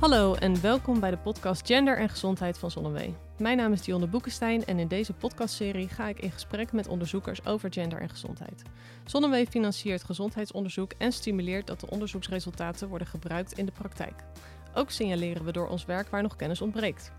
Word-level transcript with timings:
Hallo 0.00 0.34
en 0.34 0.60
welkom 0.60 1.00
bij 1.00 1.10
de 1.10 1.18
podcast 1.18 1.66
Gender 1.66 1.98
en 1.98 2.08
Gezondheid 2.08 2.58
van 2.58 2.70
Zonnewee. 2.70 3.14
Mijn 3.38 3.56
naam 3.56 3.72
is 3.72 3.82
Dionne 3.82 4.06
Boekenstein 4.06 4.64
en 4.64 4.78
in 4.78 4.88
deze 4.88 5.12
podcastserie 5.12 5.88
ga 5.88 6.08
ik 6.08 6.20
in 6.20 6.30
gesprek 6.30 6.72
met 6.72 6.88
onderzoekers 6.88 7.46
over 7.46 7.72
gender 7.72 8.00
en 8.00 8.08
gezondheid. 8.08 8.62
Zonnewee 9.04 9.46
financiert 9.46 10.04
gezondheidsonderzoek 10.04 10.92
en 10.98 11.12
stimuleert 11.12 11.66
dat 11.66 11.80
de 11.80 11.90
onderzoeksresultaten 11.90 12.88
worden 12.88 13.06
gebruikt 13.06 13.58
in 13.58 13.66
de 13.66 13.72
praktijk. 13.72 14.24
Ook 14.74 14.90
signaleren 14.90 15.44
we 15.44 15.52
door 15.52 15.68
ons 15.68 15.84
werk 15.84 16.08
waar 16.08 16.22
nog 16.22 16.36
kennis 16.36 16.60
ontbreekt. 16.60 17.12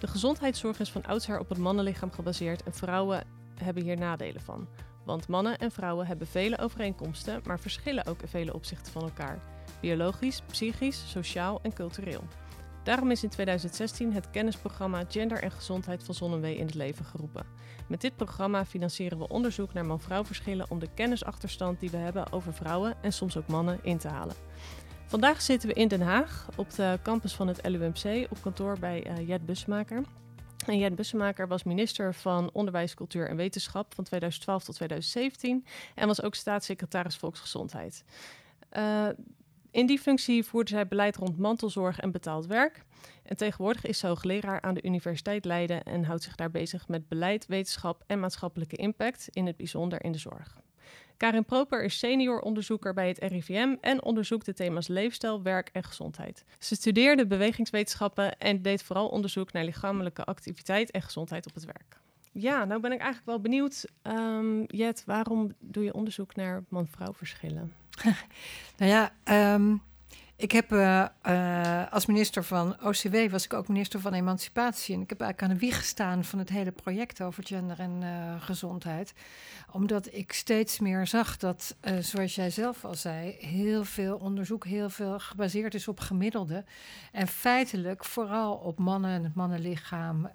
De 0.00 0.06
gezondheidszorg 0.06 0.80
is 0.80 0.90
van 0.90 1.06
oudsher 1.06 1.38
op 1.38 1.48
het 1.48 1.58
mannenlichaam 1.58 2.12
gebaseerd 2.12 2.62
en 2.62 2.74
vrouwen 2.74 3.24
hebben 3.54 3.82
hier 3.82 3.98
nadelen 3.98 4.42
van. 4.42 4.68
Want 5.04 5.28
mannen 5.28 5.58
en 5.58 5.70
vrouwen 5.70 6.06
hebben 6.06 6.26
vele 6.26 6.58
overeenkomsten, 6.58 7.40
maar 7.44 7.60
verschillen 7.60 8.06
ook 8.06 8.22
in 8.22 8.28
vele 8.28 8.54
opzichten 8.54 8.92
van 8.92 9.02
elkaar. 9.02 9.51
Biologisch, 9.82 10.42
psychisch, 10.46 11.10
sociaal 11.10 11.58
en 11.62 11.72
cultureel. 11.72 12.22
Daarom 12.82 13.10
is 13.10 13.22
in 13.22 13.28
2016 13.28 14.12
het 14.12 14.30
kennisprogramma 14.30 15.04
Gender 15.08 15.42
en 15.42 15.50
Gezondheid 15.50 16.04
van 16.04 16.14
Zonnewee 16.14 16.56
in 16.56 16.66
het 16.66 16.74
leven 16.74 17.04
geroepen. 17.04 17.46
Met 17.88 18.00
dit 18.00 18.16
programma 18.16 18.64
financieren 18.64 19.18
we 19.18 19.28
onderzoek 19.28 19.72
naar 19.72 19.86
man-vrouw 19.86 20.24
verschillen 20.24 20.70
om 20.70 20.78
de 20.78 20.88
kennisachterstand 20.94 21.80
die 21.80 21.90
we 21.90 21.96
hebben 21.96 22.32
over 22.32 22.54
vrouwen 22.54 22.94
en 23.00 23.12
soms 23.12 23.36
ook 23.36 23.46
mannen 23.46 23.78
in 23.82 23.98
te 23.98 24.08
halen. 24.08 24.34
Vandaag 25.06 25.42
zitten 25.42 25.68
we 25.68 25.74
in 25.74 25.88
Den 25.88 26.00
Haag 26.00 26.48
op 26.56 26.74
de 26.74 26.98
campus 27.02 27.34
van 27.34 27.48
het 27.48 27.68
LUMC 27.68 28.26
op 28.30 28.42
kantoor 28.42 28.78
bij 28.78 29.06
uh, 29.06 29.28
Jet 29.28 29.46
Bussemaker. 29.46 30.02
En 30.66 30.78
Jet 30.78 30.94
Bussemaker 30.94 31.48
was 31.48 31.62
minister 31.62 32.14
van 32.14 32.50
Onderwijs, 32.52 32.94
Cultuur 32.94 33.28
en 33.28 33.36
Wetenschap 33.36 33.94
van 33.94 34.04
2012 34.04 34.64
tot 34.64 34.74
2017 34.74 35.64
en 35.94 36.06
was 36.06 36.22
ook 36.22 36.34
staatssecretaris 36.34 37.16
Volksgezondheid. 37.16 38.04
Uh, 38.76 39.08
in 39.72 39.86
die 39.86 39.98
functie 39.98 40.44
voerde 40.44 40.70
zij 40.70 40.88
beleid 40.88 41.16
rond 41.16 41.38
mantelzorg 41.38 42.00
en 42.00 42.10
betaald 42.10 42.46
werk. 42.46 42.84
En 43.22 43.36
tegenwoordig 43.36 43.84
is 43.84 43.98
ze 43.98 44.06
hoogleraar 44.06 44.60
aan 44.60 44.74
de 44.74 44.82
Universiteit 44.82 45.44
Leiden 45.44 45.82
en 45.82 46.04
houdt 46.04 46.22
zich 46.22 46.34
daar 46.34 46.50
bezig 46.50 46.88
met 46.88 47.08
beleid, 47.08 47.46
wetenschap 47.46 48.04
en 48.06 48.20
maatschappelijke 48.20 48.76
impact, 48.76 49.28
in 49.30 49.46
het 49.46 49.56
bijzonder 49.56 50.04
in 50.04 50.12
de 50.12 50.18
zorg. 50.18 50.60
Karin 51.16 51.44
Proper 51.44 51.84
is 51.84 51.98
senior 51.98 52.40
onderzoeker 52.40 52.94
bij 52.94 53.08
het 53.08 53.18
RIVM 53.18 53.74
en 53.80 54.02
onderzoekt 54.02 54.46
de 54.46 54.54
thema's 54.54 54.88
leefstijl, 54.88 55.42
werk 55.42 55.70
en 55.72 55.82
gezondheid. 55.84 56.44
Ze 56.58 56.74
studeerde 56.74 57.26
bewegingswetenschappen 57.26 58.38
en 58.38 58.62
deed 58.62 58.82
vooral 58.82 59.08
onderzoek 59.08 59.52
naar 59.52 59.64
lichamelijke 59.64 60.24
activiteit 60.24 60.90
en 60.90 61.02
gezondheid 61.02 61.46
op 61.46 61.54
het 61.54 61.64
werk. 61.64 62.00
Ja, 62.32 62.64
nou 62.64 62.80
ben 62.80 62.92
ik 62.92 62.98
eigenlijk 62.98 63.26
wel 63.26 63.40
benieuwd, 63.40 63.84
um, 64.02 64.64
Jet, 64.66 65.02
waarom 65.06 65.52
doe 65.58 65.84
je 65.84 65.94
onderzoek 65.94 66.34
naar 66.34 66.64
man-vrouw 66.68 67.12
verschillen? 67.12 67.81
nou 68.78 68.90
ja, 68.90 69.12
um, 69.56 69.82
ik 70.42 70.52
heb 70.52 70.72
uh, 70.72 71.04
uh, 71.26 71.92
als 71.92 72.06
minister 72.06 72.44
van 72.44 72.76
OCW 72.82 73.30
was 73.30 73.44
ik 73.44 73.52
ook 73.52 73.68
minister 73.68 74.00
van 74.00 74.12
Emancipatie. 74.12 74.94
En 74.94 75.00
ik 75.00 75.08
heb 75.08 75.20
eigenlijk 75.20 75.50
aan 75.52 75.58
de 75.58 75.66
wieg 75.66 75.78
gestaan 75.78 76.24
van 76.24 76.38
het 76.38 76.48
hele 76.48 76.70
project 76.70 77.22
over 77.22 77.46
gender 77.46 77.78
en 77.78 78.00
uh, 78.02 78.42
gezondheid. 78.42 79.12
Omdat 79.70 80.14
ik 80.14 80.32
steeds 80.32 80.78
meer 80.78 81.06
zag 81.06 81.36
dat, 81.36 81.76
zoals 82.00 82.34
jij 82.34 82.50
zelf 82.50 82.84
al 82.84 82.94
zei, 82.94 83.36
heel 83.40 83.84
veel 83.84 84.16
onderzoek 84.16 84.64
heel 84.64 84.90
veel 84.90 85.18
gebaseerd 85.18 85.74
is 85.74 85.88
op 85.88 86.00
gemiddelde. 86.00 86.64
En 87.12 87.26
feitelijk 87.26 88.04
vooral 88.04 88.54
op 88.54 88.78
mannen 88.78 89.10
en 89.10 89.24
het 89.24 89.34
mannenlichaam. 89.34 90.26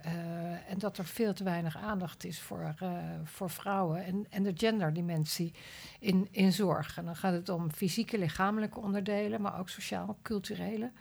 en 0.68 0.78
dat 0.78 0.98
er 0.98 1.06
veel 1.06 1.34
te 1.34 1.44
weinig 1.44 1.78
aandacht 1.78 2.26
is 2.26 2.40
voor, 2.40 2.76
voor 3.24 3.50
vrouwen 3.50 4.06
en, 4.06 4.26
en 4.30 4.44
de 4.44 4.54
genderdimensie 4.56 5.54
in, 6.00 6.28
in 6.32 6.54
zorg. 6.54 6.98
En 6.98 7.06
dan 7.06 7.16
gaat 7.16 7.34
het 7.34 7.50
om 7.50 7.72
fysieke, 7.72 8.18
lichamelijke 8.18 8.80
onderdelen, 8.80 9.42
maar 9.42 9.60
ook 9.60 9.70
sociaal 9.70 9.97
culturele. 10.22 10.92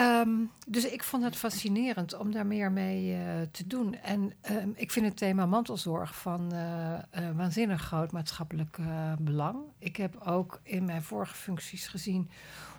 Um, 0.00 0.50
dus 0.66 0.84
ik 0.84 1.04
vond 1.04 1.22
het 1.22 1.36
fascinerend 1.36 2.18
om 2.18 2.32
daar 2.32 2.46
meer 2.46 2.72
mee 2.72 3.16
uh, 3.16 3.42
te 3.50 3.66
doen. 3.66 3.94
En 3.94 4.32
um, 4.50 4.72
ik 4.76 4.90
vind 4.90 5.06
het 5.06 5.16
thema 5.16 5.46
mantelzorg 5.46 6.16
van 6.16 6.54
uh, 6.54 6.92
uh, 7.18 7.30
waanzinnig 7.36 7.82
groot 7.82 8.12
maatschappelijk 8.12 8.78
belang. 9.18 9.58
Ik 9.78 9.96
heb 9.96 10.20
ook 10.24 10.60
in 10.62 10.84
mijn 10.84 11.02
vorige 11.02 11.34
functies 11.34 11.86
gezien 11.86 12.30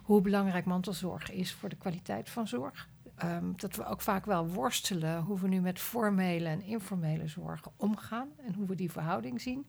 hoe 0.03 0.21
belangrijk 0.21 0.65
mantelzorg 0.65 1.31
is 1.31 1.53
voor 1.53 1.69
de 1.69 1.75
kwaliteit 1.75 2.29
van 2.29 2.47
zorg. 2.47 2.89
Um, 3.23 3.53
dat 3.55 3.75
we 3.75 3.85
ook 3.85 4.01
vaak 4.01 4.25
wel 4.25 4.47
worstelen 4.47 5.21
hoe 5.21 5.39
we 5.39 5.47
nu 5.47 5.61
met 5.61 5.79
formele 5.79 6.49
en 6.49 6.61
informele 6.61 7.27
zorg 7.27 7.61
omgaan 7.77 8.27
en 8.45 8.53
hoe 8.53 8.67
we 8.67 8.75
die 8.75 8.91
verhouding 8.91 9.41
zien. 9.41 9.67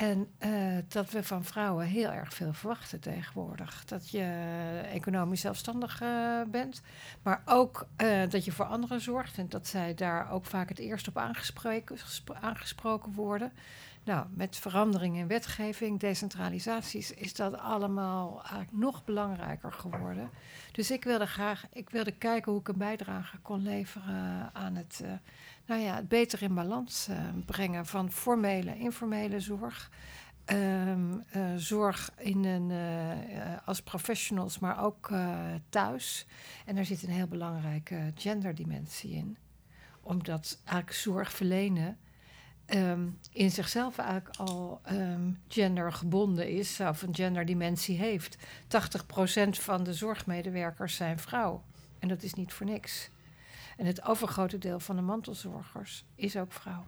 En 0.00 0.28
uh, 0.44 0.78
dat 0.88 1.10
we 1.10 1.22
van 1.22 1.44
vrouwen 1.44 1.86
heel 1.86 2.10
erg 2.10 2.34
veel 2.34 2.52
verwachten 2.52 3.00
tegenwoordig. 3.00 3.84
Dat 3.84 4.10
je 4.10 4.24
economisch 4.92 5.40
zelfstandig 5.40 6.02
uh, 6.02 6.42
bent, 6.50 6.82
maar 7.22 7.42
ook 7.44 7.86
uh, 7.96 8.22
dat 8.28 8.44
je 8.44 8.52
voor 8.52 8.64
anderen 8.64 9.00
zorgt 9.00 9.38
en 9.38 9.48
dat 9.48 9.66
zij 9.66 9.94
daar 9.94 10.30
ook 10.30 10.44
vaak 10.44 10.68
het 10.68 10.78
eerst 10.78 11.08
op 11.08 11.16
aangesproken 12.40 13.12
worden. 13.12 13.52
Nou, 14.04 14.26
met 14.30 14.56
verandering 14.56 15.16
in 15.16 15.26
wetgeving, 15.26 16.00
decentralisaties, 16.00 17.12
is 17.12 17.34
dat 17.34 17.58
allemaal 17.58 18.38
eigenlijk 18.38 18.72
nog 18.72 19.04
belangrijker 19.04 19.72
geworden. 19.72 20.30
Dus 20.72 20.90
ik 20.90 21.04
wilde 21.04 21.26
graag, 21.26 21.66
ik 21.72 21.90
wilde 21.90 22.12
kijken 22.12 22.52
hoe 22.52 22.60
ik 22.60 22.68
een 22.68 22.78
bijdrage 22.78 23.38
kon 23.38 23.62
leveren 23.62 24.50
aan 24.54 24.74
het 24.74 25.02
nou 25.66 25.82
ja, 25.82 25.94
het 25.94 26.08
beter 26.08 26.42
in 26.42 26.54
balans 26.54 27.08
uh, 27.08 27.16
brengen 27.46 27.86
van 27.86 28.12
formele, 28.12 28.78
informele 28.78 29.40
zorg. 29.40 29.90
Um, 30.46 31.24
uh, 31.36 31.54
zorg 31.56 32.10
in 32.18 32.44
een, 32.44 32.72
als 33.64 33.82
professionals, 33.82 34.58
maar 34.58 34.84
ook 34.84 35.10
thuis. 35.68 36.26
En 36.66 36.74
daar 36.74 36.84
zit 36.84 37.02
een 37.02 37.10
heel 37.10 37.26
belangrijke 37.26 38.12
genderdimensie 38.14 39.12
in. 39.14 39.36
Omdat 40.00 40.58
eigenlijk 40.64 40.96
zorg 40.96 41.32
verlenen 41.32 41.98
um, 42.74 43.18
in 43.32 43.50
zichzelf 43.50 43.98
eigenlijk 43.98 44.36
al 44.36 44.80
um, 44.92 45.40
gendergebonden 45.48 46.48
is, 46.48 46.80
of 46.80 47.02
een 47.02 47.14
genderdimensie 47.14 47.98
heeft. 47.98 48.36
80% 48.36 48.40
van 49.50 49.84
de 49.84 49.94
zorgmedewerkers 49.94 50.96
zijn 50.96 51.18
vrouw. 51.18 51.62
En 51.98 52.08
dat 52.08 52.22
is 52.22 52.34
niet 52.34 52.52
voor 52.52 52.66
niks. 52.66 53.10
En 53.76 53.86
het 53.86 54.04
overgrote 54.04 54.58
deel 54.58 54.80
van 54.80 54.96
de 54.96 55.02
mantelzorgers 55.02 56.04
is 56.14 56.36
ook 56.36 56.52
vrouw. 56.52 56.84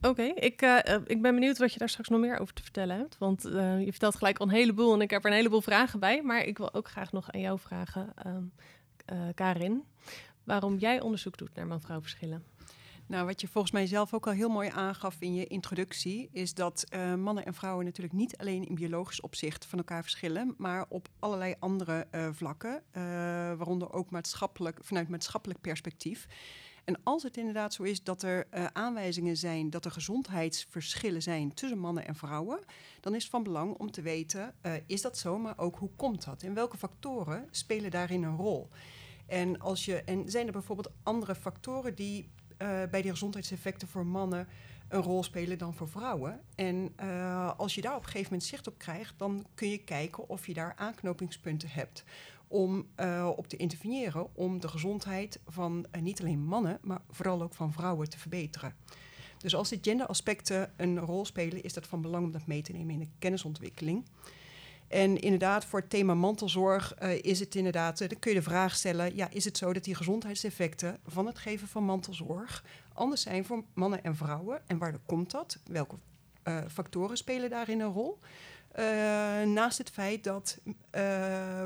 Oké, 0.00 0.22
ik, 0.22 0.62
uh, 0.62 0.78
ik 1.06 1.22
ben 1.22 1.34
benieuwd 1.34 1.58
wat 1.58 1.72
je 1.72 1.78
daar 1.78 1.88
straks 1.88 2.08
nog 2.08 2.20
meer 2.20 2.38
over 2.38 2.54
te 2.54 2.62
vertellen 2.62 2.96
hebt. 2.96 3.18
Want 3.18 3.46
uh, 3.46 3.84
je 3.84 3.90
vertelt 3.90 4.16
gelijk 4.16 4.38
al 4.38 4.46
een 4.46 4.52
heleboel 4.52 4.94
en 4.94 5.00
ik 5.00 5.10
heb 5.10 5.24
er 5.24 5.30
een 5.30 5.36
heleboel 5.36 5.60
vragen 5.60 6.00
bij. 6.00 6.22
Maar 6.22 6.44
ik 6.44 6.58
wil 6.58 6.74
ook 6.74 6.88
graag 6.88 7.12
nog 7.12 7.32
aan 7.32 7.40
jou 7.40 7.58
vragen, 7.58 8.14
uh, 9.12 9.18
Karin, 9.34 9.84
waarom 10.44 10.76
jij 10.76 11.00
onderzoek 11.00 11.38
doet 11.38 11.54
naar 11.54 11.66
man-vrouw 11.66 12.00
verschillen. 12.00 12.44
Nou, 13.06 13.26
wat 13.26 13.40
je 13.40 13.48
volgens 13.48 13.72
mij 13.72 13.86
zelf 13.86 14.14
ook 14.14 14.26
al 14.26 14.32
heel 14.32 14.48
mooi 14.48 14.68
aangaf 14.68 15.16
in 15.18 15.34
je 15.34 15.46
introductie, 15.46 16.28
is 16.32 16.54
dat 16.54 16.84
uh, 16.94 17.14
mannen 17.14 17.44
en 17.44 17.54
vrouwen 17.54 17.84
natuurlijk 17.84 18.14
niet 18.14 18.36
alleen 18.36 18.68
in 18.68 18.74
biologisch 18.74 19.20
opzicht 19.20 19.66
van 19.66 19.78
elkaar 19.78 20.02
verschillen, 20.02 20.54
maar 20.58 20.84
op 20.88 21.08
allerlei 21.18 21.54
andere 21.58 22.06
uh, 22.12 22.28
vlakken, 22.32 22.72
uh, 22.72 23.02
waaronder 23.54 23.92
ook 23.92 24.10
maatschappelijk, 24.10 24.78
vanuit 24.82 25.08
maatschappelijk 25.08 25.60
perspectief. 25.60 26.26
En 26.84 27.00
als 27.02 27.22
het 27.22 27.36
inderdaad 27.36 27.74
zo 27.74 27.82
is 27.82 28.02
dat 28.02 28.22
er 28.22 28.46
aanwijzingen 28.72 29.36
zijn 29.36 29.70
dat 29.70 29.84
er 29.84 29.90
gezondheidsverschillen 29.90 31.22
zijn 31.22 31.54
tussen 31.54 31.78
mannen 31.78 32.06
en 32.06 32.14
vrouwen, 32.14 32.58
dan 33.00 33.14
is 33.14 33.22
het 33.22 33.30
van 33.30 33.42
belang 33.42 33.74
om 33.74 33.90
te 33.90 34.02
weten, 34.02 34.54
is 34.86 35.02
dat 35.02 35.18
zo, 35.18 35.38
maar 35.38 35.58
ook 35.58 35.76
hoe 35.76 35.90
komt 35.96 36.24
dat? 36.24 36.42
En 36.42 36.54
welke 36.54 36.76
factoren 36.76 37.48
spelen 37.50 37.90
daarin 37.90 38.22
een 38.22 38.36
rol? 38.36 38.68
En, 39.26 39.60
als 39.60 39.84
je, 39.84 40.02
en 40.02 40.30
zijn 40.30 40.46
er 40.46 40.52
bijvoorbeeld 40.52 40.92
andere 41.02 41.34
factoren 41.34 41.94
die 41.94 42.28
bij 42.90 43.02
die 43.02 43.10
gezondheidseffecten 43.10 43.88
voor 43.88 44.06
mannen 44.06 44.46
een 44.88 45.02
rol 45.02 45.22
spelen 45.22 45.58
dan 45.58 45.74
voor 45.74 45.88
vrouwen. 45.88 46.40
En 46.54 46.92
uh, 47.02 47.52
als 47.56 47.74
je 47.74 47.80
daar 47.80 47.94
op 47.94 48.02
een 48.02 48.08
gegeven 48.08 48.32
moment 48.32 48.48
zicht 48.48 48.66
op 48.66 48.78
krijgt, 48.78 49.14
dan 49.16 49.46
kun 49.54 49.68
je 49.68 49.78
kijken 49.78 50.28
of 50.28 50.46
je 50.46 50.54
daar 50.54 50.74
aanknopingspunten 50.76 51.68
hebt 51.68 52.04
om 52.48 52.86
uh, 53.00 53.30
op 53.36 53.48
te 53.48 53.56
interveneren 53.56 54.36
om 54.36 54.60
de 54.60 54.68
gezondheid 54.68 55.40
van 55.46 55.86
niet 56.00 56.20
alleen 56.20 56.44
mannen, 56.44 56.78
maar 56.82 57.00
vooral 57.10 57.42
ook 57.42 57.54
van 57.54 57.72
vrouwen 57.72 58.10
te 58.10 58.18
verbeteren. 58.18 58.74
Dus 59.38 59.54
als 59.54 59.68
die 59.68 59.78
genderaspecten 59.82 60.72
een 60.76 60.98
rol 60.98 61.24
spelen, 61.24 61.62
is 61.62 61.72
dat 61.72 61.86
van 61.86 62.00
belang 62.00 62.24
om 62.24 62.32
dat 62.32 62.46
mee 62.46 62.62
te 62.62 62.72
nemen 62.72 62.94
in 62.94 63.00
de 63.00 63.08
kennisontwikkeling. 63.18 64.04
En 64.94 65.20
inderdaad, 65.20 65.64
voor 65.64 65.80
het 65.80 65.90
thema 65.90 66.14
mantelzorg 66.14 66.94
uh, 67.02 67.22
is 67.22 67.40
het 67.40 67.54
inderdaad, 67.54 68.00
uh, 68.00 68.08
dan 68.08 68.18
kun 68.18 68.30
je 68.30 68.36
de 68.36 68.42
vraag 68.42 68.74
stellen: 68.74 69.16
ja, 69.16 69.28
is 69.30 69.44
het 69.44 69.58
zo 69.58 69.72
dat 69.72 69.84
die 69.84 69.94
gezondheidseffecten 69.94 70.98
van 71.06 71.26
het 71.26 71.38
geven 71.38 71.68
van 71.68 71.84
mantelzorg 71.84 72.64
anders 72.92 73.22
zijn 73.22 73.44
voor 73.44 73.64
mannen 73.72 74.04
en 74.04 74.16
vrouwen? 74.16 74.62
En 74.66 74.78
waar 74.78 74.98
komt 75.06 75.30
dat? 75.30 75.58
Welke 75.66 75.96
uh, 76.44 76.58
factoren 76.70 77.16
spelen 77.16 77.50
daarin 77.50 77.80
een 77.80 77.92
rol? 77.92 78.18
naast 79.44 79.78
het 79.78 79.90
feit 79.90 80.24
dat 80.24 80.58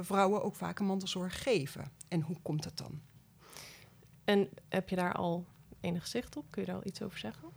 vrouwen 0.01 0.43
ook 0.43 0.55
vaak 0.55 0.79
een 0.79 0.87
mantelzorg 0.87 1.43
geven. 1.43 1.93
En 2.09 2.21
hoe 2.21 2.37
komt 2.43 2.63
dat 2.63 2.77
dan? 2.77 3.01
En 4.25 4.49
heb 4.69 4.89
je 4.89 4.97
daar 4.97 5.13
al 5.13 5.45
enig 5.81 6.07
zicht 6.07 6.37
op? 6.37 6.45
Kun 6.51 6.63
je 6.63 6.69
daar 6.69 6.77
al 6.77 6.87
iets 6.87 7.03
over 7.03 7.19
zeggen? 7.19 7.49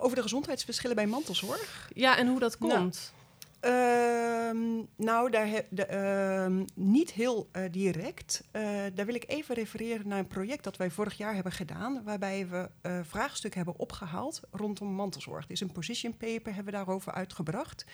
over 0.00 0.16
de 0.16 0.22
gezondheidsverschillen 0.22 0.96
bij 0.96 1.06
mantelzorg? 1.06 1.90
Ja, 1.94 2.16
en 2.16 2.28
hoe 2.28 2.38
dat 2.38 2.58
nou, 2.58 2.90
Ehm, 3.60 4.82
nou, 4.96 5.30
daar 5.30 5.46
he- 5.48 5.84
ehm, 5.84 6.64
niet 6.74 7.12
heel 7.12 7.48
eh, 7.52 7.62
direct. 7.70 8.44
Eh, 8.50 8.62
daar 8.94 9.06
wil 9.06 9.14
ik 9.14 9.24
even 9.26 9.54
refereren 9.54 10.08
naar 10.08 10.18
een 10.18 10.26
project 10.26 10.64
dat 10.64 10.76
wij 10.76 10.90
vorig 10.90 11.16
jaar 11.16 11.34
hebben 11.34 11.52
gedaan, 11.52 12.02
waarbij 12.04 12.48
we 12.48 12.70
eh 12.80 13.00
vraagstukken 13.02 13.60
hebben 13.64 13.80
opgehaald 13.80 14.40
rondom 14.50 14.88
mantelzorg. 14.88 15.46
Is 15.48 15.60
een 15.60 15.72
position 15.72 16.16
paper 16.16 16.54
hebben 16.54 16.64
we 16.64 16.78
daarover 16.78 17.12
uitgebracht. 17.12 17.84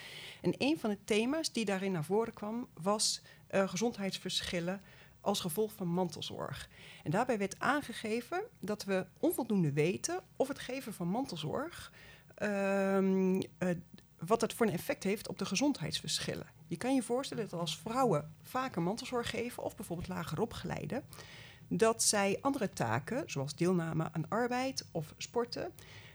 En 0.43 0.55
een 0.59 0.79
van 0.79 0.91
de 0.91 0.99
thema's 1.05 1.53
die 1.53 1.65
daarin 1.65 1.93
naar 1.93 2.05
voren 2.05 2.35
kwam, 2.35 2.69
was 2.83 3.23
gezondheidsverschillen 3.49 4.81
als 5.21 5.41
gevolg 5.41 5.73
van 5.73 5.89
mantelzorg. 5.89 6.69
En 7.03 7.11
daarbij 7.11 7.39
werd 7.39 7.59
aangegeven 7.59 8.43
dat 8.61 8.85
we 8.85 9.07
onvoldoende 9.19 9.73
weten 9.73 10.21
of 10.37 10.49
het 10.49 10.59
geven 10.59 10.95
van 10.95 11.09
mantelzorg 11.09 11.93
ehm, 12.35 13.41
eh, 13.59 13.69
wat 14.27 14.41
het 14.41 14.53
voor 14.53 14.67
een 14.67 14.73
effect 14.73 15.03
heeft 15.03 15.29
op 15.29 15.39
de 15.39 15.45
gezondheidsverschillen. 15.45 16.47
Je 16.67 16.77
kan 16.77 16.95
je 16.95 17.03
voorstellen 17.03 17.49
dat 17.49 17.61
als 17.61 17.79
vrouwen 17.79 18.35
vaker 18.43 18.83
mantelzorg 18.83 19.31
geven, 19.31 19.63
of 19.63 19.77
bijvoorbeeld 19.77 20.09
lager 20.09 20.41
opgeleide, 20.41 21.03
dat 21.69 22.03
zij 22.03 22.39
andere 22.41 22.71
taken, 22.73 23.23
zoals 23.27 23.55
deelname 23.55 24.09
aan 24.13 24.29
arbeid 24.29 24.87
of 24.91 25.15
sporten, 25.17 25.73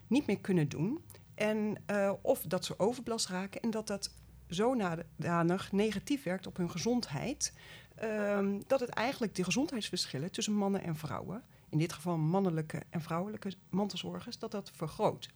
niet 0.08 0.28
meer 0.28 0.40
kunnen 0.40 0.70
doen. 0.70 1.04
En, 1.36 1.76
eh, 1.86 2.14
of 2.22 2.42
dat 2.42 2.66
ze 2.66 2.80
overbelast 2.80 3.28
raken 3.28 3.62
en 3.62 3.70
dat 3.70 3.88
dat 3.88 4.12
zodanig 4.48 5.72
negatief 5.72 6.24
werkt 6.24 6.48
op 6.48 6.58
hun 6.58 6.72
gezondheid, 6.72 7.54
ehm, 7.96 8.60
dat 8.68 8.80
het 8.80 8.90
eigenlijk 8.90 9.36
de 9.36 9.44
gezondheidsverschillen 9.44 10.32
tussen 10.32 10.54
mannen 10.54 10.84
en 10.84 10.96
vrouwen, 10.96 11.44
in 11.70 11.78
dit 11.78 11.94
geval 11.94 12.18
mannelijke 12.18 12.84
en 12.90 13.02
vrouwelijke 13.02 13.54
mantelzorgers, 13.70 14.40
dat 14.40 14.52
dat 14.52 14.72
vergroot. 14.76 15.30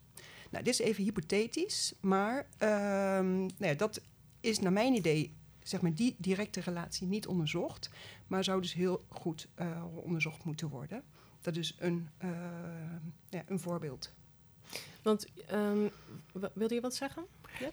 Nou, 0.54 0.66
dit 0.66 0.74
is 0.74 0.80
even 0.80 1.04
hypothetisch, 1.04 1.94
maar 2.00 2.48
ehm, 2.58 3.50
nou 3.58 3.76
dat 3.76 4.02
is 4.42 4.60
naar 4.60 4.72
mijn 4.72 4.94
idee, 4.94 5.34
zeg 5.64 5.82
maar, 5.82 5.94
die 5.94 6.16
directe 6.18 6.60
relatie 6.60 7.08
niet 7.08 7.28
onderzocht, 7.28 7.90
maar 8.28 8.44
zou 8.44 8.62
dus 8.62 8.74
heel 8.74 9.06
goed 9.10 9.48
eh, 9.56 9.84
onderzocht 9.96 10.44
moeten 10.44 10.70
worden. 10.70 11.04
Dat 11.42 11.56
is 11.56 11.76
een, 11.80 12.10
eh, 12.18 12.30
ja, 13.30 13.44
een 13.48 13.60
voorbeeld. 13.60 14.12
Want 15.02 15.26
ehm, 15.48 15.88
wilde 16.54 16.74
je 16.74 16.82
wat 16.82 16.96
zeggen? 16.96 17.26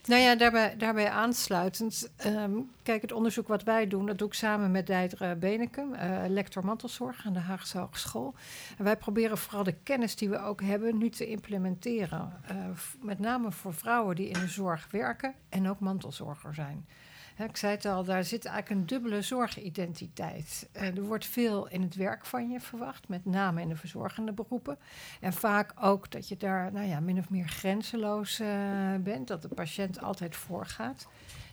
Nou 0.07 0.21
ja, 0.21 0.35
daarbij, 0.37 0.77
daarbij 0.77 1.11
aansluitend. 1.11 2.11
ehm, 2.17 2.51
kijk, 2.83 3.03
het 3.03 3.13
onderzoek 3.13 3.49
wat 3.49 3.63
wij 3.63 3.87
doen, 3.89 4.07
dat 4.07 4.19
doe 4.19 4.29
ik 4.29 4.35
samen 4.35 4.71
met 4.71 4.87
Deidre 4.87 5.37
Benekum, 5.37 5.95
eh, 5.95 6.19
lector 6.29 6.65
mantelzorg 6.65 7.27
aan 7.27 7.33
de 7.33 7.39
Haagse 7.39 7.79
Hogeschool. 7.79 8.35
En 8.79 8.85
wij 8.85 8.97
proberen 8.97 9.39
vooral 9.39 9.65
de 9.65 9.75
kennis 9.83 10.17
die 10.17 10.29
we 10.29 10.39
ook 10.39 10.63
hebben 10.63 10.99
nu 10.99 11.09
te 11.11 11.27
implementeren. 11.29 12.33
eh, 12.47 12.57
met 13.01 13.19
name 13.19 13.53
voor 13.53 13.75
vrouwen 13.75 14.17
die 14.17 14.29
in 14.29 14.41
de 14.41 14.49
zorg 14.49 14.89
werken 14.91 15.35
en 15.49 15.69
ook 15.69 15.81
mantelzorger 15.81 16.55
zijn. 16.55 16.87
Ik 17.49 17.57
zei 17.57 17.75
het 17.75 17.85
al, 17.85 18.05
daar 18.05 18.25
zit 18.25 18.45
eigenlijk 18.45 18.81
een 18.81 18.87
dubbele 18.87 19.23
zorgidentiteit. 19.23 20.69
Eh, 20.73 20.97
er 20.97 21.03
wordt 21.03 21.27
veel 21.27 21.69
in 21.69 21.83
het 21.83 21.95
werk 21.95 22.27
van 22.27 22.51
je 22.51 22.61
verwacht, 22.61 23.09
met 23.09 23.25
name 23.25 23.61
in 23.61 23.69
de 23.69 23.77
verzorgende 23.77 24.33
beroepen. 24.33 24.79
En 25.21 25.33
vaak 25.33 25.73
ook 25.81 26.11
dat 26.11 26.29
je 26.29 26.37
daar 26.37 26.73
nou 26.73 26.87
ja, 26.87 27.01
min 27.01 27.19
of 27.19 27.31
meer 27.31 27.49
grenzeloos 27.49 28.41
eh, 28.41 28.49
bent, 29.01 29.29
dat 29.29 29.43
de 29.43 29.49
patiënt 29.49 30.03
altijd 30.03 30.37
voorgaat. 30.37 31.07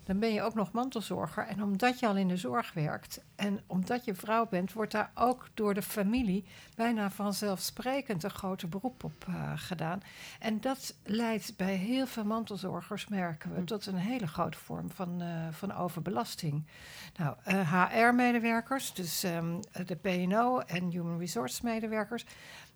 Dan 0.08 0.20
ben 0.20 0.34
je 0.34 0.42
ook 0.42 0.54
nog 0.54 0.72
mantelzorger. 0.72 1.48
En 1.48 1.64
omdat 1.64 2.00
je 2.00 2.08
al 2.08 2.16
in 2.16 2.28
de 2.28 2.38
zorg 2.38 2.74
werkt 2.74 3.22
en 3.36 3.60
omdat 3.68 4.06
je 4.06 4.16
vrouw 4.16 4.48
bent, 4.48 4.74
wordt 4.74 4.92
daar 4.92 5.12
ook 5.16 5.50
door 5.54 5.74
de 5.74 5.82
familie 5.82 6.46
bijna 6.76 7.10
vanzelfsprekend 7.10 8.24
een 8.24 8.30
groter 8.30 8.70
beroep 8.70 9.04
op 9.04 9.26
eh, 9.28 9.52
gedaan. 9.56 10.02
En 10.40 10.62
dat 10.62 10.96
leidt 11.04 11.54
bij 11.58 11.76
heel 11.76 12.08
veel 12.08 12.26
mantelzorgers, 12.26 13.08
merken 13.08 13.54
we, 13.54 13.60
Hm. 13.60 13.66
tot 13.66 13.86
een 13.86 13.96
hele 13.96 14.28
grote 14.28 14.58
vorm 14.58 14.92
van, 14.92 15.22
eh, 15.22 15.48
van 15.52 15.76
overbelasting. 15.76 16.66
Nou, 17.16 17.36
HR-medewerkers, 17.46 18.94
dus 18.94 19.24
ehm, 19.24 19.60
de 19.86 19.96
PNO 19.96 20.60
en 20.60 20.90
Human 20.90 21.20
Resource 21.20 21.60
medewerkers, 21.64 22.26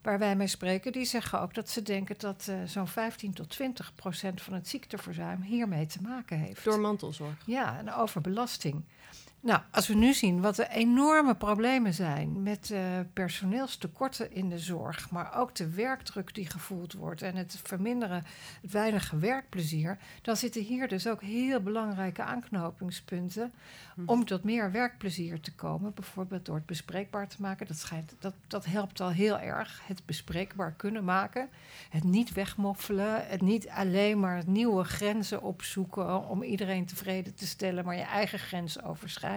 waar 0.01 0.19
wij 0.19 0.35
mee 0.35 0.47
spreken, 0.47 0.91
die 0.91 1.05
zeggen 1.05 1.41
ook 1.41 1.53
dat 1.53 1.69
ze 1.69 1.81
denken 1.81 2.15
dat 2.17 2.47
eh, 2.49 2.55
zo'n 2.65 2.87
15 2.87 3.33
tot 3.33 3.49
20 3.49 3.95
procent 3.95 4.41
van 4.41 4.53
het 4.53 4.67
ziekteverzuim 4.67 5.41
hiermee 5.41 5.85
te 5.85 6.01
maken 6.01 6.37
heeft. 6.37 6.63
Door 6.63 6.79
mantelzorg. 6.79 7.37
Ja, 7.45 7.79
een 7.79 7.93
overbelasting. 7.93 8.83
Nou, 9.43 9.61
als 9.71 9.87
we 9.87 9.93
nu 9.93 10.13
zien 10.13 10.41
wat 10.41 10.55
de 10.55 10.69
enorme 10.69 11.35
problemen 11.35 11.93
zijn 11.93 12.43
met 12.43 12.71
eh, 12.71 12.81
personeelstekorten 13.13 14.31
in 14.31 14.49
de 14.49 14.59
zorg, 14.59 15.09
maar 15.09 15.37
ook 15.37 15.55
de 15.55 15.69
werkdruk 15.69 16.35
die 16.35 16.49
gevoeld 16.49 16.93
wordt 16.93 17.21
en 17.21 17.35
het 17.35 17.59
verminderen, 17.63 18.23
het 18.61 18.71
weinige 18.71 19.17
werkplezier, 19.17 19.97
dan 20.21 20.37
zitten 20.37 20.61
hier 20.61 20.87
dus 20.87 21.07
ook 21.07 21.21
heel 21.21 21.61
belangrijke 21.61 22.23
aanknopingspunten 22.23 23.51
om 24.05 24.25
tot 24.25 24.43
meer 24.43 24.71
werkplezier 24.71 25.39
te 25.39 25.53
komen. 25.53 25.93
Bijvoorbeeld 25.93 26.45
door 26.45 26.55
het 26.55 26.65
bespreekbaar 26.65 27.27
te 27.27 27.41
maken. 27.41 27.67
Dat, 27.67 27.77
schijnt, 27.77 28.15
dat, 28.19 28.33
dat 28.47 28.65
helpt 28.65 28.99
al 28.99 29.09
heel 29.09 29.39
erg. 29.39 29.81
Het 29.87 30.05
bespreekbaar 30.05 30.73
kunnen 30.77 31.03
maken. 31.03 31.49
Het 31.89 32.03
niet 32.03 32.33
wegmoffelen. 32.33 33.27
Het 33.27 33.41
niet 33.41 33.69
alleen 33.69 34.19
maar 34.19 34.43
nieuwe 34.45 34.83
grenzen 34.83 35.41
opzoeken 35.41 36.27
om 36.27 36.43
iedereen 36.43 36.85
tevreden 36.85 37.35
te 37.35 37.47
stellen, 37.47 37.85
maar 37.85 37.95
je 37.95 38.01
eigen 38.01 38.39
grens 38.39 38.83
overschrijden. 38.83 39.30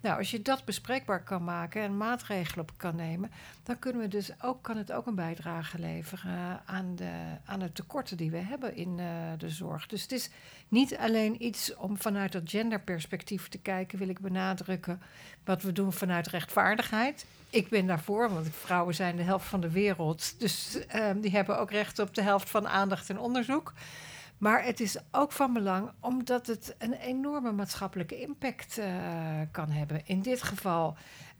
Nou, 0.00 0.18
als 0.18 0.30
je 0.30 0.42
dat 0.42 0.64
bespreekbaar 0.64 1.22
kan 1.22 1.44
maken 1.44 1.82
en 1.82 1.96
maatregelen 1.96 2.68
op 2.68 2.72
kan 2.76 2.96
nemen, 2.96 3.30
dan 3.62 3.78
kunnen 3.78 4.02
we 4.02 4.08
dus 4.08 4.30
ook, 4.42 4.62
kan 4.62 4.76
het 4.76 4.92
ook 4.92 5.06
een 5.06 5.14
bijdrage 5.14 5.78
leveren 5.78 6.62
aan 6.66 6.96
de, 6.96 7.10
aan 7.44 7.58
de 7.58 7.72
tekorten 7.72 8.16
die 8.16 8.30
we 8.30 8.36
hebben 8.36 8.76
in 8.76 8.98
eh, 8.98 9.06
de 9.38 9.50
zorg. 9.50 9.86
Dus 9.86 10.02
het 10.02 10.12
is 10.12 10.30
niet 10.68 10.96
alleen 10.96 11.44
iets 11.44 11.74
om 11.74 11.96
vanuit 11.96 12.32
dat 12.32 12.50
genderperspectief 12.50 13.48
te 13.48 13.58
kijken, 13.58 13.98
wil 13.98 14.08
ik 14.08 14.20
benadrukken, 14.20 15.02
wat 15.44 15.62
we 15.62 15.72
doen 15.72 15.92
vanuit 15.92 16.26
rechtvaardigheid. 16.26 17.26
Ik 17.50 17.68
ben 17.68 17.86
daarvoor, 17.86 18.30
want 18.30 18.48
vrouwen 18.50 18.94
zijn 18.94 19.16
de 19.16 19.22
helft 19.22 19.46
van 19.46 19.60
de 19.60 19.70
wereld. 19.70 20.40
Dus 20.40 20.86
ehm, 20.86 21.20
die 21.20 21.30
hebben 21.30 21.58
ook 21.58 21.70
recht 21.70 21.98
op 21.98 22.14
de 22.14 22.22
helft 22.22 22.50
van 22.50 22.68
aandacht 22.68 23.10
en 23.10 23.18
onderzoek. 23.18 23.72
Maar 24.38 24.64
het 24.64 24.80
is 24.80 24.96
ook 25.10 25.32
van 25.32 25.52
belang 25.52 25.90
omdat 26.00 26.46
het 26.46 26.74
een 26.78 26.92
enorme 26.92 27.52
maatschappelijke 27.52 28.20
impact 28.20 28.78
eh, 28.78 28.90
kan 29.50 29.70
hebben. 29.70 30.06
In 30.06 30.22
dit 30.22 30.42
geval 30.42 30.96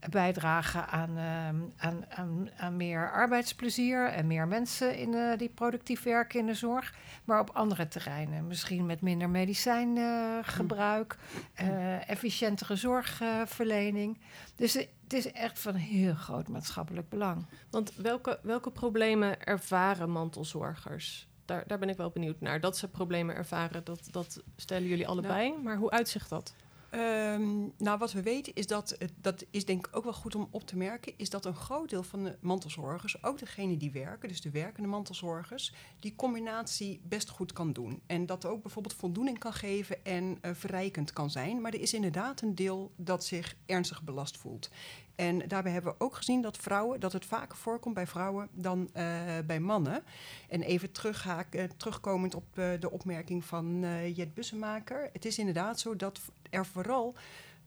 bijdragen 0.09 0.87
aan, 0.87 1.17
ehm, 1.17 1.55
aan, 1.77 2.05
aan, 2.09 2.49
aan 2.57 2.77
meer 2.77 3.11
arbeidsplezier 3.11 4.05
en 4.05 4.27
meer 4.27 4.47
mensen 4.47 4.97
in, 4.97 5.13
eh, 5.13 5.37
die 5.37 5.49
productief 5.49 6.03
werken 6.03 6.39
in 6.39 6.45
de 6.45 6.53
zorg. 6.53 6.93
Maar 7.23 7.39
op 7.39 7.49
andere 7.49 7.87
terreinen, 7.87 8.47
misschien 8.47 8.85
met 8.85 9.01
minder 9.01 9.29
medicijngebruik, 9.29 11.17
eh, 11.53 12.09
efficiëntere 12.09 12.75
zorgverlening. 12.75 14.19
dus 14.55 14.73
het 14.73 15.13
is 15.13 15.31
echt 15.31 15.59
van 15.59 15.75
heel 15.75 16.13
groot 16.13 16.47
maatschappelijk 16.47 17.09
belang. 17.09 17.45
Want 17.69 17.95
welke, 17.95 18.39
welke 18.43 18.71
problemen 18.71 19.45
ervaren 19.45 20.09
mantelzorgers? 20.09 21.28
Daar, 21.49 21.63
daar 21.67 21.79
ben 21.79 21.89
ik 21.89 21.97
wel 21.97 22.09
benieuwd 22.09 22.39
naar. 22.39 22.59
Dat 22.59 22.77
ze 22.77 22.87
problemen 22.87 23.35
ervaren, 23.35 23.83
dat, 23.83 24.07
dat 24.11 24.43
stellen 24.55 24.87
jullie 24.87 25.07
allebei. 25.07 25.57
Maar 25.63 25.77
hoe 25.77 25.91
uitzicht 25.91 26.29
dat? 26.29 26.53
Ehm, 26.89 27.67
nou, 27.77 27.97
wat 27.97 28.11
we 28.11 28.21
weten 28.21 28.53
is 28.55 28.67
dat, 28.67 28.97
dat 29.21 29.45
is 29.49 29.65
denk 29.65 29.87
ik 29.87 29.95
ook 29.95 30.03
wel 30.03 30.13
goed 30.13 30.35
om 30.35 30.47
op 30.51 30.65
te 30.65 30.77
merken, 30.77 31.13
is 31.17 31.29
dat 31.29 31.45
een 31.45 31.55
groot 31.55 31.89
deel 31.89 32.03
van 32.03 32.23
de 32.23 32.37
mantelzorgers, 32.41 33.23
ook 33.23 33.39
degenen 33.39 33.77
die 33.77 33.91
werken, 33.91 34.29
dus 34.29 34.41
de 34.41 34.49
werkende 34.49 34.89
mantelzorgers, 34.89 35.73
die 35.99 36.15
combinatie 36.15 37.01
best 37.03 37.29
goed 37.29 37.53
kan 37.53 37.73
doen. 37.73 38.01
En 38.05 38.25
dat 38.25 38.45
ook 38.45 38.61
bijvoorbeeld 38.61 38.93
voldoening 38.93 39.39
kan 39.39 39.53
geven 39.53 40.05
en 40.05 40.37
eh, 40.41 40.51
verrijkend 40.53 41.13
kan 41.13 41.29
zijn. 41.29 41.61
Maar 41.61 41.73
er 41.73 41.81
is 41.81 41.93
inderdaad 41.93 42.41
een 42.41 42.55
deel 42.55 42.91
dat 42.95 43.25
zich 43.25 43.55
ernstig 43.65 44.03
belast 44.03 44.37
voelt. 44.37 44.69
En 45.19 45.47
daarbij 45.47 45.71
hebben 45.71 45.91
we 45.91 46.03
ook 46.03 46.15
gezien 46.15 46.41
dat 46.41 46.57
vrouwen, 46.57 46.99
dat 46.99 47.13
het 47.13 47.25
vaker 47.25 47.57
voorkomt 47.57 47.93
bij 47.95 48.07
vrouwen 48.07 48.47
dan 48.51 48.89
eh, 48.93 49.03
bij 49.45 49.59
mannen. 49.59 50.03
En 50.49 50.61
even 50.61 50.91
terughaak, 50.91 51.53
eh, 51.55 51.63
terugkomend 51.77 52.35
op 52.35 52.57
eh, 52.57 52.69
de 52.79 52.91
opmerking 52.91 53.45
van 53.45 53.85
Jet 54.13 54.33
Bussemaker. 54.33 55.09
Het 55.13 55.25
is 55.25 55.37
inderdaad 55.39 55.79
zo 55.79 55.95
dat 55.95 56.19
er 56.49 56.65
vooral, 56.65 57.15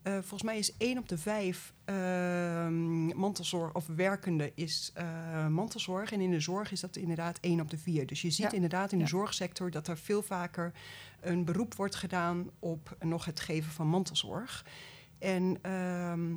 volgens 0.03 0.43
mij 0.43 0.59
is 0.59 0.77
één 0.77 0.99
op 0.99 1.09
de 1.09 1.19
vijf 1.19 1.73
ehm, 1.85 3.07
mantelzorg 3.07 3.75
of 3.75 3.87
werkende 3.87 4.53
is 4.55 4.93
mantelzorg. 5.49 6.13
En 6.13 6.21
in 6.21 6.31
de 6.31 6.41
zorg 6.41 6.73
is 6.73 6.81
dat 6.81 6.97
inderdaad 6.97 7.39
één 7.41 7.61
op 7.61 7.71
de 7.71 7.79
vier. 7.79 8.07
Dus 8.07 8.23
je 8.23 8.31
ziet 8.31 8.51
Ja. 8.51 8.53
inderdaad 8.53 8.93
in 8.93 8.99
de 8.99 9.05
Ja. 9.05 9.11
zorgsector 9.11 9.71
dat 9.71 9.89
er 9.89 9.99
veel 9.99 10.23
vaker 10.23 10.73
een 11.21 11.45
beroep 11.45 11.75
wordt 11.75 11.95
gedaan 11.95 12.51
op 12.59 12.97
nog 13.01 13.25
het 13.25 13.41
geven 13.41 13.73
van 13.73 13.87
mantelzorg. 13.87 14.65
En 15.19 15.59
ehm, 15.63 16.35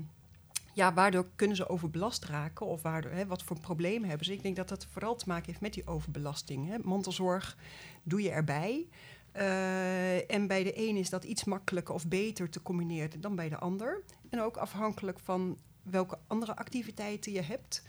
ja, 0.75 0.94
waardoor 0.94 1.27
kunnen 1.36 1.55
ze 1.55 1.70
overbelast 1.70 2.25
raken 2.25 2.65
of 2.65 2.82
waardoor, 2.82 3.12
hè, 3.12 3.25
wat 3.25 3.44
voor 3.44 3.60
problemen 3.60 4.10
hebben 4.10 4.25
ze? 4.25 4.34
Ik 4.34 4.44
denk 4.44 4.55
dat 4.55 4.70
dat 4.70 4.88
vooral 4.91 5.15
te 5.15 5.27
maken 5.27 5.46
heeft 5.46 5.62
met 5.62 5.74
die 5.74 5.88
overbelasting. 5.88 6.67
Hè. 6.67 6.77
Mantelzorg 6.84 7.58
doe 8.03 8.22
je 8.22 8.29
erbij. 8.29 8.88
Eh, 9.32 10.32
en 10.32 10.48
bij 10.48 10.63
de 10.63 10.88
een 10.88 10.96
is 10.96 11.10
dat 11.10 11.24
iets 11.24 11.44
makkelijker 11.44 11.94
of 11.94 12.08
beter 12.08 12.50
te 12.50 12.62
combineren 12.62 13.22
dan 13.22 13.36
bij 13.36 13.50
de 13.50 13.58
ander. 13.58 14.03
En 14.29 14.41
ook 14.41 14.58
afhankelijk 14.58 15.20
van 15.20 15.58
welke 15.84 16.17
andere 16.27 16.55
activiteiten 16.55 17.32
je 17.32 17.41
hebt. 17.41 17.84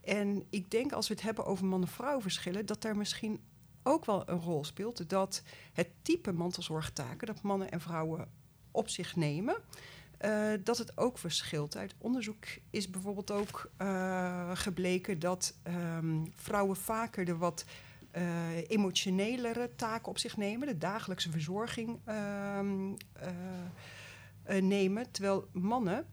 En 0.00 0.44
ik 0.50 0.70
denk 0.70 0.92
als 0.92 1.08
we 1.08 1.14
het 1.14 1.22
hebben 1.22 1.46
over 1.46 1.64
man-vrouw 1.64 2.20
verschillen, 2.20 2.66
dat 2.66 2.82
daar 2.82 2.96
misschien 2.96 3.40
ook 3.82 4.04
wel 4.04 4.28
een 4.28 4.40
rol 4.40 4.64
speelt 4.64 5.10
dat 5.10 5.42
het 5.72 5.88
type 6.02 6.32
mantelzorgtaken 6.32 7.26
dat 7.26 7.42
mannen 7.42 7.70
en 7.70 7.80
vrouwen 7.80 8.28
op 8.70 8.88
zich 8.88 9.16
nemen, 9.16 9.56
uh, 10.24 10.50
dat 10.64 10.78
het 10.78 10.98
ook 10.98 11.18
verschilt. 11.18 11.76
Uit 11.76 11.94
onderzoek 11.98 12.44
is 12.70 12.90
bijvoorbeeld 12.90 13.30
ook 13.30 13.70
uh, 13.82 14.50
gebleken 14.54 15.18
dat 15.18 15.54
um, 15.96 16.32
vrouwen 16.34 16.76
vaker 16.76 17.24
de 17.24 17.36
wat 17.36 17.64
uh, 18.16 18.22
emotionelere 18.68 19.70
taken 19.76 20.08
op 20.08 20.18
zich 20.18 20.36
nemen, 20.36 20.68
de 20.68 20.78
dagelijkse 20.78 21.30
verzorging 21.30 21.98
um, 22.58 22.96
nemen, 24.60 25.10
terwijl 25.10 25.48
mannen 25.52 26.06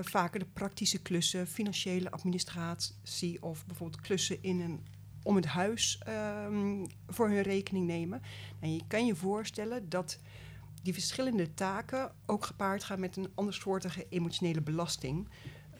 vaker 0.00 0.40
de 0.40 0.46
praktische 0.52 1.02
klussen, 1.02 1.46
financiële 1.46 2.10
administratie 2.10 3.42
of 3.42 3.66
bijvoorbeeld 3.66 4.00
klussen 4.00 4.42
in 4.42 4.60
een 4.60 4.84
om 5.26 5.36
het 5.36 5.46
huis 5.46 6.00
um, 6.08 6.86
voor 7.06 7.28
hun 7.28 7.42
rekening 7.42 7.86
nemen. 7.86 8.22
En 8.60 8.74
je 8.74 8.80
kan 8.88 9.06
je 9.06 9.14
voorstellen 9.14 9.88
dat 9.88 10.18
die 10.86 10.94
verschillende 10.94 11.54
taken 11.54 12.12
ook 12.26 12.44
gepaard 12.44 12.84
gaan 12.84 13.00
met 13.00 13.16
een 13.16 13.30
andersoortige 13.34 14.06
emotionele 14.08 14.60
belasting. 14.60 15.28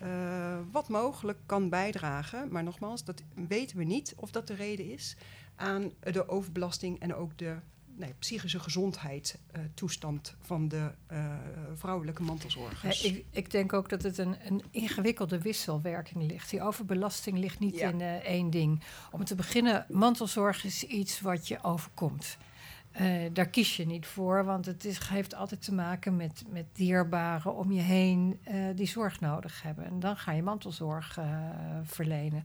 Uh, 0.03 0.59
wat 0.73 0.89
mogelijk 0.89 1.39
kan 1.47 1.69
bijdragen, 1.69 2.49
maar 2.53 2.63
nogmaals, 2.63 3.05
dat 3.05 3.23
weten 3.49 3.77
we 3.77 3.85
niet 3.85 4.15
of 4.17 4.31
dat 4.31 4.47
de 4.47 4.55
reden 4.55 4.91
is 4.91 5.17
aan 5.57 5.93
de 6.01 6.29
overbelasting 6.29 7.01
en 7.01 7.15
ook 7.15 7.39
de 7.39 7.57
nee, 7.87 8.15
psychische 8.19 8.61
gezondheidstoestand 8.61 10.29
uh, 10.29 10.47
van 10.47 10.69
de 10.69 10.91
uh, 11.13 11.35
vrouwelijke 11.75 12.23
mantelzorgers. 12.23 13.01
Ja, 13.01 13.09
ik, 13.09 13.25
ik, 13.31 13.51
denk 13.51 13.73
ook 13.73 13.89
dat 13.89 14.03
het 14.03 14.19
een, 14.19 14.37
een, 14.47 14.63
ingewikkelde 14.71 15.41
wisselwerking 15.41 16.31
ligt. 16.31 16.51
Die 16.51 16.63
overbelasting 16.63 17.39
ligt 17.39 17.59
niet 17.59 17.77
ja. 17.77 17.89
in 17.89 18.01
één 18.01 18.51
ding. 18.51 18.83
Om 19.11 19.25
te 19.25 19.35
beginnen, 19.35 19.87
mantelzorg 19.89 20.65
is 20.65 20.85
iets 20.85 21.21
wat 21.21 21.49
je 21.49 21.63
overkomt. 21.63 22.39
Uh, 23.01 23.25
daar 23.33 23.49
kies 23.49 23.77
je 23.77 23.87
niet 23.87 24.07
voor, 24.07 24.45
want 24.45 24.67
het 24.67 24.85
is, 24.85 24.99
heeft 25.09 25.35
altijd 25.35 25.63
te 25.63 25.75
maken 25.75 26.17
met, 26.17 26.45
met 26.49 26.65
dierbaren 26.73 27.57
om 27.57 27.73
je 27.73 27.81
heen 27.81 28.41
uh, 28.49 28.65
die 28.75 28.87
zorg 28.87 29.21
nodig 29.21 29.63
hebben. 29.63 29.85
En 29.85 30.01
dan 30.01 30.17
ga 30.17 30.33
je 30.33 30.43
mantelzorg 30.43 31.19
uh, 31.19 31.25
verlenen. 31.83 32.45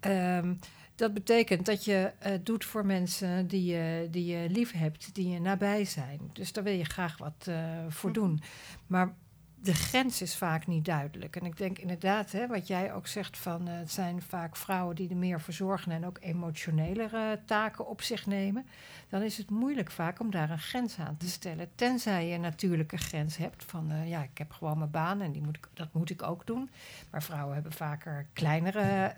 Um, 0.00 0.58
dat 0.94 1.14
betekent 1.14 1.66
dat 1.66 1.84
je 1.84 2.12
het 2.18 2.46
doet 2.46 2.64
voor 2.64 2.86
mensen 2.86 3.46
die 3.48 3.64
je, 3.64 4.08
die 4.10 4.24
je 4.24 4.50
lief 4.50 4.72
hebt, 4.72 5.14
die 5.14 5.28
je 5.28 5.40
nabij 5.40 5.84
zijn. 5.84 6.20
Dus 6.32 6.52
daar 6.52 6.64
wil 6.64 6.72
je 6.72 6.84
graag 6.84 7.18
wat 7.18 7.50
voor 7.88 8.10
mhm. 8.10 8.20
doen. 8.20 8.42
Maar 8.86 9.14
de 9.62 9.74
grens 9.74 10.22
is 10.22 10.36
vaak 10.36 10.66
niet 10.66 10.84
duidelijk. 10.84 11.36
En 11.36 11.44
ik 11.44 11.56
denk 11.56 11.78
inderdaad, 11.78 12.32
hè, 12.32 12.46
wat 12.46 12.66
jij 12.66 12.94
ook 12.94 13.06
zegt, 13.06 13.38
van 13.38 13.68
uh, 13.68 13.78
het 13.78 13.90
zijn 13.90 14.22
vaak 14.22 14.56
vrouwen 14.56 14.96
die 14.96 15.08
de 15.08 15.14
meer 15.14 15.40
verzorgende 15.40 15.94
en 15.94 16.06
ook 16.06 16.18
emotionelere 16.20 17.40
taken 17.46 17.86
op 17.86 18.02
zich 18.02 18.26
nemen. 18.26 18.66
Dan 19.08 19.22
is 19.22 19.36
het 19.36 19.50
moeilijk 19.50 19.90
vaak 19.90 20.20
om 20.20 20.30
daar 20.30 20.50
een 20.50 20.58
grens 20.58 20.98
aan 20.98 21.16
te 21.16 21.28
stellen. 21.28 21.68
Tenzij 21.74 22.26
je 22.26 22.34
een 22.34 22.98
grens 22.98 23.36
hebt 23.36 23.64
van 23.64 23.92
uh, 23.92 24.08
ja, 24.08 24.22
ik 24.22 24.38
heb 24.38 24.52
gewoon 24.52 24.78
mijn 24.78 24.90
baan 24.90 25.20
en 25.20 25.32
die 25.32 25.42
moet 25.42 25.56
ik, 25.56 25.68
dat 25.74 25.92
moet 25.92 26.10
ik 26.10 26.22
ook 26.22 26.46
doen. 26.46 26.70
Maar 27.10 27.22
vrouwen 27.22 27.54
hebben 27.54 27.72
vaker 27.72 28.26
kleinere 28.32 29.14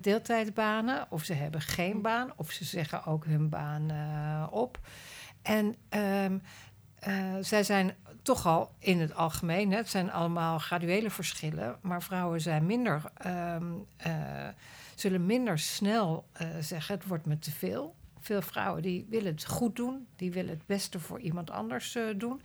deeltijdbanen, 0.00 1.06
of 1.10 1.24
ze 1.24 1.32
hebben 1.32 1.60
geen 1.60 2.02
baan, 2.02 2.32
of 2.36 2.50
ze 2.50 2.64
zeggen 2.64 3.04
ook 3.04 3.24
hun 3.24 3.48
baan 3.48 3.90
op. 4.50 4.78
En 5.42 5.76
um, 5.90 6.42
zij 7.40 7.62
zijn 7.62 7.94
toch 8.24 8.46
al 8.46 8.70
in 8.78 9.00
het 9.00 9.14
algemeen, 9.14 9.72
het 9.72 9.88
zijn 9.88 10.12
allemaal 10.12 10.58
graduele 10.58 11.10
verschillen, 11.10 11.78
maar 11.80 12.02
vrouwen 12.02 12.40
zijn 12.40 12.66
minder, 12.66 13.02
um, 13.26 13.86
uh, 14.06 14.48
zullen 14.94 15.26
minder 15.26 15.58
snel 15.58 16.24
uh, 16.40 16.48
zeggen: 16.60 16.94
het 16.94 17.06
wordt 17.06 17.26
me 17.26 17.38
te 17.38 17.50
veel. 17.50 17.94
Veel 18.20 18.42
vrouwen 18.42 18.82
die 18.82 19.06
willen 19.08 19.32
het 19.32 19.46
goed 19.46 19.76
doen, 19.76 20.06
die 20.16 20.32
willen 20.32 20.50
het 20.50 20.66
beste 20.66 21.00
voor 21.00 21.20
iemand 21.20 21.50
anders 21.50 21.96
uh, 21.96 22.04
doen. 22.16 22.40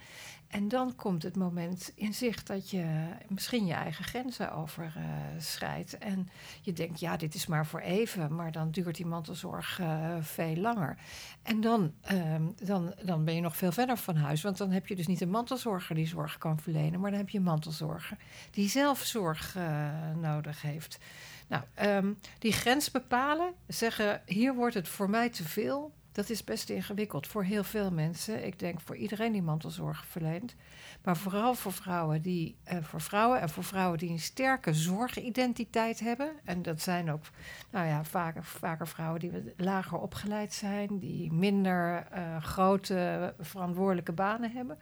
En 0.49 0.67
dan 0.67 0.95
komt 0.95 1.23
het 1.23 1.35
moment 1.35 1.91
in 1.95 2.13
zicht 2.13 2.47
dat 2.47 2.69
je 2.69 2.85
misschien 3.27 3.65
je 3.65 3.73
eigen 3.73 4.03
grenzen 4.03 4.53
overschrijdt. 4.53 5.97
En 5.97 6.29
je 6.61 6.73
denkt, 6.73 6.99
ja, 6.99 7.17
dit 7.17 7.35
is 7.35 7.47
maar 7.47 7.65
voor 7.65 7.79
even, 7.79 8.35
maar 8.35 8.51
dan 8.51 8.71
duurt 8.71 8.95
die 8.95 9.05
mantelzorg 9.05 9.79
uh, 9.79 10.15
veel 10.19 10.55
langer. 10.55 10.97
En 11.41 11.61
dan, 11.61 11.93
uh, 12.11 12.35
dan, 12.63 12.93
dan 13.03 13.25
ben 13.25 13.35
je 13.35 13.41
nog 13.41 13.55
veel 13.55 13.71
verder 13.71 13.97
van 13.97 14.15
huis, 14.15 14.41
want 14.41 14.57
dan 14.57 14.71
heb 14.71 14.87
je 14.87 14.95
dus 14.95 15.07
niet 15.07 15.21
een 15.21 15.29
mantelzorger 15.29 15.95
die 15.95 16.07
zorg 16.07 16.37
kan 16.37 16.59
verlenen, 16.59 16.99
maar 16.99 17.11
dan 17.11 17.19
heb 17.19 17.29
je 17.29 17.37
een 17.37 17.43
mantelzorger 17.43 18.17
die 18.51 18.69
zelf 18.69 18.99
zorg 18.99 19.55
uh, 19.55 19.89
nodig 20.21 20.61
heeft. 20.61 20.99
Nou, 21.47 21.63
um, 21.81 22.17
die 22.39 22.53
grens 22.53 22.91
bepalen, 22.91 23.53
zeggen, 23.67 24.21
hier 24.25 24.55
wordt 24.55 24.75
het 24.75 24.87
voor 24.87 25.09
mij 25.09 25.29
te 25.29 25.43
veel, 25.43 25.91
dat 26.11 26.29
is 26.29 26.43
best 26.43 26.69
ingewikkeld 26.69 27.27
voor 27.27 27.43
heel 27.43 27.63
veel 27.63 27.91
mensen. 27.91 28.45
Ik 28.45 28.59
denk 28.59 28.81
voor 28.81 28.95
iedereen 28.95 29.31
die 29.31 29.41
mantelzorg 29.41 30.05
verleent. 30.05 30.55
Maar 31.03 31.17
vooral 31.17 31.53
voor 31.53 31.73
vrouwen, 31.73 32.21
die, 32.21 32.55
uh, 32.71 32.77
voor 32.81 33.01
vrouwen 33.01 33.41
en 33.41 33.49
voor 33.49 33.63
vrouwen 33.63 33.97
die 33.97 34.09
een 34.09 34.19
sterke 34.19 34.73
zorgidentiteit 34.73 35.99
hebben. 35.99 36.31
En 36.43 36.61
dat 36.61 36.81
zijn 36.81 37.11
ook 37.11 37.23
nou 37.71 37.87
ja, 37.87 38.03
vaker, 38.03 38.43
vaker 38.43 38.87
vrouwen 38.87 39.19
die 39.19 39.31
lager 39.57 39.97
opgeleid 39.97 40.53
zijn, 40.53 40.99
die 40.99 41.33
minder 41.33 42.07
uh, 42.13 42.43
grote 42.43 43.33
verantwoordelijke 43.39 44.11
banen 44.11 44.51
hebben. 44.51 44.77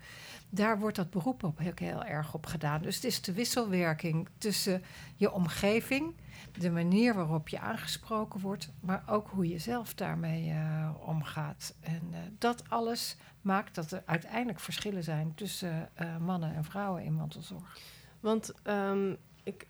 Daar 0.50 0.80
wordt 0.80 0.96
dat 0.96 1.10
beroep 1.10 1.44
op 1.44 1.58
heel 1.58 2.04
erg 2.04 2.34
op 2.34 2.46
gedaan. 2.46 2.82
Dus 2.82 2.96
het 2.96 3.04
is 3.04 3.22
de 3.22 3.34
wisselwerking 3.34 4.28
tussen 4.38 4.84
je 5.16 5.32
omgeving 5.32 6.16
de 6.60 6.72
manier 6.72 7.14
waarop 7.14 7.48
je 7.48 7.60
aangesproken 7.60 8.40
wordt, 8.40 8.72
maar 8.80 9.04
ook 9.08 9.30
hoe 9.30 9.48
je 9.48 9.58
zelf 9.58 9.94
daarmee 9.94 10.50
uh, 10.50 10.90
omgaat. 11.06 11.76
En 11.82 12.02
uh, 12.12 12.18
dat 12.38 12.64
alles 12.70 13.18
maakt 13.42 13.76
dat 13.76 13.92
er 13.92 14.04
uiteindelijk 14.06 14.60
verschillen 14.60 15.04
zijn 15.04 15.36
tussen 15.36 15.90
uh, 16.02 16.18
mannen 16.18 16.56
en 16.56 16.64
vrouwen 16.64 17.04
in 17.04 17.14
mantelzorg. 17.14 17.78
Want 18.20 18.54
um, 18.64 19.18
ik, 19.44 19.68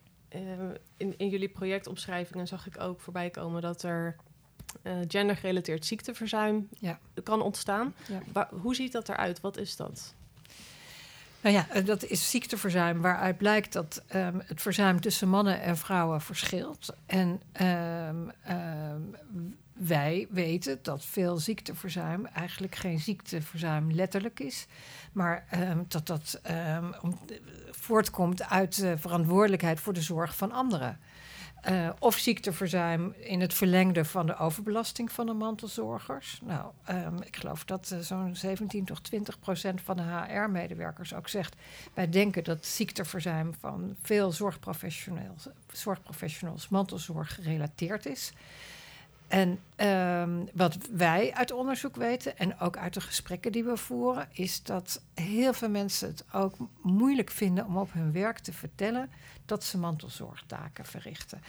in, 0.97 1.17
in 1.17 1.29
jullie 1.29 1.49
projectomschrijvingen 1.49 2.47
zag 2.47 2.67
ik 2.67 2.79
ook 2.79 3.01
voorbij 3.01 3.29
komen 3.29 3.61
dat 3.61 3.83
er 3.83 4.15
gendergerelateerd 5.07 5.85
ziekteverzuim 5.85 6.67
ja. 6.79 6.99
kan 7.23 7.41
ontstaan. 7.41 7.93
Ja. 8.07 8.19
Waar, 8.33 8.49
hoe 8.61 8.75
ziet 8.75 8.91
dat 8.91 9.09
eruit? 9.09 9.41
Wat 9.41 9.57
is 9.57 9.75
dat? 9.75 10.15
Nou 11.47 11.59
ja, 11.59 11.67
eh, 11.69 11.85
dat 11.85 12.03
is 12.03 12.29
ziekteverzuim, 12.29 13.01
waaruit 13.01 13.37
blijkt 13.37 13.73
dat 13.73 14.03
um, 14.15 14.41
het 14.45 14.61
verzuim 14.61 15.01
tussen 15.01 15.29
mannen 15.29 15.61
en 15.61 15.77
vrouwen 15.77 16.21
verschilt. 16.21 16.95
En 17.05 17.41
um, 17.61 18.31
um, 18.49 19.15
wij 19.73 20.27
weten 20.29 20.79
dat 20.81 21.05
veel 21.05 21.37
ziekteverzuim 21.37 22.25
eigenlijk 22.25 22.75
geen 22.75 22.99
ziekteverzuim 22.99 23.91
letterlijk 23.91 24.39
is, 24.39 24.67
maar 25.11 25.45
dat 25.87 26.07
dat 26.07 26.41
voortkomt 27.71 28.49
uit 28.49 28.75
de 28.75 28.97
verantwoordelijkheid 28.97 29.79
voor 29.79 29.93
de 29.93 30.01
zorg 30.01 30.35
van 30.35 30.51
anderen. 30.51 30.99
Uh, 31.69 31.89
of 31.99 32.17
ziekteverzuim 32.17 33.13
in 33.19 33.41
het 33.41 33.53
verlengde 33.53 34.05
van 34.05 34.25
de 34.25 34.37
overbelasting 34.37 35.11
van 35.11 35.25
de 35.25 35.33
mantelzorgers. 35.33 36.39
Nou, 36.43 36.71
um, 36.89 37.21
ik 37.21 37.35
geloof 37.35 37.65
dat 37.65 37.89
uh, 37.93 37.99
zo'n 37.99 38.35
17 38.35 38.85
tot 38.85 39.03
20 39.03 39.39
procent 39.39 39.81
van 39.81 39.97
de 39.97 40.03
HR-medewerkers 40.03 41.13
ook 41.13 41.27
zegt... 41.27 41.55
wij 41.93 42.09
denken 42.09 42.43
dat 42.43 42.65
ziekteverzuim 42.65 43.53
van 43.59 43.95
veel 44.01 44.31
zorgprofessionals, 44.31 45.47
zorgprofessionals 45.71 46.69
mantelzorg 46.69 47.35
gerelateerd 47.35 48.05
is... 48.05 48.33
En 49.27 49.59
um, 50.21 50.49
wat 50.53 50.77
wij 50.91 51.33
uit 51.33 51.51
onderzoek 51.51 51.95
weten 51.95 52.37
en 52.37 52.59
ook 52.59 52.77
uit 52.77 52.93
de 52.93 53.01
gesprekken 53.01 53.51
die 53.51 53.63
we 53.63 53.77
voeren, 53.77 54.27
is 54.31 54.63
dat 54.63 55.01
heel 55.13 55.53
veel 55.53 55.69
mensen 55.69 56.07
het 56.07 56.25
ook 56.33 56.55
moeilijk 56.81 57.29
vinden 57.29 57.65
om 57.65 57.77
op 57.77 57.93
hun 57.93 58.11
werk 58.11 58.39
te 58.39 58.53
vertellen 58.53 59.11
dat 59.45 59.63
ze 59.63 59.77
mantelzorgtaken 59.77 60.85
verrichten. 60.85 61.41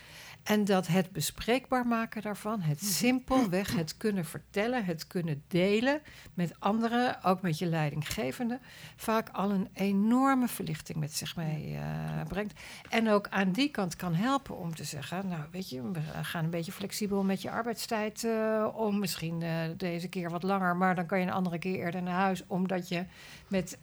En 0.49 0.65
dat 0.65 0.87
het 0.87 1.11
bespreekbaar 1.11 1.87
maken 1.87 2.23
daarvan, 2.23 2.61
het 2.61 2.81
mhm. 2.81 2.91
simpelweg 2.91 3.77
het 3.77 3.97
kunnen 3.97 4.25
vertellen, 4.25 4.85
het 4.85 5.07
kunnen 5.07 5.43
delen 5.49 6.01
met 6.35 6.53
anderen, 6.59 7.25
ook 7.25 7.41
met 7.41 7.59
je 7.59 7.67
leidinggevende, 7.67 8.59
vaak 8.97 9.29
al 9.29 9.51
een 9.51 9.69
enorme 9.75 10.49
verlichting 10.49 10.99
met 10.99 11.15
zich 11.15 11.37
meebrengt. 11.37 12.53
Uh, 12.53 12.99
en 12.99 13.09
ook 13.09 13.29
aan 13.29 13.53
die 13.53 13.71
kant 13.71 13.97
kan 13.97 14.15
helpen 14.15 14.57
om 14.57 14.75
te 14.75 14.85
zeggen, 14.85 15.29
nou 15.29 15.43
weet 15.51 15.71
je, 15.71 15.91
we 15.91 16.01
gaan 16.23 16.45
een 16.45 16.51
beetje 16.51 16.73
flexibel 16.73 17.23
met 17.23 17.43
je 17.43 17.51
arbeidstijd 17.51 18.23
uh, 18.23 18.69
om. 18.75 18.99
Misschien 18.99 19.41
uh, 19.41 19.51
deze 19.77 20.09
keer 20.09 20.31
wat 20.31 20.43
langer, 20.43 20.77
maar 20.77 20.95
dan 20.95 21.07
kan 21.07 21.21
je 21.21 21.27
een 21.27 21.33
andere 21.33 21.59
keer 21.59 21.75
eerder 21.75 22.03
naar 22.03 22.21
huis, 22.21 22.45
omdat 22.47 22.89
je 22.89 23.05
met 23.49 23.79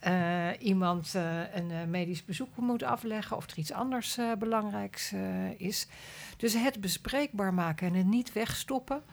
iemand 0.59 1.13
een 1.53 1.89
medisch 1.89 2.25
bezoek 2.25 2.57
moet 2.57 2.83
afleggen 2.83 3.37
of 3.37 3.49
er 3.49 3.57
iets 3.57 3.71
anders 3.71 4.17
belangrijks 4.39 5.13
is. 5.57 5.87
Dus 6.37 6.53
het 6.53 6.81
bespreekbaar 6.81 7.53
maken 7.53 7.87
en 7.87 7.93
het 7.93 8.05
niet 8.05 8.33
wegstoppen. 8.33 9.03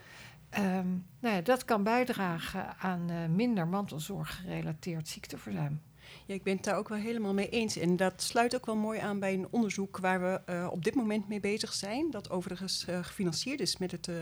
Um, 0.59 1.07
nou 1.21 1.35
ja, 1.35 1.41
dat 1.41 1.65
kan 1.65 1.83
bijdragen 1.83 2.79
aan 2.79 3.35
minder 3.35 3.69
mantelzorg 3.69 4.41
gerelateerd 4.41 5.09
ziekteverzuim. 5.09 5.81
Ja, 6.27 6.35
ik 6.35 6.43
ben 6.43 6.55
het 6.55 6.65
daar 6.65 6.77
ook 6.77 6.89
wel 6.89 6.99
helemaal 6.99 7.35
mee 7.35 7.49
eens. 7.49 7.77
En 7.77 7.97
dat 7.97 8.23
sluit 8.23 8.55
ook 8.55 8.67
wel 8.67 8.77
mooi 8.77 8.99
aan 8.99 9.19
bij 9.19 9.35
een 9.35 9.47
onderzoek 9.51 9.99
waar 9.99 10.21
we 10.21 10.53
uh, 10.53 10.69
op 10.71 10.85
dit 10.85 10.95
moment 10.95 11.29
mee 11.29 11.41
bezig 11.41 11.73
zijn. 11.73 12.11
Dat 12.11 12.31
overigens 12.31 12.87
uh, 12.89 12.99
gefinancierd 13.05 13.61
is 13.61 13.77
met 13.77 13.91
het, 13.91 14.09
uh, 14.09 14.17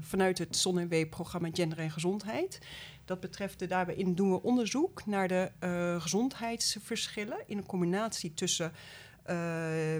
vanuit 0.00 0.38
het 0.38 0.56
ZonNW-programma 0.56 1.48
Gender 1.52 1.78
en 1.78 1.90
Gezondheid. 1.90 2.58
Dat 3.04 3.20
betreft, 3.20 3.58
de, 3.58 3.66
daarbij 3.66 4.12
doen 4.14 4.30
we 4.30 4.42
onderzoek 4.42 5.06
naar 5.06 5.28
de 5.28 5.50
gezondheidsverschillen 5.98 7.38
in 7.46 7.56
een 7.56 7.66
combinatie 7.66 8.34
tussen 8.34 8.72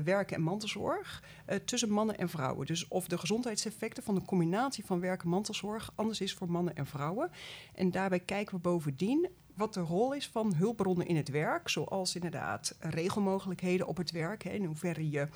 werken 0.05 0.37
en 0.37 0.43
mantelzorg 0.43 1.23
uh, 1.49 1.57
tussen 1.57 1.91
mannen 1.91 2.19
en 2.19 2.29
vrouwen. 2.29 2.67
Dus 2.67 2.89
of 2.89 3.09
de 3.09 3.19
gezondheidseffecten 3.19 4.03
van 4.03 4.15
de 4.15 4.23
combinatie 4.23 4.85
van 4.85 5.01
werk 5.01 5.23
en 5.23 5.29
mantelzorg 5.29 5.93
anders 5.95 6.21
is 6.21 6.35
voor 6.35 6.51
mannen 6.51 6.77
en 6.77 6.87
vrouwen. 6.87 7.31
En 7.75 7.91
daarbij 7.91 8.21
kijken 8.21 8.55
we 8.55 8.61
bovendien 8.61 9.29
wat 9.55 9.75
de 9.75 9.81
rol 9.81 10.13
is 10.13 10.29
van 10.29 10.55
hulpbronnen 10.55 11.07
in 11.07 11.17
het 11.17 11.29
werk, 11.29 11.69
zoals 11.69 12.15
inderdaad 12.15 12.77
regelmogelijkheden 12.81 13.87
op 13.87 13.97
het 13.97 14.11
werk, 14.11 14.43
hè, 14.43 14.51
in 14.51 14.65
hoeverre 14.65 15.11
je 15.11 15.29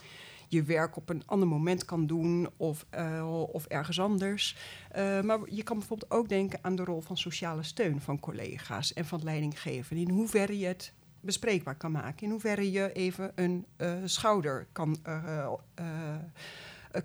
je 0.49 0.63
werk 0.63 0.97
op 0.97 1.09
een 1.09 1.23
ander 1.27 1.49
moment 1.49 1.85
kan 1.85 2.07
doen 2.07 2.49
of, 2.57 2.87
uh, 2.95 3.47
of 3.53 3.67
ergens 3.67 4.01
anders. 4.01 4.57
Maar 4.95 5.39
je 5.49 5.63
kan 5.63 5.79
bijvoorbeeld 5.79 6.11
ook 6.11 6.29
denken 6.29 6.59
aan 6.63 6.77
de 6.77 6.85
rol 6.85 7.01
van 7.01 7.17
sociale 7.17 7.63
steun 7.63 8.01
van 8.01 8.21
collega's 8.21 8.93
en 8.93 9.05
van 9.05 9.23
leidinggeven. 9.23 9.97
In 9.97 10.11
hoeverre 10.11 10.59
je 10.59 10.67
het 10.67 10.93
bespreekbaar 11.23 11.77
kan 11.77 11.93
maken. 11.93 12.23
In 12.23 12.31
hoeverre 12.31 12.71
je 12.71 12.93
even 12.93 13.33
een 13.35 13.67
uh, 13.77 13.95
schouder 14.05 14.67
kan, 14.73 14.97
uh, 15.07 15.53
uh, 15.81 16.17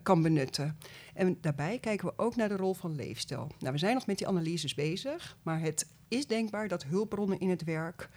kan 0.04 0.22
benutten. 0.22 0.78
En 1.14 1.38
daarbij 1.42 1.80
kijken 1.80 2.08
we 2.08 2.14
ook 2.18 2.36
naar 2.36 2.50
de 2.50 2.56
rol 2.56 2.74
van 2.74 2.96
leefstijl. 2.96 3.52
Nou, 3.60 3.74
we 3.74 3.80
zijn 3.80 3.94
nog 3.94 4.06
met 4.06 4.18
die 4.18 4.28
analyses 4.28 4.74
bezig, 4.74 5.38
maar 5.44 5.60
het 5.60 5.88
is 6.08 6.28
denkbaar 6.28 6.68
dat 6.68 6.84
hulpbronnen 6.84 7.40
in 7.40 7.50
het 7.50 7.64
werk 7.64 8.10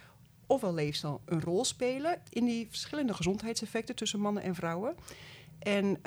ofwel 0.47 0.73
leefstijl 0.73 1.21
een 1.25 1.41
rol 1.41 1.65
spelen 1.65 2.21
in 2.29 2.45
die 2.45 2.67
verschillende 2.69 3.13
gezondheidseffecten 3.13 3.95
tussen 3.95 4.19
mannen 4.19 4.43
en 4.43 4.55
vrouwen. 4.55 4.95
En, 5.59 5.99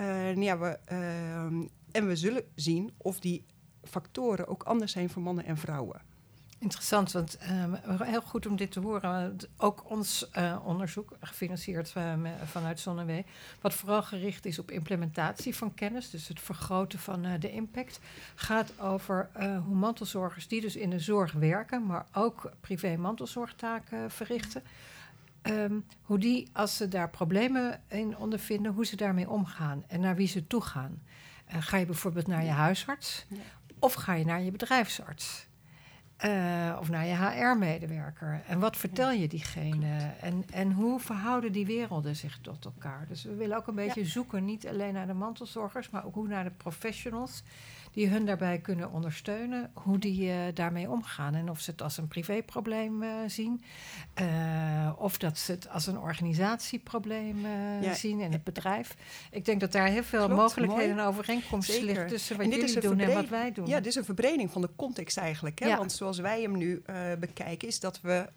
ja, 0.43 0.59
we, 0.59 0.79
en 1.93 2.07
we 2.07 2.17
zullen 2.17 2.45
zien 2.55 2.93
of 2.97 3.21
die 3.21 3.45
factoren 3.83 4.49
ook 4.49 4.63
anders 4.63 4.93
zijn 4.93 5.11
voor 5.11 5.23
mannen 5.23 5.45
en 5.45 5.57
vrouwen. 5.57 6.01
Interessant, 6.64 7.12
want 7.12 7.38
um, 7.50 8.02
heel 8.02 8.21
goed 8.21 8.47
om 8.47 8.56
dit 8.56 8.73
te 8.73 8.80
horen. 8.80 9.37
Ook 9.56 9.90
ons 9.90 10.28
uh, 10.38 10.56
onderzoek, 10.64 11.16
gefinancierd 11.21 11.94
uh, 11.97 12.12
vanuit 12.44 12.80
ZonneW, 12.80 13.23
wat 13.61 13.75
vooral 13.75 14.02
gericht 14.02 14.47
is 14.47 14.59
op 14.59 14.71
implementatie 14.71 15.56
van 15.56 15.75
kennis, 15.75 16.11
dus 16.11 16.28
het 16.28 16.40
vergroten 16.40 16.99
van 16.99 17.26
uh, 17.26 17.33
de 17.38 17.52
impact, 17.52 18.00
gaat 18.35 18.80
over 18.80 19.30
hoe 19.66 19.75
mantelzorgers 19.75 20.49
die 20.49 20.61
dus 20.61 20.76
in 20.76 20.90
de 20.90 20.99
zorg 20.99 21.33
werken, 21.33 21.87
maar 21.87 22.06
ook 22.12 22.50
privé 22.61 22.97
mantelzorgtaken 22.97 24.11
verrichten, 24.11 24.62
um, 25.42 25.85
hoe 26.02 26.18
die, 26.18 26.49
als 26.52 26.76
ze 26.76 26.88
daar 26.88 27.11
problemen 27.11 27.83
in 27.88 28.16
ondervinden, 28.16 28.73
hoe 28.73 28.87
ze 28.87 28.97
daarmee 28.97 29.30
omgaan 29.30 29.85
en 29.87 30.00
naar 30.00 30.16
wie 30.16 30.28
ze 30.28 30.47
toe 30.47 30.62
gaan. 30.62 31.02
ga 31.47 31.76
je 31.76 31.87
bijvoorbeeld 31.87 32.26
naar 32.26 32.44
je 32.44 32.50
huisarts 32.50 33.25
ja. 33.28 33.37
of 33.78 33.92
ga 33.94 34.14
je 34.14 34.25
naar 34.25 34.42
je 34.42 34.50
bedrijfsarts? 34.50 35.47
Uh, 36.25 36.76
of 36.81 36.90
naar 36.90 37.07
je 37.07 37.14
HR-medewerker. 37.14 38.43
En 38.47 38.59
wat 38.59 38.76
vertel 38.76 39.11
je 39.11 39.28
diegene? 39.28 40.11
En, 40.21 40.45
en 40.52 40.73
hoe 40.73 41.00
verhouden 41.00 41.52
die 41.52 41.66
werelden 41.66 42.16
zich 42.16 42.38
tot 42.40 42.64
elkaar? 42.64 43.04
Dus 43.09 43.25
we 43.25 43.35
willen 43.35 43.57
ook 43.57 43.66
een 43.66 43.75
beetje 43.75 44.00
ja. 44.00 44.07
zoeken, 44.07 44.45
niet 44.45 44.69
alleen 44.69 44.93
naar 44.93 45.07
de 45.07 45.14
mantelzorgers, 45.14 45.90
maar 45.90 46.04
ook 46.04 46.14
hoe 46.14 46.28
naar 46.28 46.45
de 46.45 46.50
professionals 46.50 47.43
die 47.95 48.09
hun 48.09 48.27
daarbij 48.27 48.59
kunnen 48.59 48.91
ondersteunen, 48.91 49.71
hoe 49.73 49.99
die 49.99 50.29
uh, 50.29 50.35
daarmee 50.55 50.91
omgaan. 50.91 51.35
En 51.35 51.51
of 51.51 51.61
ze 51.61 51.71
het 51.71 51.83
als 51.83 51.97
een 51.97 52.09
privéprobleem 52.09 53.03
uh, 53.03 53.11
zien, 53.27 53.63
uh, 54.21 54.93
of 54.97 55.19
dat 55.19 55.39
ze 55.39 55.53
het 55.53 55.69
als 55.69 55.87
een 55.87 55.99
organisatieprobleem 55.99 57.47
ja. 57.81 57.95
zien 57.95 58.21
in 58.21 58.33
het 58.33 58.45
bedrijf. 58.45 58.97
Ik 59.31 59.45
denk 59.45 59.61
dat 59.61 59.73
daar 59.73 59.87
heel 59.87 60.03
veel 60.03 60.25
Klopt, 60.25 60.41
mogelijkheden 60.41 60.99
en 60.99 61.05
overeenkomsten 61.05 61.85
liggen 61.85 62.07
tussen 62.07 62.37
wat 62.37 62.55
jullie 62.55 62.81
doen 62.81 63.01
en 63.01 63.15
wat 63.15 63.29
wij 63.29 63.53
doen. 63.53 63.67
Ja, 63.67 63.77
dit 63.77 63.87
is 63.87 63.95
een 63.95 64.05
verbreding 64.05 64.51
van 64.51 64.61
de 64.61 64.71
context 64.77 65.17
eigenlijk. 65.17 65.59
Hè? 65.59 65.67
Ja. 65.67 65.77
Want 65.77 65.93
zoals 65.93 66.19
wij 66.19 66.43
hem 66.43 66.57
nu 66.57 66.83
bekijken, 67.19 67.69
is 67.69 67.81
dat 67.81 68.01
we 68.01 68.29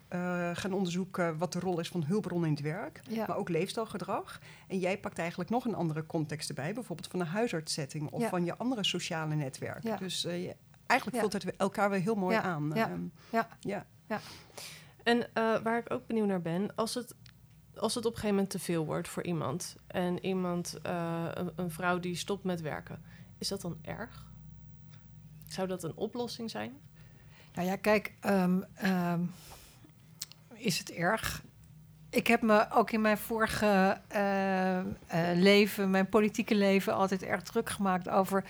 gaan 0.54 0.72
onderzoeken 0.72 1.38
wat 1.38 1.52
de 1.52 1.60
rol 1.60 1.80
is 1.80 1.88
van 1.88 2.04
hulpbronnen 2.04 2.48
in 2.48 2.54
het 2.54 2.64
werk, 2.64 3.00
ja. 3.08 3.24
maar 3.26 3.36
ook 3.36 3.48
leefstijlgedrag. 3.48 4.40
En 4.66 4.78
jij 4.78 4.98
pakt 4.98 5.18
eigenlijk 5.18 5.50
nog 5.50 5.64
een 5.64 5.74
andere 5.74 6.06
context 6.06 6.48
erbij, 6.48 6.74
bijvoorbeeld 6.74 7.08
van 7.10 7.20
een 7.20 7.26
huisartssetting 7.26 8.10
of 8.10 8.28
van 8.28 8.44
je 8.44 8.56
andere 8.56 8.84
sociale 8.84 9.34
net 9.34 9.47
netwerk. 9.48 9.82
Ja. 9.82 9.96
Dus 9.96 10.24
uh, 10.24 10.52
eigenlijk 10.86 11.20
voelt 11.20 11.32
het 11.32 11.56
elkaar 11.56 11.90
weer 11.90 12.00
heel 12.00 12.14
mooi 12.14 12.36
aan. 12.36 12.70
Ja. 12.74 12.90
Um, 12.90 13.12
ja. 13.30 13.48
ja. 13.60 13.86
ja. 14.06 14.20
En 15.02 15.18
uh, 15.18 15.62
waar 15.62 15.78
ik 15.78 15.92
ook 15.92 16.06
benieuwd 16.06 16.26
naar 16.26 16.42
ben, 16.42 16.74
als 16.74 16.94
het, 16.94 17.14
als 17.76 17.94
het 17.94 18.04
op 18.04 18.12
een 18.12 18.18
gegeven 18.18 18.34
moment 18.34 18.50
te 18.50 18.58
veel 18.58 18.84
wordt 18.84 19.08
voor 19.08 19.24
iemand 19.24 19.76
en 19.86 20.24
iemand, 20.24 20.78
uh, 20.86 21.28
een, 21.34 21.52
een, 21.56 21.70
vrouw 21.70 21.98
die 21.98 22.16
stopt 22.16 22.44
met 22.44 22.60
werken, 22.60 23.02
is 23.38 23.48
dat 23.48 23.60
dan 23.60 23.78
erg? 23.82 24.26
Zou 25.46 25.68
dat 25.68 25.82
een 25.82 25.96
oplossing 25.96 26.50
zijn? 26.50 26.72
Nou 27.54 27.68
ja, 27.68 27.76
kijk, 27.76 28.14
um, 28.26 28.64
um, 28.84 29.30
is 30.54 30.78
het 30.78 30.90
erg? 30.90 31.42
Ik 32.10 32.26
heb 32.26 32.42
me 32.42 32.70
ook 32.70 32.90
in 32.90 33.00
mijn 33.00 33.18
vorige 33.18 34.00
leven, 35.34 35.90
mijn 35.90 36.08
politieke 36.08 36.54
leven, 36.54 36.94
altijd 36.94 37.22
erg 37.22 37.42
druk 37.42 37.70
gemaakt 37.70 38.08
over 38.08 38.44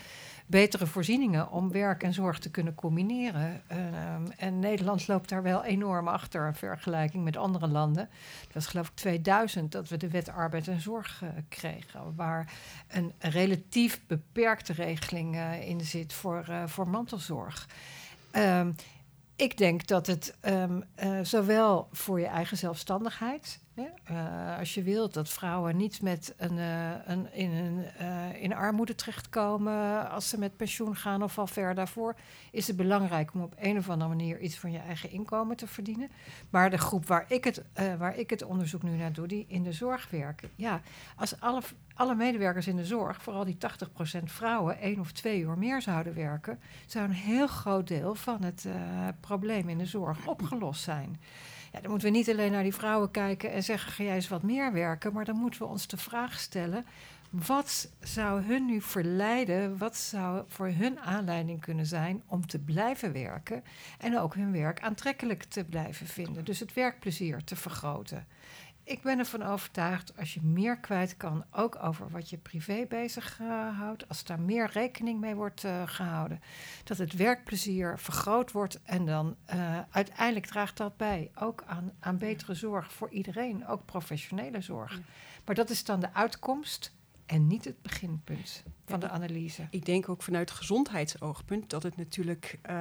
betere 0.49 0.87
voorzieningen 0.87 1.51
om 1.51 1.71
werk 1.71 2.03
en 2.03 2.13
zorg 2.13 2.39
te 2.39 2.51
kunnen 2.51 2.75
combineren. 2.75 3.61
Uh, 3.71 3.77
en 4.37 4.59
Nederland 4.59 5.07
loopt 5.07 5.29
daar 5.29 5.43
wel 5.43 5.63
enorm 5.63 6.07
achter 6.07 6.47
in 6.47 6.55
vergelijking 6.55 7.23
met 7.23 7.37
andere 7.37 7.67
landen. 7.67 8.09
Dat 8.43 8.53
was 8.53 8.67
geloof 8.67 8.87
ik 8.87 8.95
2000 8.95 9.71
dat 9.71 9.89
we 9.89 9.97
de 9.97 10.09
wet 10.09 10.29
arbeid 10.29 10.67
en 10.67 10.81
zorg 10.81 11.21
uh, 11.23 11.29
kregen, 11.49 12.15
waar 12.15 12.53
een, 12.87 13.13
relatief 13.19 14.01
beperkte 14.07 14.73
regeling 14.73 15.35
uh, 15.35 15.67
in 15.67 15.81
zit 15.81 16.13
voor, 16.13 16.45
voor 16.65 16.87
mantelzorg. 16.87 17.67
Um, 18.31 18.75
ik 19.35 19.57
denk 19.57 19.87
dat 19.87 20.07
het 20.07 20.35
um, 20.41 20.83
zowel 21.23 21.87
voor 21.91 22.19
je 22.19 22.25
eigen 22.25 22.57
zelfstandigheid 22.57 23.59
uh, 24.11 24.57
als 24.57 24.73
je 24.73 24.83
wilt 24.83 25.13
dat 25.13 25.29
vrouwen 25.29 25.77
niet 25.77 26.01
met 26.01 26.33
een, 26.37 26.57
uh, 26.57 26.91
een, 27.05 27.33
in, 27.33 27.51
een, 27.51 27.85
uh, 28.01 28.43
in 28.43 28.53
armoede 28.53 28.95
terechtkomen 28.95 30.09
als 30.09 30.29
ze 30.29 30.39
met 30.39 30.57
pensioen 30.57 30.95
gaan 30.95 31.23
of 31.23 31.37
al 31.37 31.47
ver 31.47 31.75
daarvoor, 31.75 32.15
is 32.51 32.67
het 32.67 32.75
belangrijk 32.75 33.33
om 33.33 33.41
op 33.41 33.55
een 33.59 33.77
of 33.77 33.89
andere 33.89 34.09
manier 34.09 34.39
iets 34.39 34.57
van 34.57 34.71
je 34.71 34.77
eigen 34.77 35.11
inkomen 35.11 35.57
te 35.57 35.67
verdienen. 35.67 36.11
Maar 36.49 36.69
de 36.69 36.77
groep 36.77 37.07
waar 37.07 37.25
ik 37.27 37.43
het, 37.43 37.63
waar 37.97 38.17
ik 38.17 38.29
het 38.29 38.43
onderzoek 38.43 38.83
nu 38.83 38.95
naar 38.95 39.13
doe, 39.13 39.27
die 39.27 39.45
in 39.47 39.63
de 39.63 39.73
zorg 39.73 40.09
werken. 40.09 40.49
Ja, 40.55 40.81
als 41.15 41.39
alle, 41.39 41.61
alle 41.93 42.15
medewerkers 42.15 42.67
in 42.67 42.75
de 42.75 42.85
zorg, 42.85 43.21
vooral 43.21 43.45
die 43.45 43.57
80% 44.19 44.23
vrouwen, 44.23 44.79
één 44.79 44.99
of 44.99 45.11
twee 45.11 45.41
uur 45.41 45.57
meer 45.57 45.81
zouden 45.81 46.15
werken, 46.15 46.59
zou 46.85 47.05
een 47.05 47.11
heel 47.11 47.47
groot 47.47 47.87
deel 47.87 48.15
van 48.15 48.43
het 48.43 48.67
probleem 49.19 49.69
in 49.69 49.77
de 49.77 49.85
zorg 49.85 50.27
opgelost 50.27 50.81
zijn. 50.81 51.19
Ja, 51.71 51.79
dan 51.81 51.89
moeten 51.89 52.11
we 52.11 52.17
niet 52.17 52.29
alleen 52.29 52.51
naar 52.51 52.63
die 52.63 52.73
vrouwen 52.73 53.11
kijken 53.11 53.51
en 53.51 53.63
zeggen: 53.63 53.91
ga 53.91 54.03
jij 54.03 54.15
eens 54.15 54.27
wat 54.27 54.43
meer 54.43 54.73
werken. 54.73 55.13
Maar 55.13 55.25
dan 55.25 55.35
moeten 55.35 55.61
we 55.61 55.67
ons 55.67 55.87
de 55.87 55.97
vraag 55.97 56.39
stellen: 56.39 56.85
wat 57.29 57.91
zou 57.99 58.41
hun 58.41 58.65
nu 58.65 58.81
verleiden? 58.81 59.77
Wat 59.77 59.97
zou 59.97 60.43
voor 60.47 60.67
hun 60.67 60.99
aanleiding 60.99 61.61
kunnen 61.61 61.85
zijn 61.85 62.23
om 62.25 62.47
te 62.47 62.59
blijven 62.59 63.11
werken 63.13 63.63
en 63.99 64.19
ook 64.19 64.35
hun 64.35 64.51
werk 64.51 64.81
aantrekkelijk 64.81 65.43
te 65.43 65.63
blijven 65.63 66.07
vinden? 66.07 66.45
Dus 66.45 66.59
het 66.59 66.73
werkplezier 66.73 67.43
te 67.43 67.55
vergroten 67.55 68.27
ik 68.89 69.01
ben 69.01 69.19
ervan 69.19 69.43
overtuigd, 69.43 70.17
als 70.17 70.33
je 70.33 70.41
meer 70.43 70.77
kwijt 70.77 71.17
kan, 71.17 71.43
ook 71.51 71.83
over 71.83 72.09
wat 72.09 72.29
je 72.29 72.37
privé 72.37 72.85
bezighoudt, 72.89 74.01
uh, 74.01 74.09
als 74.09 74.23
daar 74.23 74.39
meer 74.39 74.69
rekening 74.73 75.19
mee 75.19 75.35
wordt 75.35 75.63
uh, 75.63 75.81
gehouden, 75.85 76.41
dat 76.83 76.97
het 76.97 77.13
werkplezier 77.13 77.99
vergroot 77.99 78.51
wordt 78.51 78.79
en 78.83 79.05
dan 79.05 79.35
uh, 79.53 79.79
uiteindelijk 79.89 80.45
draagt 80.45 80.77
dat 80.77 80.97
bij, 80.97 81.31
ook 81.35 81.63
aan, 81.67 81.91
aan 81.99 82.17
betere 82.17 82.53
zorg 82.53 82.93
voor 82.93 83.09
iedereen, 83.09 83.67
ook 83.67 83.85
professionele 83.85 84.61
zorg. 84.61 84.99
Maar 85.45 85.55
dat 85.55 85.69
is 85.69 85.83
dan 85.83 85.99
de 85.99 86.13
uitkomst 86.13 86.93
en 87.29 87.47
niet 87.47 87.65
het 87.65 87.81
beginpunt 87.81 88.63
van 88.85 88.99
de 88.99 89.09
analyse. 89.09 89.67
Ik 89.69 89.85
denk 89.85 90.09
ook 90.09 90.21
vanuit 90.21 90.51
gezondheidsoogpunt 90.51 91.69
dat 91.69 91.83
het 91.83 91.97
natuurlijk 91.97 92.59
uh, 92.69 92.75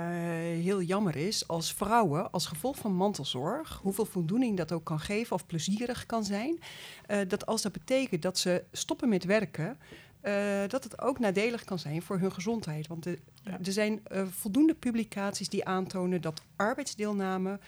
heel 0.63 0.83
jammer 0.83 1.17
is 1.17 1.49
als 1.49 1.73
vrouwen, 1.73 2.31
als 2.31 2.47
gevolg 2.47 2.77
van 2.77 2.93
mantelzorg, 2.93 3.79
hoeveel 3.83 4.05
voldoening 4.05 4.57
dat 4.57 4.73
ook 4.73 4.85
kan 4.85 5.01
geven 5.01 5.35
of 5.35 5.47
plezierig 5.47 6.07
kan 6.07 6.25
zijn, 6.25 6.59
uh, 7.11 7.19
dat 7.29 7.47
als 7.47 7.63
dat 7.63 7.73
betekent 7.73 8.23
dat 8.23 8.39
ze 8.39 8.65
stoppen 8.73 9.09
met 9.09 9.25
werken, 9.25 9.79
uh, 10.23 10.61
dat 10.69 10.85
het 10.85 11.01
ook 11.01 11.19
nadelig 11.19 11.65
kan 11.65 11.79
zijn 11.79 12.03
voor 12.03 12.19
hun 12.19 12.33
gezondheid. 12.33 12.87
Want 12.87 13.03
de, 13.03 13.19
ja. 13.43 13.59
er 13.65 13.73
zijn 13.73 14.01
voldoende 14.31 14.75
publicaties 14.75 15.49
die 15.49 15.65
aantonen 15.65 16.21
dat 16.21 16.43
arbeidsdeelname 16.57 17.59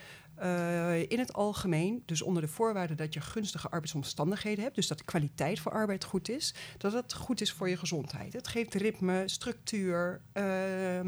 in 1.08 1.18
het 1.18 1.32
algemeen, 1.32 2.02
dus 2.06 2.22
onder 2.22 2.42
de 2.42 2.48
voorwaarde 2.48 2.94
dat 2.94 3.14
je 3.14 3.20
gunstige 3.20 3.68
arbeidsomstandigheden 3.68 4.64
hebt, 4.64 4.74
dus 4.74 4.88
dat 4.88 4.98
de 4.98 5.04
kwaliteit 5.04 5.60
voor 5.60 5.72
arbeid 5.72 6.04
goed 6.04 6.28
is, 6.28 6.54
dat 6.78 6.92
het 6.92 7.12
goed 7.12 7.40
is 7.40 7.52
voor 7.52 7.68
je 7.68 7.76
gezondheid. 7.76 8.32
Het 8.32 8.48
geeft 8.48 8.74
ritme, 8.74 9.22
structuur, 9.26 10.20
uh, 10.34 11.00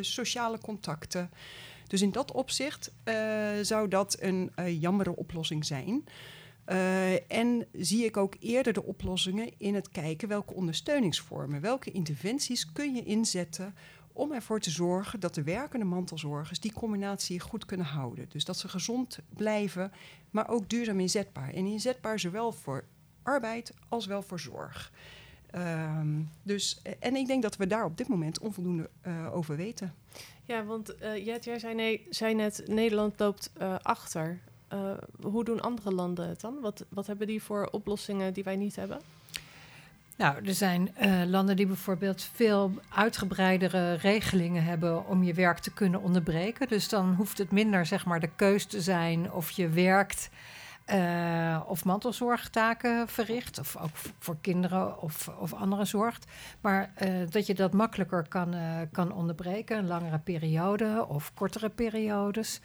sociale 0.00 0.58
contacten. 0.58 1.30
Dus 1.86 2.02
in 2.02 2.10
dat 2.10 2.32
opzicht 2.32 2.92
uh, 3.04 3.14
zou 3.62 3.88
dat 3.88 4.16
een 4.20 4.50
jammere 4.78 5.16
oplossing 5.16 5.66
zijn. 5.66 6.04
En 7.28 7.66
zie 7.72 8.04
ik 8.04 8.16
ook 8.16 8.36
eerder 8.40 8.72
de 8.72 8.84
oplossingen 8.84 9.50
in 9.56 9.74
het 9.74 9.90
kijken 9.90 10.28
welke 10.28 10.54
ondersteuningsvormen, 10.54 11.60
welke 11.60 11.90
interventies 11.90 12.72
kun 12.72 12.94
je 12.94 13.02
inzetten 13.04 13.74
om 14.18 14.32
ervoor 14.32 14.60
te 14.60 14.70
zorgen 14.70 15.20
dat 15.20 15.34
de 15.34 15.42
werkende 15.42 15.84
mantelzorgers 15.84 16.60
die 16.60 16.72
combinatie 16.72 17.40
goed 17.40 17.64
kunnen 17.64 17.86
houden. 17.86 18.26
Dus 18.28 18.44
dat 18.44 18.56
ze 18.56 18.68
gezond 18.68 19.18
blijven, 19.28 19.92
maar 20.30 20.48
ook 20.48 20.68
duurzaam 20.68 21.00
inzetbaar. 21.00 21.48
En 21.48 21.66
inzetbaar 21.66 22.18
zowel 22.18 22.52
voor 22.52 22.84
arbeid 23.22 23.74
als 23.88 24.06
wel 24.06 24.22
voor 24.22 24.40
zorg. 24.40 24.92
Um, 25.54 26.30
dus, 26.42 26.82
en 26.98 27.16
ik 27.16 27.26
denk 27.26 27.42
dat 27.42 27.56
we 27.56 27.66
daar 27.66 27.84
op 27.84 27.96
dit 27.96 28.08
moment 28.08 28.38
onvoldoende 28.38 28.90
uh, 29.06 29.34
over 29.36 29.56
weten. 29.56 29.94
Ja, 30.44 30.64
want 30.64 30.94
uh, 31.02 31.24
Jet, 31.26 31.44
jij 31.44 31.58
zei, 31.58 31.74
nee, 31.74 32.06
zei 32.10 32.34
net, 32.34 32.62
Nederland 32.66 33.18
loopt 33.18 33.50
uh, 33.60 33.74
achter. 33.82 34.40
hoe 35.20 35.44
doen 35.44 35.60
andere 35.60 35.92
landen 35.92 36.28
het 36.28 36.40
dan? 36.40 36.60
Wat, 36.60 36.84
wat 36.88 37.06
hebben 37.06 37.26
die 37.26 37.42
voor 37.42 37.68
oplossingen 37.70 38.34
die 38.34 38.44
wij 38.44 38.56
niet 38.56 38.76
hebben? 38.76 39.00
Nou, 40.18 40.46
er 40.46 40.54
zijn 40.54 40.94
uh, 41.02 41.22
landen 41.26 41.56
die 41.56 41.66
bijvoorbeeld 41.66 42.30
veel 42.34 42.72
uitgebreidere 42.88 43.94
regelingen 43.94 44.64
hebben 44.64 45.06
om 45.06 45.22
je 45.22 45.34
werk 45.34 45.58
te 45.58 45.72
kunnen 45.72 46.02
onderbreken. 46.02 46.68
Dus 46.68 46.88
dan 46.88 47.14
hoeft 47.14 47.38
het 47.38 47.50
minder 47.50 47.86
zeg 47.86 48.06
maar 48.06 48.20
de 48.20 48.30
keus 48.36 48.64
te 48.64 48.80
zijn 48.80 49.32
of 49.32 49.50
je 49.50 49.68
werkt 49.68 50.30
uh, 50.92 51.60
of 51.66 51.84
mantelzorgtaken 51.84 53.08
verricht, 53.08 53.58
of 53.58 53.76
ook 53.76 53.96
voor 54.18 54.36
kinderen 54.40 55.02
of, 55.02 55.28
of 55.38 55.54
andere 55.54 55.84
zorgt. 55.84 56.26
Maar 56.60 56.90
uh, 57.02 57.08
dat 57.30 57.46
je 57.46 57.54
dat 57.54 57.72
makkelijker 57.72 58.28
kan, 58.28 58.54
uh, 58.54 58.60
kan 58.92 59.12
onderbreken, 59.12 59.78
een 59.78 59.86
langere 59.86 60.18
periode 60.18 61.06
of 61.08 61.34
kortere 61.34 61.68
periodes. 61.68 62.60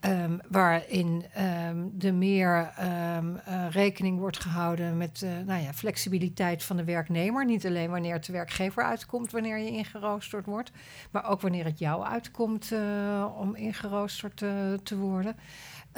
Um, 0.00 0.40
waarin 0.48 1.24
um, 1.68 1.94
er 1.98 2.14
meer 2.14 2.72
um, 3.16 3.40
rekening 3.70 4.18
wordt 4.18 4.40
gehouden 4.40 4.96
met 4.96 5.26
nou 5.46 5.62
ja, 5.62 5.72
flexibiliteit 5.72 6.64
van 6.64 6.76
de 6.76 6.84
werknemer. 6.84 7.44
Niet 7.44 7.66
alleen 7.66 7.90
wanneer 7.90 8.12
het 8.12 8.24
de 8.24 8.32
werkgever 8.32 8.84
uitkomt, 8.84 9.30
wanneer 9.30 9.58
je 9.58 9.70
ingeroosterd 9.70 10.46
wordt, 10.46 10.70
maar 11.10 11.28
ook 11.28 11.40
wanneer 11.40 11.64
het 11.64 11.78
jou 11.78 12.04
uitkomt 12.04 12.72
om 13.36 13.54
ingeroosterd 13.54 14.36
te 14.82 14.96
worden. 14.96 15.36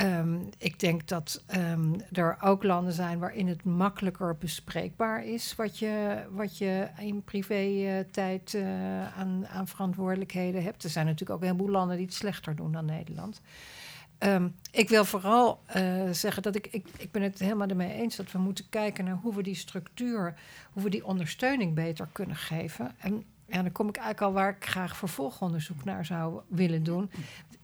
Um, 0.03 0.49
ik 0.59 0.81
denk 0.81 1.09
dat 1.09 1.45
um, 1.57 1.95
er 2.13 2.37
ook 2.41 2.63
landen 2.63 2.93
zijn 2.93 3.19
waarin 3.19 3.49
het 3.49 3.65
makkelijker 3.65 4.37
bespreekbaar 4.37 5.25
is 5.25 5.55
wat 5.55 5.79
je, 5.79 6.25
wat 6.31 6.59
je 6.59 6.89
in 6.99 7.23
privé-tijd 7.23 8.53
uh, 8.53 8.63
uh, 8.63 9.19
aan, 9.19 9.47
aan 9.49 9.69
verantwoordelijkheden 9.69 10.63
hebt. 10.63 10.85
Er 10.85 10.91
zijn 10.91 11.05
natuurlijk 11.05 11.33
ook 11.33 11.41
een 11.41 11.47
heleboel 11.47 11.71
landen 11.71 11.97
die 11.97 12.07
het 12.07 12.15
slechter 12.15 12.57
doen 12.57 12.73
dan 12.73 12.85
Nederland. 12.85 13.41
Um, 14.19 14.55
ik 14.71 14.89
wil 14.89 15.05
vooral 15.05 15.63
uh, 15.77 16.11
zeggen 16.11 16.43
dat 16.43 16.55
ik, 16.55 16.67
ik, 16.67 16.87
ik 16.97 17.11
ben 17.11 17.23
het 17.23 17.39
helemaal 17.39 17.69
ermee 17.69 17.93
eens 17.93 18.17
dat 18.17 18.33
we 18.33 18.39
moeten 18.39 18.69
kijken 18.69 19.05
naar 19.05 19.19
hoe 19.23 19.35
we 19.35 19.43
die 19.43 19.55
structuur, 19.55 20.35
hoe 20.73 20.83
we 20.83 20.91
die 20.91 21.07
ondersteuning 21.07 21.75
beter 21.75 22.09
kunnen 22.13 22.37
geven. 22.37 22.95
En 22.99 23.25
ja, 23.47 23.63
dan 23.63 23.73
kom 23.73 23.89
ik 23.89 23.97
eigenlijk 23.97 24.27
al 24.27 24.33
waar 24.43 24.57
ik 24.57 24.65
graag 24.65 24.97
vervolgonderzoek 24.97 25.85
naar 25.85 26.05
zou 26.05 26.41
willen 26.49 26.83
doen 26.83 27.11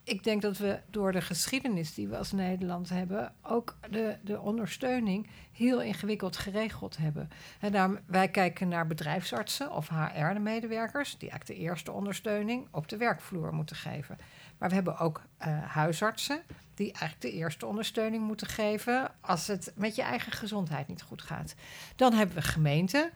ik 0.05 0.25
denk 0.25 0.43
dat 0.43 0.59
we 0.59 0.81
door 0.91 1.13
de 1.13 1.21
geschiedenis 1.21 1.95
die 1.95 2.09
we 2.09 2.17
als 2.17 2.33
Nederland 2.33 2.89
hebben, 2.89 3.33
ook 3.43 3.77
de, 3.91 4.17
de 4.23 4.41
ondersteuning 4.41 5.29
heel 5.53 5.83
ingewikkeld 5.83 6.37
geregeld 6.37 6.97
hebben. 6.97 7.31
En 7.61 7.73
daarom, 7.73 7.99
wij 8.07 8.29
kijken 8.29 8.69
naar 8.69 8.87
bedrijfsartsen 8.87 9.73
of 9.73 9.89
HR-medewerkers, 9.89 11.19
die 11.19 11.31
eigenlijk 11.31 11.61
de 11.61 11.67
eerste 11.67 11.93
ondersteuning 11.93 12.67
op 12.71 12.89
de 12.89 12.97
werkvloer 12.97 13.55
moeten 13.55 13.77
geven. 13.77 14.19
Maar 14.59 14.69
we 14.69 14.75
hebben 14.75 14.99
ook 14.99 15.23
uh, 15.47 15.63
huisartsen, 15.63 16.43
die 16.75 16.87
eigenlijk 16.87 17.21
de 17.21 17.33
eerste 17.33 17.67
ondersteuning 17.67 18.23
moeten 18.23 18.47
geven 18.47 19.11
als 19.21 19.47
het 19.47 19.73
met 19.77 19.95
je 19.95 20.03
eigen 20.03 20.33
gezondheid 20.33 20.89
niet 20.89 21.03
goed 21.03 21.23
gaat. 21.23 21.55
Dan 21.97 22.13
hebben 22.13 22.37
we 22.37 22.43
gemeenten. 22.43 23.11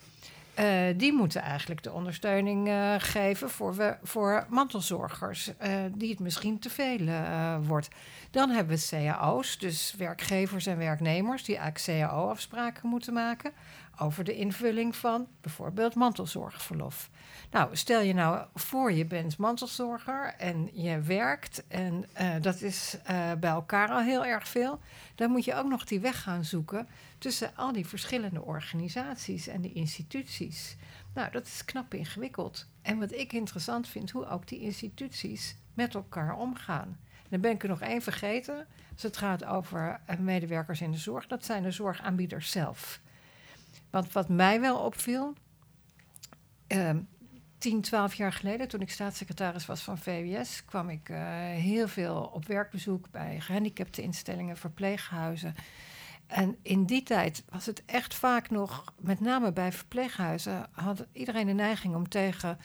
Uh, 0.58 0.64
die 0.96 1.12
moeten 1.12 1.42
eigenlijk 1.42 1.82
de 1.82 1.92
ondersteuning 1.92 2.68
uh, 2.68 2.94
geven 2.98 3.50
voor, 3.50 3.74
we, 3.74 3.96
voor 4.02 4.46
mantelzorgers, 4.48 5.50
uh, 5.62 5.70
die 5.94 6.10
het 6.10 6.20
misschien 6.20 6.58
te 6.58 6.70
veel 6.70 6.98
wordt. 7.66 7.88
Dan 8.30 8.50
hebben 8.50 8.76
we 8.76 8.88
cao's, 8.90 9.58
dus 9.58 9.94
werkgevers 9.98 10.66
en 10.66 10.78
werknemers, 10.78 11.44
die 11.44 11.56
eigenlijk 11.56 12.00
cao-afspraken 12.00 12.88
moeten 12.88 13.12
maken 13.12 13.52
over 13.98 14.24
de 14.24 14.34
invulling 14.34 14.96
van 14.96 15.26
bijvoorbeeld 15.40 15.94
mantelzorgverlof. 15.94 17.10
Nou, 17.50 17.76
stel 17.76 18.00
je 18.00 18.14
nou 18.14 18.46
voor, 18.54 18.92
je 18.92 19.04
bent 19.04 19.36
mantelzorger 19.36 20.34
en 20.38 20.70
je 20.72 21.00
werkt 21.00 21.66
en 21.68 22.04
dat 22.40 22.60
is 22.60 22.96
bij 23.38 23.50
elkaar 23.50 23.88
al 23.88 24.00
heel 24.00 24.24
erg 24.24 24.48
veel. 24.48 24.80
Dan 25.14 25.30
moet 25.30 25.44
je 25.44 25.54
ook 25.54 25.68
nog 25.68 25.84
die 25.84 26.00
weg 26.00 26.22
gaan 26.22 26.44
zoeken 26.44 26.88
tussen 27.18 27.56
al 27.56 27.72
die 27.72 27.86
verschillende 27.86 28.42
organisaties 28.42 29.46
en 29.46 29.60
de 29.60 29.72
instituties. 29.72 30.76
Nou, 31.14 31.30
dat 31.30 31.46
is 31.46 31.64
knap 31.64 31.94
ingewikkeld. 31.94 32.66
En 32.82 32.98
wat 32.98 33.12
ik 33.12 33.32
interessant 33.32 33.88
vind, 33.88 34.10
hoe 34.10 34.28
ook 34.28 34.48
die 34.48 34.60
instituties 34.60 35.56
met 35.74 35.94
elkaar 35.94 36.36
omgaan. 36.36 36.98
dan 37.28 37.40
ben 37.40 37.50
ik 37.50 37.62
er 37.62 37.68
nog 37.68 37.80
één 37.80 38.02
vergeten. 38.02 38.66
Als 38.92 39.02
het 39.02 39.16
gaat 39.16 39.44
over 39.44 40.00
eh, 40.06 40.18
medewerkers 40.18 40.80
in 40.80 40.92
de 40.92 40.98
zorg, 40.98 41.26
dat 41.26 41.44
zijn 41.44 41.62
de 41.62 41.70
zorgaanbieders 41.70 42.50
zelf. 42.50 43.00
Want 43.90 44.12
wat 44.12 44.28
mij 44.28 44.60
wel 44.60 44.78
opviel, 44.78 45.34
uh, 46.68 46.90
10, 47.58 47.80
12 47.80 48.14
jaar 48.14 48.32
geleden, 48.32 48.68
toen 48.68 48.80
ik 48.80 48.90
staatssecretaris 48.90 49.66
was 49.66 49.82
van 49.82 49.98
VWS, 49.98 50.64
kwam 50.64 50.88
ik 50.88 51.08
uh, 51.08 51.18
heel 51.50 51.88
veel 51.88 52.30
op 52.32 52.46
werkbezoek 52.46 53.10
bij 53.10 53.40
gehandicapte 53.40 54.02
instellingen, 54.02 54.56
verpleeghuizen. 54.56 55.54
En 56.26 56.56
in 56.62 56.84
die 56.84 57.02
tijd 57.02 57.44
was 57.48 57.66
het 57.66 57.82
echt 57.84 58.14
vaak 58.14 58.50
nog, 58.50 58.84
met 59.00 59.20
name 59.20 59.52
bij 59.52 59.72
verpleeghuizen, 59.72 60.66
had 60.72 61.06
iedereen 61.12 61.46
de 61.46 61.52
neiging 61.52 61.94
om 61.94 62.08
tegen 62.08 62.58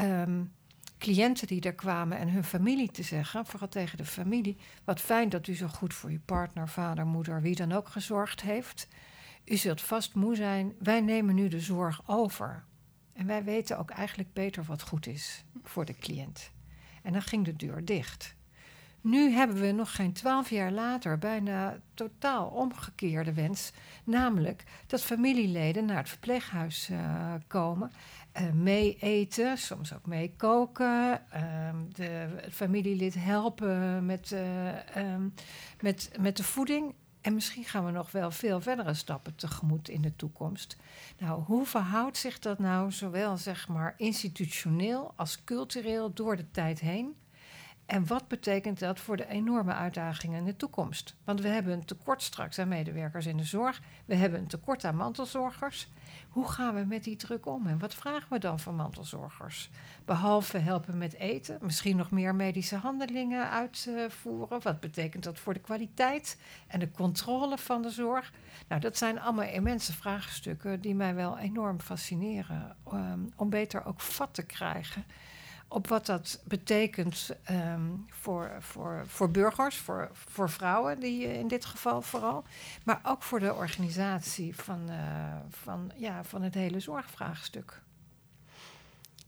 um, 0.00 0.52
cliënten 0.98 1.46
die 1.46 1.60
er 1.60 1.74
kwamen 1.74 2.18
en 2.18 2.28
hun 2.28 2.44
familie 2.44 2.90
te 2.90 3.02
zeggen, 3.02 3.46
vooral 3.46 3.68
tegen 3.68 3.98
de 3.98 4.04
familie, 4.04 4.56
wat 4.84 5.00
fijn 5.00 5.28
dat 5.28 5.46
u 5.46 5.54
zo 5.54 5.66
goed 5.66 5.94
voor 5.94 6.10
uw 6.10 6.20
partner, 6.24 6.68
vader, 6.68 7.06
moeder, 7.06 7.42
wie 7.42 7.54
dan 7.54 7.72
ook 7.72 7.88
gezorgd 7.88 8.40
heeft. 8.40 8.88
U 9.46 9.56
zult 9.56 9.80
vast 9.80 10.14
moe 10.14 10.34
zijn, 10.34 10.74
wij 10.78 11.00
nemen 11.00 11.34
nu 11.34 11.48
de 11.48 11.60
zorg 11.60 12.02
over. 12.06 12.64
En 13.12 13.26
wij 13.26 13.44
weten 13.44 13.78
ook 13.78 13.90
eigenlijk 13.90 14.32
beter 14.32 14.64
wat 14.64 14.82
goed 14.82 15.06
is 15.06 15.44
voor 15.62 15.84
de 15.84 15.94
cliënt. 15.94 16.50
En 17.02 17.12
dan 17.12 17.22
ging 17.22 17.44
de 17.44 17.56
deur 17.56 17.84
dicht. 17.84 18.34
Nu 19.00 19.30
hebben 19.30 19.60
we 19.60 19.72
nog 19.72 19.94
geen 19.94 20.12
twaalf 20.12 20.50
jaar 20.50 20.72
later 20.72 21.18
bijna 21.18 21.80
totaal 21.94 22.48
omgekeerde 22.48 23.32
wens. 23.32 23.72
Namelijk 24.04 24.64
dat 24.86 25.02
familieleden 25.02 25.84
naar 25.84 25.96
het 25.96 26.08
verpleeghuis 26.08 26.90
uh, 26.90 27.34
komen, 27.46 27.90
uh, 28.40 28.50
mee 28.52 28.96
eten, 29.00 29.58
soms 29.58 29.94
ook 29.94 30.06
mee 30.06 30.34
koken, 30.36 31.22
uh, 31.34 31.68
de, 31.92 32.02
het 32.40 32.54
familielid 32.54 33.14
helpen 33.14 34.06
met, 34.06 34.30
uh, 34.30 35.12
um, 35.14 35.34
met, 35.80 36.10
met 36.20 36.36
de 36.36 36.44
voeding. 36.44 36.94
En 37.26 37.34
misschien 37.34 37.64
gaan 37.64 37.84
we 37.84 37.90
nog 37.90 38.10
wel 38.10 38.30
veel 38.30 38.60
verdere 38.60 38.94
stappen 38.94 39.34
tegemoet 39.34 39.88
in 39.88 40.02
de 40.02 40.16
toekomst. 40.16 40.76
Nou, 41.18 41.42
hoe 41.42 41.66
verhoudt 41.66 42.16
zich 42.16 42.38
dat 42.38 42.58
nou 42.58 42.92
zowel 42.92 43.36
zeg 43.36 43.68
maar 43.68 43.94
institutioneel 43.96 45.12
als 45.16 45.44
cultureel 45.44 46.12
door 46.12 46.36
de 46.36 46.50
tijd 46.50 46.80
heen? 46.80 47.16
En 47.86 48.06
wat 48.06 48.28
betekent 48.28 48.78
dat 48.78 49.00
voor 49.00 49.16
de 49.16 49.28
enorme 49.28 49.72
uitdagingen 49.72 50.38
in 50.38 50.44
de 50.44 50.56
toekomst? 50.56 51.14
Want 51.24 51.40
we 51.40 51.48
hebben 51.48 51.72
een 51.72 51.84
tekort 51.84 52.22
straks 52.22 52.58
aan 52.58 52.68
medewerkers 52.68 53.26
in 53.26 53.36
de 53.36 53.44
zorg. 53.44 53.80
We 54.04 54.14
hebben 54.14 54.40
een 54.40 54.46
tekort 54.46 54.84
aan 54.84 54.96
mantelzorgers. 54.96 55.88
Hoe 56.36 56.48
gaan 56.48 56.74
we 56.74 56.84
met 56.84 57.04
die 57.04 57.16
druk 57.16 57.46
om? 57.46 57.66
En 57.66 57.78
wat 57.78 57.94
vragen 57.94 58.32
we 58.32 58.38
dan 58.38 58.60
van 58.60 58.74
mantelzorgers? 58.74 59.70
Behalve 60.04 60.58
helpen 60.58 60.98
met 60.98 61.14
eten, 61.14 61.58
misschien 61.60 61.96
nog 61.96 62.10
meer 62.10 62.34
medische 62.34 62.76
handelingen 62.76 63.50
uitvoeren. 63.50 64.62
Wat 64.62 64.80
betekent 64.80 65.24
dat 65.24 65.38
voor 65.38 65.54
de 65.54 65.60
kwaliteit 65.60 66.38
en 66.66 66.78
de 66.78 66.90
controle 66.90 67.58
van 67.58 67.82
de 67.82 67.90
zorg? 67.90 68.32
Nou, 68.68 68.80
dat 68.80 68.96
zijn 68.96 69.20
allemaal 69.20 69.48
immense 69.48 69.92
vraagstukken 69.92 70.80
die 70.80 70.94
mij 70.94 71.14
wel 71.14 71.38
enorm 71.38 71.80
fascineren. 71.80 72.76
Um, 72.92 73.32
om 73.36 73.50
beter 73.50 73.84
ook 73.84 74.00
vat 74.00 74.34
te 74.34 74.46
krijgen 74.46 75.04
op 75.76 75.88
wat 75.88 76.06
dat 76.06 76.40
betekent 76.44 77.30
um, 77.50 78.06
voor, 78.10 78.56
voor, 78.60 79.04
voor 79.06 79.30
burgers, 79.30 79.76
voor, 79.76 80.10
voor 80.12 80.50
vrouwen 80.50 81.00
die 81.00 81.38
in 81.38 81.48
dit 81.48 81.64
geval 81.64 82.02
vooral, 82.02 82.44
maar 82.84 83.00
ook 83.02 83.22
voor 83.22 83.40
de 83.40 83.54
organisatie 83.54 84.56
van, 84.56 84.90
uh, 84.90 85.34
van, 85.50 85.92
ja, 85.96 86.24
van 86.24 86.42
het 86.42 86.54
hele 86.54 86.80
zorgvraagstuk. 86.80 87.82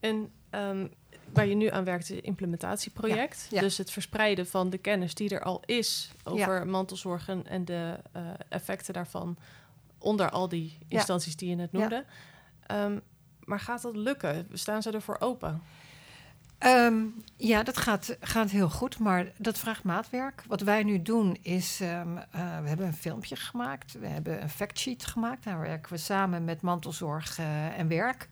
En 0.00 0.32
um, 0.50 0.92
waar 1.32 1.46
je 1.46 1.54
nu 1.54 1.70
aan 1.70 1.84
werkt, 1.84 2.08
het 2.08 2.22
implementatieproject. 2.22 3.46
Ja, 3.50 3.56
ja. 3.56 3.61
Dus 3.61 3.78
het 3.78 3.90
verspreiden 3.90 4.46
van 4.46 4.70
de 4.70 4.78
kennis 4.78 5.14
die 5.14 5.30
er 5.30 5.42
al 5.42 5.62
is 5.64 6.11
over 6.24 6.58
ja. 6.58 6.64
mantelzorgen 6.64 7.46
en 7.46 7.64
de 7.64 7.98
uh, 8.16 8.22
effecten 8.48 8.94
daarvan 8.94 9.37
onder 9.98 10.30
al 10.30 10.48
die 10.48 10.78
instanties 10.87 11.37
die 11.37 11.48
je 11.48 11.54
net 11.54 11.72
noemde. 11.72 12.04
Um, 12.70 13.00
maar 13.44 13.61
gaat 13.61 13.82
dat 13.82 13.96
lukken? 13.96 14.48
Staan 14.52 14.82
ze 14.82 14.90
ervoor 14.90 15.16
open? 15.20 15.62
Ehm, 16.59 17.05
ja, 17.37 17.62
dat 17.62 17.77
gaat, 17.77 18.16
gaat 18.21 18.51
heel 18.51 18.68
goed, 18.68 18.99
maar 18.99 19.33
dat 19.37 19.59
vraagt 19.59 19.85
maatwerk. 19.85 20.42
Wat 20.47 20.61
wij 20.61 20.83
nu 20.83 21.03
doen 21.03 21.37
is, 21.42 21.81
ehm, 21.81 22.16
eh, 22.16 22.61
we 22.61 22.68
hebben 22.68 22.87
een 22.87 22.94
filmpje 22.94 23.37
gemaakt. 23.37 23.92
We 23.92 24.07
hebben 24.07 24.42
een 24.42 24.51
factsheet 24.51 25.07
gemaakt. 25.07 25.44
Daar 25.44 25.61
werken 25.61 25.92
we 25.92 25.99
samen 25.99 26.44
met 26.44 26.61
mantelzorg 26.61 27.38
uh, 27.38 27.79
en 27.79 27.88
werk. 27.88 28.29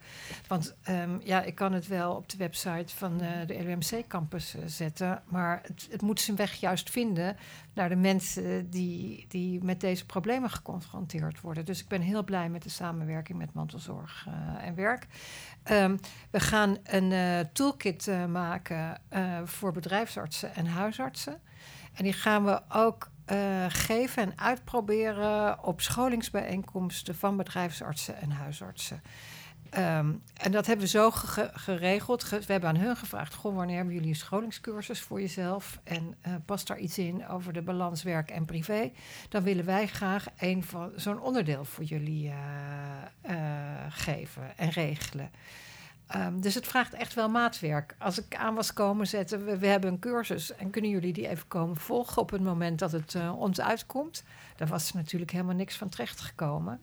Want 0.49 0.75
um, 0.89 1.21
ja, 1.25 1.43
ik 1.43 1.55
kan 1.55 1.73
het 1.73 1.87
wel 1.87 2.15
op 2.15 2.29
de 2.29 2.37
website 2.37 2.95
van 2.97 3.23
uh, 3.23 3.29
de 3.47 3.63
LUMC-campus 3.63 4.55
zetten. 4.67 5.23
Maar 5.29 5.61
het, 5.63 5.89
het, 5.91 6.03
moet 6.03 6.21
zijn 6.21 6.37
weg 6.37 6.55
juist 6.55 6.91
vinden 6.91 7.37
naar 7.77 7.89
de 7.89 7.97
mensen 7.97 8.71
die, 8.71 9.25
die 9.29 9.65
met 9.65 9.81
deze 9.81 10.07
problemen 10.07 10.51
geconfronteerd 10.51 11.41
worden. 11.41 11.65
Dus 11.65 11.81
ik 11.81 11.89
ben 11.89 12.01
heel 12.01 12.25
blij 12.25 12.49
met 12.49 12.63
de 12.63 12.69
samenwerking 12.69 13.39
met 13.39 13.53
mantelzorg 13.53 14.27
en 14.61 14.75
werk. 14.75 15.07
we 16.31 16.41
gaan 16.41 16.77
een 16.83 17.49
toolkit 17.53 18.11
maken 18.29 19.01
uh, 19.11 19.41
voor 19.45 19.73
bedrijfsartsen 19.73 20.55
en 20.55 20.67
huisartsen. 20.67 21.41
En 21.93 22.05
die 22.05 22.13
gaan 22.13 22.45
we 22.45 22.63
ook 22.69 23.11
geven 23.69 24.23
en 24.23 24.39
uitproberen 24.39 25.65
op 25.65 25.81
scholingsbijeenkomsten 25.81 27.15
van 27.15 27.37
bedrijfsartsen 27.37 28.17
en 28.17 28.31
huisartsen. 28.31 29.03
Um, 29.75 30.23
en 30.35 30.53
dat 30.53 30.67
hebben 30.67 30.85
we 30.85 30.91
zo 30.91 31.11
ge 31.11 31.51
geregeld. 31.53 32.25
Ge 32.25 32.39
we 32.39 32.53
hebben 32.53 32.71
aan 32.71 32.77
hun 32.77 32.97
gevraagd: 32.97 33.35
Goh, 33.35 33.57
wanneer 33.57 33.77
hebben 33.77 33.95
jullie 33.95 34.09
een 34.09 34.17
scholingscursus 34.17 35.01
voor 35.01 35.21
jezelf? 35.21 35.81
En 35.85 36.15
uh, 36.27 36.35
past 36.45 36.67
daar 36.67 36.79
iets 36.79 36.99
in 36.99 37.29
over 37.29 37.53
de 37.53 37.63
balans 37.63 38.03
werk 38.03 38.31
en 38.31 38.45
privé? 38.45 38.93
Dan 39.29 39.43
willen 39.43 39.65
wij 39.65 39.87
graag 39.87 40.27
een 40.39 40.65
van 40.65 40.93
zo'n 40.97 41.21
onderdeel 41.21 41.65
voor 41.65 41.85
jullie 41.85 42.33
geven 43.89 44.57
en 44.57 44.71
regelen. 44.71 45.31
Um, 46.17 46.41
dus 46.41 46.55
het 46.55 46.67
vraagt 46.67 46.95
echt 46.95 47.15
wel 47.15 47.29
maatwerk. 47.29 47.95
Als 47.99 48.19
ik 48.19 48.37
aan 48.37 48.55
was 48.55 48.73
komen 48.73 49.07
zetten, 49.07 49.45
we, 49.45 49.59
we, 49.59 49.67
hebben 49.67 49.91
een 49.91 49.99
cursus 49.99 50.55
en 50.55 50.71
kunnen 50.71 50.91
jullie 50.91 51.13
die 51.13 51.29
even 51.29 51.49
komen 51.49 51.77
volgen 51.77 52.23
op 52.23 52.31
het 52.31 52.43
moment 52.43 52.79
dat 52.79 52.93
het 52.93 53.17
ons 53.37 53.61
uitkomt? 53.61 54.25
Daar 54.57 54.69
was 54.69 54.93
natuurlijk 54.93 55.31
helemaal 55.31 55.55
niks 55.55 55.77
van 55.77 55.89
terecht 55.89 56.21
gekomen. 56.21 56.81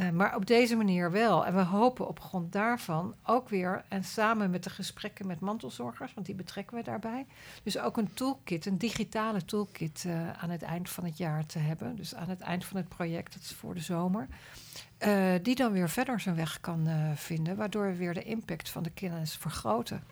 Uh, 0.00 0.10
maar 0.10 0.36
op 0.36 0.46
deze 0.46 0.76
manier 0.76 1.10
wel. 1.10 1.46
En 1.46 1.54
we 1.54 1.62
hopen 1.62 2.08
op 2.08 2.20
grond 2.20 2.52
daarvan 2.52 3.14
ook 3.24 3.48
weer, 3.48 3.84
en 3.88 4.04
samen 4.04 4.50
met 4.50 4.64
de 4.64 4.70
gesprekken 4.70 5.26
met 5.26 5.40
mantelzorgers, 5.40 6.14
want 6.14 6.26
die 6.26 6.34
betrekken 6.34 6.76
we 6.76 6.82
daarbij, 6.82 7.26
dus 7.62 7.78
ook 7.78 7.96
een 7.96 8.14
toolkit, 8.14 8.66
een 8.66 8.78
digitale 8.78 9.44
toolkit 9.44 10.04
uh, 10.06 10.32
aan 10.32 10.50
het 10.50 10.62
eind 10.62 10.90
van 10.90 11.04
het 11.04 11.18
jaar 11.18 11.46
te 11.46 11.58
hebben. 11.58 11.96
Dus 11.96 12.14
aan 12.14 12.28
het 12.28 12.40
eind 12.40 12.64
van 12.64 12.76
het 12.76 12.88
project, 12.88 13.32
dat 13.32 13.42
is 13.42 13.52
voor 13.52 13.74
de 13.74 13.80
zomer. 13.80 14.28
Uh, 15.06 15.32
die 15.42 15.54
dan 15.54 15.72
weer 15.72 15.88
verder 15.88 16.20
zijn 16.20 16.36
weg 16.36 16.60
kan 16.60 16.88
vinden, 17.14 17.56
waardoor 17.56 17.86
we 17.86 17.96
weer 17.96 18.14
de 18.14 18.22
impact 18.22 18.68
van 18.68 18.82
de 18.82 18.90
kennis 18.90 19.36
vergroten. 19.36 20.02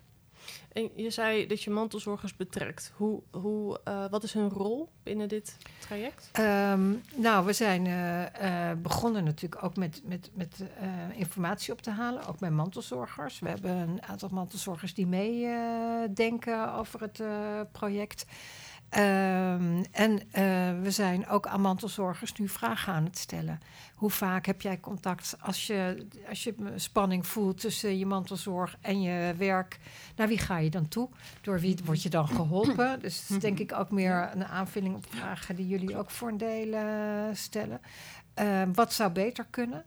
En 0.71 0.89
je 0.95 1.09
zei 1.09 1.47
dat 1.47 1.63
je 1.63 1.69
mantelzorgers 1.69 2.35
betrekt. 2.35 2.91
Hoe, 2.95 3.21
hoe, 3.31 3.79
uh, 3.87 4.05
wat 4.09 4.23
is 4.23 4.33
hun 4.33 4.49
rol 4.49 4.89
binnen 5.03 5.27
dit 5.27 5.57
traject? 5.79 6.29
Um, 6.39 7.01
nou, 7.15 7.45
we 7.45 7.53
zijn 7.53 7.83
begonnen 8.81 9.23
natuurlijk 9.23 9.63
ook 9.63 9.75
met, 9.75 10.01
met, 10.05 10.29
met 10.33 10.63
informatie 11.13 11.73
op 11.73 11.81
te 11.81 11.91
halen, 11.91 12.27
ook 12.27 12.39
met 12.39 12.51
mantelzorgers. 12.51 13.39
We 13.39 13.49
hebben 13.49 13.75
een 13.75 14.03
aantal 14.03 14.29
mantelzorgers 14.31 14.93
die 14.93 15.07
meedenken 15.07 16.73
over 16.73 17.01
het 17.01 17.23
project. 17.71 18.25
Um, 18.97 19.83
en 19.91 20.11
uh, 20.11 20.21
we 20.81 20.91
zijn 20.91 21.27
ook 21.27 21.47
aan 21.47 21.61
mantelzorgers 21.61 22.33
nu 22.33 22.47
vragen 22.47 22.93
aan 22.93 23.03
het 23.03 23.17
stellen. 23.17 23.59
Hoe 23.95 24.09
vaak 24.09 24.45
heb 24.45 24.61
jij 24.61 24.79
contact 24.79 25.35
als 25.39 25.67
je, 25.67 26.07
als 26.29 26.43
je 26.43 26.55
spanning 26.75 27.27
voelt 27.27 27.59
tussen 27.59 27.97
je 27.97 28.05
mantelzorg 28.05 28.77
en 28.81 29.01
je 29.01 29.33
werk? 29.37 29.79
Naar 30.15 30.27
wie 30.27 30.37
ga 30.37 30.57
je 30.57 30.69
dan 30.69 30.87
toe? 30.87 31.09
Door 31.41 31.59
wie 31.59 31.77
word 31.85 32.03
je 32.03 32.09
dan 32.09 32.27
geholpen? 32.27 32.99
Dus 32.99 33.27
dat 33.27 33.37
is 33.37 33.43
denk 33.43 33.59
ik 33.59 33.73
ook 33.73 33.91
meer 33.91 34.29
een 34.33 34.45
aanvulling 34.45 34.95
op 34.95 35.05
vragen 35.09 35.55
die 35.55 35.67
jullie 35.67 35.97
ook 35.97 36.11
voor 36.11 36.29
een 36.29 36.37
deel 36.37 36.67
uh, 36.67 37.35
stellen. 37.35 37.81
Uh, 38.41 38.61
wat 38.73 38.93
zou 38.93 39.11
beter 39.11 39.45
kunnen? 39.49 39.85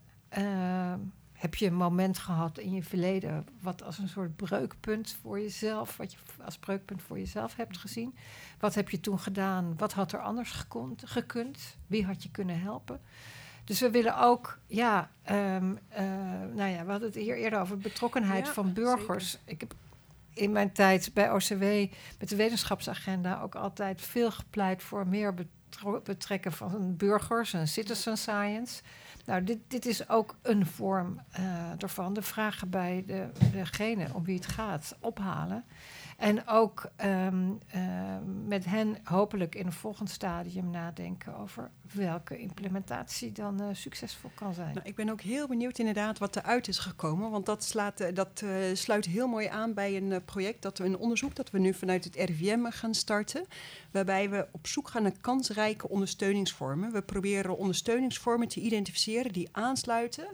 Ehm, 1.45 1.51
heb 1.51 1.55
je 1.55 1.65
een 1.65 1.91
moment 1.91 2.17
gehad 2.17 2.57
in 2.57 2.73
je 2.73 2.83
verleden 2.83 3.45
wat 3.61 3.83
als 3.83 3.97
een 3.97 4.09
soort 4.09 4.35
breukpunt 4.35 5.17
voor 5.21 5.39
jezelf, 5.39 5.97
wat 5.97 6.11
je 6.11 6.17
als 6.45 6.57
breukpunt 6.57 7.01
voor 7.01 7.17
jezelf 7.17 7.55
hebt 7.55 7.77
gezien? 7.77 8.15
Wat 8.59 8.75
heb 8.75 8.89
je 8.89 8.99
toen 8.99 9.19
gedaan? 9.19 9.77
Wat 9.77 9.93
had 9.93 10.11
er 10.11 10.19
anders 10.19 10.51
gekund? 10.51 11.03
gekund? 11.05 11.77
Wie 11.87 12.05
had 12.05 12.23
je 12.23 12.31
kunnen 12.31 12.59
helpen? 12.59 13.01
Dus 13.63 13.79
we 13.79 13.89
willen 13.89 14.17
ook, 14.17 14.59
ja, 14.67 15.09
um, 15.29 15.79
uh, 15.91 15.99
nou 16.53 16.69
ja, 16.69 16.85
we 16.85 16.91
hadden 16.91 17.09
het 17.09 17.15
hier 17.15 17.37
eerder 17.37 17.59
over 17.59 17.77
betrokkenheid 17.77 18.45
ja, 18.45 18.53
van 18.53 18.73
burgers. 18.73 19.31
Zeker. 19.31 19.45
Ik 19.45 19.59
heb 19.59 19.75
in 20.33 20.51
mijn 20.51 20.71
tijd 20.71 21.11
bij 21.13 21.31
OCW 21.31 21.63
met 22.19 22.29
de 22.29 22.35
wetenschapsagenda 22.35 23.41
ook 23.41 23.55
altijd 23.55 24.01
veel 24.01 24.31
gepleit 24.31 24.83
voor 24.83 25.07
meer 25.07 25.33
betrekken 26.03 26.51
van 26.51 26.95
burgers 26.97 27.53
en 27.53 27.67
citizen 27.67 28.17
science. 28.17 28.81
Nou, 29.25 29.43
dit, 29.43 29.57
dit 29.67 29.85
is 29.85 30.09
ook 30.09 30.35
een 30.41 30.65
vorm 30.65 31.19
uh, 31.39 31.83
ervan. 31.83 32.13
De 32.13 32.21
vragen 32.21 32.69
bij 32.69 33.03
de, 33.07 33.27
degene 33.51 34.07
om 34.13 34.23
wie 34.23 34.35
het 34.35 34.47
gaat 34.47 34.95
ophalen. 34.99 35.65
En 36.17 36.47
ook 36.47 36.89
um, 37.05 37.59
uh, 37.75 37.81
met 38.45 38.65
hen 38.65 38.97
hopelijk 39.03 39.55
in 39.55 39.65
een 39.65 39.73
volgend 39.73 40.09
stadium 40.09 40.69
nadenken 40.69 41.37
over 41.37 41.69
welke 41.93 42.37
implementatie 42.37 43.31
dan 43.31 43.61
uh, 43.61 43.67
succesvol 43.71 44.31
kan 44.33 44.53
zijn. 44.53 44.73
Nou, 44.73 44.87
ik 44.87 44.95
ben 44.95 45.09
ook 45.09 45.21
heel 45.21 45.47
benieuwd 45.47 45.77
inderdaad 45.77 46.17
wat 46.17 46.35
eruit 46.35 46.67
is 46.67 46.77
gekomen. 46.77 47.31
Want 47.31 47.45
dat, 47.45 47.63
slaat, 47.63 48.15
dat 48.15 48.41
uh, 48.43 48.51
sluit 48.73 49.05
heel 49.05 49.27
mooi 49.27 49.47
aan 49.47 49.73
bij 49.73 49.97
een 49.97 50.25
project, 50.25 50.61
dat 50.61 50.77
we 50.77 50.85
een 50.85 50.97
onderzoek 50.97 51.35
dat 51.35 51.51
we 51.51 51.59
nu 51.59 51.73
vanuit 51.73 52.03
het 52.03 52.15
RIVM 52.15 52.65
gaan 52.69 52.93
starten. 52.93 53.45
Waarbij 53.91 54.29
we 54.29 54.47
op 54.51 54.67
zoek 54.67 54.87
gaan 54.87 55.03
naar 55.03 55.19
kansrijke 55.21 55.89
ondersteuningsvormen. 55.89 56.91
We 56.91 57.01
proberen 57.01 57.57
ondersteuningsvormen 57.57 58.47
te 58.47 58.59
identificeren 58.59 59.31
die 59.31 59.49
aansluiten 59.51 60.27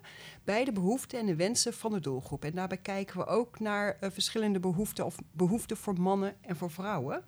bij 0.44 0.66
de 0.66 0.72
behoeften 0.72 1.20
en 1.20 1.26
de 1.26 1.36
wensen 1.36 1.74
van 1.74 1.92
de 1.92 2.00
doelgroep. 2.00 2.44
En 2.44 2.56
daarbij 2.56 2.78
kijken 2.78 3.18
we 3.18 3.26
ook 3.26 3.60
naar 3.60 3.98
verschillende 4.02 4.60
behoeften 4.60 5.06
of 5.06 5.16
behoeften 5.32 5.78
voor 5.78 6.00
mannen 6.00 6.36
en 6.42 6.56
voor 6.56 6.72
vrouwen. 6.72 7.24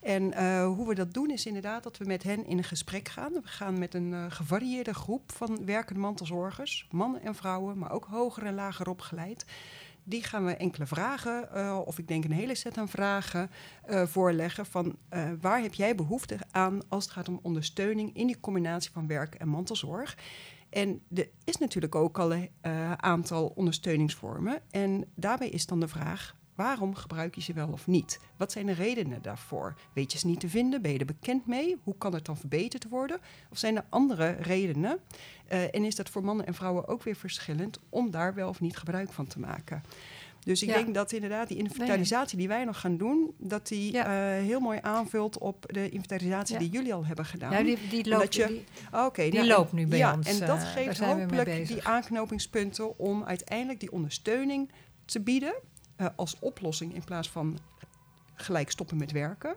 En 0.00 0.22
uh, 0.22 0.66
hoe 0.66 0.88
we 0.88 0.94
dat 0.94 1.14
doen 1.14 1.30
is 1.30 1.46
inderdaad 1.46 1.82
dat 1.82 1.96
we 1.96 2.04
met 2.04 2.22
hen 2.22 2.46
in 2.46 2.58
een 2.58 2.64
gesprek 2.64 3.08
gaan. 3.08 3.32
We 3.32 3.40
gaan 3.42 3.78
met 3.78 3.94
een 3.94 4.10
uh, 4.12 4.24
gevarieerde 4.28 4.94
groep 4.94 5.32
van 5.32 5.64
werkende 5.64 6.00
mantelzorgers, 6.00 6.86
mannen 6.90 7.22
en 7.22 7.34
vrouwen, 7.34 7.78
maar 7.78 7.90
ook 7.90 8.04
hoger 8.04 8.42
en 8.46 8.54
lager 8.54 8.88
opgeleid. 8.88 9.44
Die 10.04 10.22
gaan 10.22 10.44
we 10.44 10.56
enkele 10.56 10.86
vragen, 10.86 11.48
uh, 11.54 11.80
of 11.84 11.98
ik 11.98 12.08
denk 12.08 12.24
een 12.24 12.32
hele 12.32 12.54
set 12.54 12.78
aan 12.78 12.88
vragen, 12.88 13.50
voorleggen 13.86 14.66
van 14.66 14.96
waar 15.40 15.60
heb 15.60 15.74
jij 15.74 15.94
behoefte 15.94 16.38
aan 16.50 16.80
als 16.88 17.04
het 17.04 17.12
gaat 17.12 17.28
om 17.28 17.38
ondersteuning 17.42 18.16
in 18.16 18.26
die 18.26 18.40
combinatie 18.40 18.90
van 18.90 19.06
werk 19.06 19.34
en 19.34 19.48
mantelzorg. 19.48 20.16
En 20.70 21.00
er 21.14 21.28
is 21.44 21.56
natuurlijk 21.56 21.94
ook 21.94 22.18
al 22.18 22.32
een 22.32 22.50
aantal 22.96 23.52
ondersteuningsvormen. 23.54 24.60
En 24.70 25.04
daarbij 25.14 25.48
is 25.48 25.66
dan 25.66 25.80
de 25.80 25.88
vraag: 25.88 26.36
waarom 26.58 26.94
gebruik 26.94 27.34
je 27.34 27.40
ze 27.40 27.52
wel 27.52 27.68
of 27.68 27.86
niet? 27.86 28.20
Wat 28.36 28.52
zijn 28.52 28.66
de 28.66 28.72
redenen 28.72 29.22
daarvoor? 29.22 29.74
Weet 29.92 30.12
je 30.12 30.18
ze 30.18 30.26
niet 30.26 30.40
te 30.40 30.48
vinden? 30.48 30.82
Ben 30.82 30.92
je 30.92 30.98
er 30.98 31.04
bekend 31.04 31.46
mee? 31.46 31.76
Hoe 31.82 31.94
kan 31.98 32.14
het 32.14 32.24
dan 32.24 32.36
verbeterd 32.36 32.88
worden? 32.88 33.18
Of 33.50 33.58
zijn 33.58 33.76
er 33.76 33.84
andere 33.88 34.36
redenen? 34.40 34.98
Uh, 35.52 35.74
en 35.74 35.84
is 35.84 35.94
dat 35.94 36.08
voor 36.08 36.24
mannen 36.24 36.46
en 36.46 36.54
vrouwen 36.54 36.88
ook 36.88 37.02
weer 37.02 37.16
verschillend 37.16 37.78
om 37.88 38.10
daar 38.10 38.34
wel 38.34 38.48
of 38.48 38.60
niet 38.60 38.76
gebruik 38.76 39.12
van 39.12 39.26
te 39.26 39.38
maken? 39.38 39.82
Dus 40.44 40.62
ik 40.62 40.68
ja. 40.68 40.74
denk 40.74 40.94
dat 40.94 41.12
inderdaad 41.12 41.48
die 41.48 41.56
inventarisatie 41.56 42.38
die 42.38 42.48
wij 42.48 42.64
nog 42.64 42.80
gaan 42.80 42.96
doen, 42.96 43.34
dat 43.38 43.68
die 43.68 43.92
ja. 43.92 44.36
uh, 44.36 44.44
heel 44.44 44.60
mooi 44.60 44.78
aanvult 44.82 45.38
op 45.38 45.64
de 45.66 45.88
inventarisatie 45.88 46.54
ja. 46.54 46.60
die 46.60 46.70
jullie 46.70 46.94
al 46.94 47.06
hebben 47.06 47.24
gedaan. 47.24 47.52
Ja, 47.52 47.62
die, 47.62 47.78
die 47.90 48.08
loopt, 48.08 48.34
je, 48.34 48.46
die, 48.46 48.64
okay, 48.92 49.30
die 49.30 49.38
nou, 49.38 49.46
loopt 49.46 49.72
nu 49.72 49.86
bij 49.86 49.98
ja, 49.98 50.14
ons. 50.14 50.40
En 50.40 50.46
dat 50.46 50.58
uh, 50.58 50.72
geeft 50.72 51.00
hopelijk 51.00 51.66
die 51.66 51.84
aanknopingspunten 51.84 52.98
om 52.98 53.24
uiteindelijk 53.24 53.80
die 53.80 53.92
ondersteuning 53.92 54.70
te 55.04 55.20
bieden 55.20 55.54
uh, 56.00 56.06
als 56.16 56.36
oplossing 56.38 56.94
in 56.94 57.04
plaats 57.04 57.30
van 57.30 57.58
gelijk 58.34 58.70
stoppen 58.70 58.96
met 58.96 59.12
werken. 59.12 59.54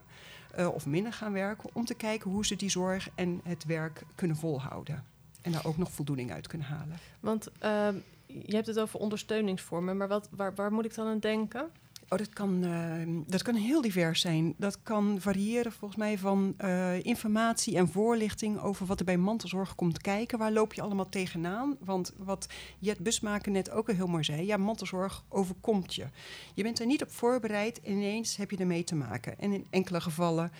Uh, 0.59 0.67
of 0.67 0.85
minder 0.85 1.13
gaan 1.13 1.33
werken, 1.33 1.69
om 1.73 1.85
te 1.85 1.93
kijken 1.93 2.31
hoe 2.31 2.45
ze 2.45 2.55
die 2.55 2.69
zorg 2.69 3.09
en 3.15 3.41
het 3.43 3.65
werk 3.65 4.03
kunnen 4.15 4.37
volhouden. 4.37 5.05
En 5.41 5.51
daar 5.51 5.65
ook 5.65 5.77
nog 5.77 5.91
voldoening 5.91 6.31
uit 6.31 6.47
kunnen 6.47 6.67
halen. 6.67 6.97
Want 7.19 7.47
uh, 7.47 7.87
je 8.25 8.55
hebt 8.55 8.67
het 8.67 8.79
over 8.79 8.99
ondersteuningsvormen, 8.99 9.97
maar 9.97 10.07
wat, 10.07 10.29
waar, 10.31 10.55
waar 10.55 10.73
moet 10.73 10.85
ik 10.85 10.95
dan 10.95 11.07
aan 11.07 11.19
denken? 11.19 11.71
Oh, 12.13 12.17
dat 12.17 12.29
kan, 12.29 12.63
uh, 12.63 13.23
dat 13.27 13.41
kan 13.41 13.55
heel 13.55 13.81
divers 13.81 14.21
zijn. 14.21 14.53
Dat 14.57 14.83
kan 14.83 15.17
variëren 15.19 15.71
volgens 15.71 15.99
mij 15.99 16.17
van 16.17 16.55
uh, 16.61 17.03
informatie 17.03 17.77
en 17.77 17.87
voorlichting 17.87 18.59
over 18.59 18.85
wat 18.85 18.99
er 18.99 19.05
bij 19.05 19.17
mantelzorg 19.17 19.75
komt 19.75 20.01
kijken. 20.01 20.37
Waar 20.37 20.51
loop 20.51 20.73
je 20.73 20.81
allemaal 20.81 21.09
tegenaan? 21.09 21.77
Want 21.79 22.13
wat 22.17 22.47
Jet 22.79 22.99
Busmaker 22.99 23.51
net 23.51 23.71
ook 23.71 23.89
al 23.89 23.95
heel 23.95 24.07
mooi 24.07 24.23
zei, 24.23 24.45
ja, 24.45 24.57
mantelzorg 24.57 25.23
overkomt 25.29 25.93
je. 25.93 26.05
Je 26.53 26.63
bent 26.63 26.79
er 26.79 26.85
niet 26.85 27.03
op 27.03 27.11
voorbereid 27.11 27.81
en 27.81 27.91
ineens 27.91 28.35
heb 28.35 28.51
je 28.51 28.57
ermee 28.57 28.83
te 28.83 28.95
maken. 28.95 29.39
En 29.39 29.53
in 29.53 29.67
enkele 29.69 30.01
gevallen 30.01 30.51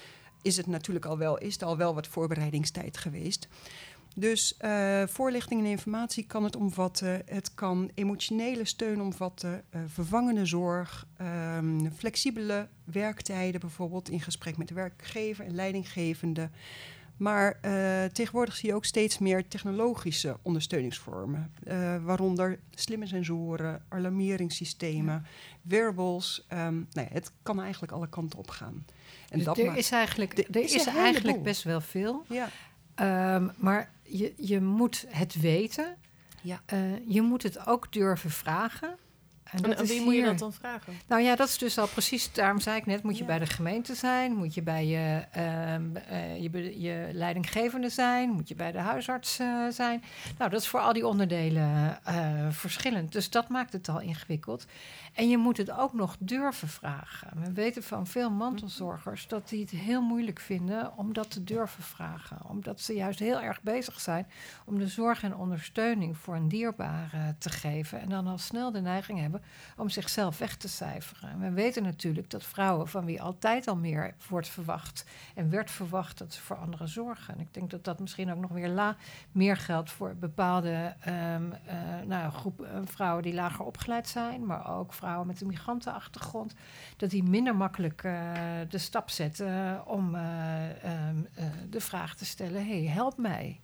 is 0.41 0.57
het 0.57 0.67
natuurlijk 0.67 1.05
al 1.05 1.17
wel, 1.17 1.37
is 1.37 1.57
er 1.57 1.65
al 1.65 1.77
wel 1.77 1.93
wat 1.93 2.07
voorbereidingstijd 2.07 2.97
geweest. 2.97 3.47
Dus 4.15 4.57
uh, 4.61 5.03
voorlichting 5.07 5.59
en 5.61 5.65
informatie 5.65 6.25
kan 6.25 6.43
het 6.43 6.55
omvatten. 6.55 7.21
Het 7.25 7.53
kan 7.53 7.91
emotionele 7.93 8.65
steun 8.65 9.01
omvatten, 9.01 9.63
uh, 9.75 9.81
vervangende 9.87 10.45
zorg, 10.45 11.07
um, 11.57 11.91
flexibele 11.91 12.67
werktijden 12.83 13.59
bijvoorbeeld 13.59 14.09
in 14.09 14.21
gesprek 14.21 14.57
met 14.57 14.67
de 14.67 14.73
werkgever 14.73 15.45
en 15.45 15.55
leidinggevende. 15.55 16.49
Maar 17.17 17.59
uh, 17.65 18.03
tegenwoordig 18.03 18.55
zie 18.55 18.69
je 18.69 18.75
ook 18.75 18.85
steeds 18.85 19.17
meer 19.17 19.47
technologische 19.47 20.37
ondersteuningsvormen, 20.41 21.53
waaronder 22.03 22.59
slimme 22.69 23.07
sensoren, 23.07 23.83
alarmeringssystemen, 23.89 25.13
ja. 25.13 25.23
wearables. 25.61 26.45
Um, 26.53 26.87
nou 26.91 27.07
ja, 27.07 27.13
het 27.13 27.31
kan 27.43 27.61
eigenlijk 27.61 27.91
alle 27.91 28.09
kanten 28.09 28.39
op 28.39 28.49
gaan. 28.49 28.85
En 29.29 29.37
dus 29.37 29.45
dat 29.45 29.57
er 29.57 29.77
is 29.77 29.91
eigenlijk, 29.91 30.37
er 30.37 30.61
is, 30.61 30.73
is 30.73 30.85
eigenlijk 30.85 31.43
best 31.43 31.63
wel 31.63 31.81
veel. 31.81 32.25
Ja. 32.29 32.49
Um, 33.35 33.51
maar 33.57 33.91
je, 34.17 34.33
je 34.37 34.61
moet 34.61 35.05
het 35.07 35.41
weten. 35.41 35.97
Ja. 36.41 36.61
Uh, 36.73 36.79
je 37.07 37.21
moet 37.21 37.43
het 37.43 37.67
ook 37.67 37.91
durven 37.91 38.29
vragen. 38.29 38.97
En, 39.51 39.77
en 39.77 39.85
wie 39.85 40.01
moet 40.01 40.15
je 40.15 40.23
dat 40.23 40.39
dan 40.39 40.53
vragen? 40.53 40.93
Nou 41.07 41.21
ja, 41.21 41.35
dat 41.35 41.47
is 41.47 41.57
dus 41.57 41.77
al 41.77 41.87
precies, 41.87 42.33
daarom 42.33 42.59
zei 42.59 42.77
ik 42.77 42.85
net, 42.85 43.03
moet 43.03 43.17
je 43.17 43.25
bij 43.25 43.39
de 43.39 43.45
gemeente 43.45 43.95
zijn, 43.95 44.35
moet 44.35 44.53
je 44.53 44.61
bij 44.61 44.85
je, 44.85 45.23
um, 45.75 45.93
uh, 46.11 46.41
je, 46.41 46.79
je, 46.81 47.09
leidinggevende 47.13 47.89
zijn, 47.89 48.29
moet 48.29 48.47
je 48.47 48.55
bij 48.55 48.71
de 48.71 48.79
huisarts 48.79 49.39
uh, 49.39 49.67
zijn. 49.69 50.03
Nou, 50.37 50.49
dat 50.49 50.61
is 50.61 50.67
voor 50.67 50.79
al 50.79 50.93
die 50.93 51.07
onderdelen 51.07 51.99
uh, 52.07 52.47
verschillend. 52.49 53.11
Dus 53.11 53.29
dat 53.29 53.49
maakt 53.49 53.73
het 53.73 53.89
al 53.89 53.99
ingewikkeld. 53.99 54.65
En 55.13 55.29
je 55.29 55.37
moet 55.37 55.57
het 55.57 55.71
ook 55.71 55.93
nog 55.93 56.15
durven 56.19 56.67
vragen. 56.67 57.29
We 57.43 57.51
weten 57.51 57.83
van 57.83 58.07
veel 58.07 58.29
mantelzorgers 58.29 59.27
dat 59.27 59.49
die 59.49 59.61
het 59.61 59.69
heel 59.69 60.01
moeilijk 60.01 60.39
vinden 60.39 60.97
om 60.97 61.13
dat 61.13 61.31
te 61.31 61.43
durven 61.43 61.83
vragen. 61.83 62.37
Omdat 62.47 62.81
ze 62.81 62.93
juist 62.93 63.19
heel 63.19 63.41
erg 63.41 63.61
bezig 63.61 63.99
zijn 63.99 64.27
om 64.65 64.79
de 64.79 64.87
zorg 64.87 65.23
en 65.23 65.35
ondersteuning 65.35 66.17
voor 66.17 66.35
een 66.35 66.47
dierbare 66.47 67.35
te 67.37 67.49
geven. 67.49 68.01
En 68.01 68.09
dan 68.09 68.27
al 68.27 68.37
snel 68.37 68.71
de 68.71 68.81
neiging 68.81 69.19
hebben 69.19 69.40
om 69.77 69.89
zichzelf 69.89 70.37
weg 70.37 70.55
te 70.55 70.67
cijferen. 70.67 71.39
we 71.39 71.51
weten 71.51 71.83
natuurlijk 71.83 72.29
dat 72.29 72.43
vrouwen 72.43 72.87
van 72.87 73.05
wie 73.05 73.21
altijd 73.21 73.67
al 73.67 73.75
meer 73.75 74.13
wordt 74.29 74.47
verwacht 74.47 75.05
en 75.35 75.49
werd 75.49 75.71
verwacht 75.71 76.17
dat 76.17 76.33
ze 76.33 76.41
voor 76.41 76.55
anderen 76.55 76.87
zorgen. 76.87 77.33
En 77.33 77.39
ik 77.39 77.53
denk 77.53 77.69
dat 77.69 77.83
dat 77.83 77.99
misschien 77.99 78.31
ook 78.31 78.39
nog 78.39 78.51
weer 78.51 78.69
la, 78.69 78.95
meer 79.31 79.57
geldt 79.57 79.91
voor 79.91 80.15
bepaalde 80.15 80.93
um, 81.07 81.53
uh, 81.67 82.07
nou, 82.07 82.31
groep 82.31 82.61
uh, 82.61 82.67
vrouwen 82.83 83.23
die 83.23 83.33
lager 83.33 83.65
opgeleid 83.65 84.07
zijn, 84.07 84.45
maar 84.45 84.77
ook 84.77 84.93
vrouwen 84.93 85.27
met 85.27 85.41
een 85.41 85.47
migrantenachtergrond, 85.47 86.53
dat 86.97 87.09
die 87.09 87.23
minder 87.23 87.55
makkelijk 87.55 88.03
uh, 88.03 88.13
de 88.69 88.77
stap 88.77 89.09
zetten 89.09 89.81
om 89.87 90.15
um, 90.15 91.27
de 91.69 91.79
vraag 91.79 92.15
te 92.15 92.25
stellen: 92.25 92.65
hey, 92.65 92.83
help 92.83 93.17
mij. 93.17 93.59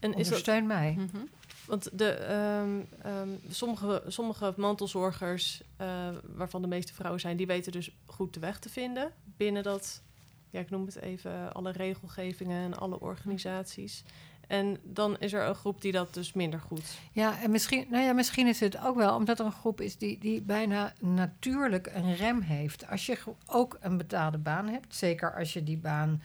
En 0.00 0.10
Ondersteun 0.10 0.68
dat, 0.68 0.76
mij. 0.76 0.94
Mm 0.98 1.08
-hmm. 1.12 1.28
Want 1.68 1.98
de, 1.98 2.32
um, 2.62 2.88
um, 3.12 3.40
sommige, 3.48 4.02
sommige 4.06 4.54
mantelzorgers, 4.56 5.62
uh, 5.80 5.86
waarvan 6.34 6.62
de 6.62 6.68
meeste 6.68 6.94
vrouwen 6.94 7.20
zijn, 7.20 7.36
die 7.36 7.46
weten 7.46 7.72
dus 7.72 7.90
goed 8.06 8.34
de 8.34 8.40
weg 8.40 8.58
te 8.58 8.68
vinden 8.68 9.12
binnen 9.36 9.62
dat, 9.62 10.02
ja, 10.50 10.60
ik 10.60 10.70
noem 10.70 10.86
het 10.86 11.00
even, 11.00 11.54
alle 11.54 11.72
regelgevingen 11.72 12.64
en 12.64 12.78
alle 12.78 13.00
organisaties. 13.00 14.04
En 14.46 14.78
dan 14.82 15.18
is 15.18 15.32
er 15.32 15.46
een 15.46 15.54
groep 15.54 15.80
die 15.80 15.92
dat 15.92 16.14
dus 16.14 16.32
minder 16.32 16.60
goed. 16.60 16.98
Ja, 17.12 17.40
en 17.42 17.50
misschien, 17.50 17.86
nou 17.90 18.04
ja, 18.04 18.12
misschien 18.12 18.46
is 18.46 18.60
het 18.60 18.84
ook 18.84 18.96
wel 18.96 19.14
omdat 19.14 19.38
er 19.38 19.44
een 19.44 19.52
groep 19.52 19.80
is 19.80 19.96
die, 19.96 20.18
die 20.18 20.42
bijna 20.42 20.92
natuurlijk 21.00 21.90
een 21.94 22.14
rem 22.14 22.40
heeft. 22.40 22.88
Als 22.88 23.06
je 23.06 23.18
ook 23.46 23.76
een 23.80 23.96
betaalde 23.96 24.38
baan 24.38 24.68
hebt, 24.68 24.94
zeker 24.94 25.34
als 25.34 25.52
je 25.52 25.64
die 25.64 25.78
baan 25.78 26.22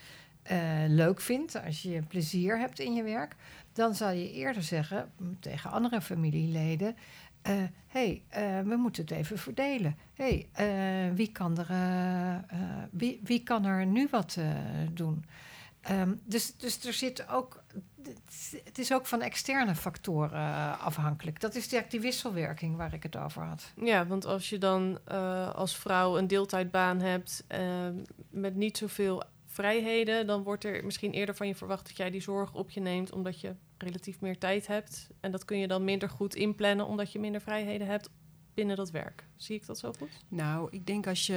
uh, 0.51 0.57
leuk 0.87 1.21
vindt, 1.21 1.63
als 1.65 1.81
je 1.81 2.01
plezier 2.07 2.59
hebt 2.59 2.79
in 2.79 2.93
je 2.93 3.03
werk, 3.03 3.35
dan 3.73 3.95
zal 3.95 4.09
je 4.09 4.31
eerder 4.31 4.63
zeggen 4.63 5.11
tegen 5.39 5.71
andere 5.71 6.01
familieleden: 6.01 6.95
hé, 7.41 7.61
uh, 7.61 7.63
hey, 7.87 8.23
uh, 8.37 8.69
we 8.69 8.75
moeten 8.75 9.01
het 9.03 9.11
even 9.11 9.37
verdelen. 9.37 9.97
hey, 10.13 10.49
uh, 10.59 11.15
wie, 11.15 11.31
kan 11.31 11.57
er, 11.57 12.45
wie, 12.91 13.19
wie 13.23 13.43
kan 13.43 13.65
er 13.65 13.85
nu 13.85 14.07
wat 14.11 14.37
doen? 14.91 15.25
Um, 15.91 16.19
dus, 16.25 16.55
dus 16.57 16.85
er 16.85 16.93
zit 16.93 17.27
ook. 17.29 17.63
Het 18.63 18.77
is 18.77 18.93
ook 18.93 19.05
van 19.05 19.21
externe 19.21 19.75
factoren 19.75 20.79
afhankelijk. 20.79 21.39
Dat 21.39 21.55
is 21.55 21.69
die, 21.69 21.81
die 21.89 21.99
wisselwerking 21.99 22.75
waar 22.75 22.93
ik 22.93 23.03
het 23.03 23.17
over 23.17 23.43
had. 23.43 23.71
Ja, 23.75 24.07
want 24.07 24.25
als 24.25 24.49
je 24.49 24.57
dan 24.57 24.99
als 25.53 25.75
vrouw 25.77 26.17
een 26.17 26.27
deeltijdbaan 26.27 26.99
hebt 26.99 27.45
met 28.29 28.55
niet 28.55 28.77
zoveel 28.77 29.23
vrijheden, 29.53 30.27
dan 30.27 30.43
wordt 30.43 30.63
er 30.63 30.85
misschien 30.85 31.11
eerder 31.11 31.35
van 31.35 31.47
je 31.47 31.55
verwacht 31.55 31.87
dat 31.87 31.97
jij 31.97 32.09
die 32.09 32.21
zorg 32.21 32.53
op 32.53 32.69
je 32.69 32.79
neemt, 32.79 33.11
omdat 33.11 33.41
je 33.41 33.55
relatief 33.77 34.19
meer 34.19 34.37
tijd 34.37 34.67
hebt. 34.67 35.09
En 35.19 35.31
dat 35.31 35.45
kun 35.45 35.57
je 35.57 35.67
dan 35.67 35.83
minder 35.83 36.09
goed 36.09 36.35
inplannen, 36.35 36.87
omdat 36.87 37.11
je 37.11 37.19
minder 37.19 37.41
vrijheden 37.41 37.87
hebt 37.87 38.09
binnen 38.53 38.75
dat 38.75 38.91
werk. 38.91 39.27
Zie 39.35 39.55
ik 39.55 39.65
dat 39.65 39.79
zo 39.79 39.93
goed? 39.97 40.09
Nou, 40.27 40.67
ik 40.71 40.85
denk 40.85 41.07
als 41.07 41.25
je. 41.25 41.33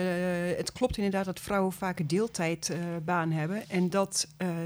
Het 0.56 0.72
klopt 0.72 0.96
inderdaad 0.96 1.24
dat 1.24 1.40
vrouwen 1.40 1.72
vaak 1.72 2.08
deeltijdbaan 2.08 3.30
hebben. 3.30 3.68
En 3.68 3.90
dat. 3.90 4.28
Uh, 4.38 4.56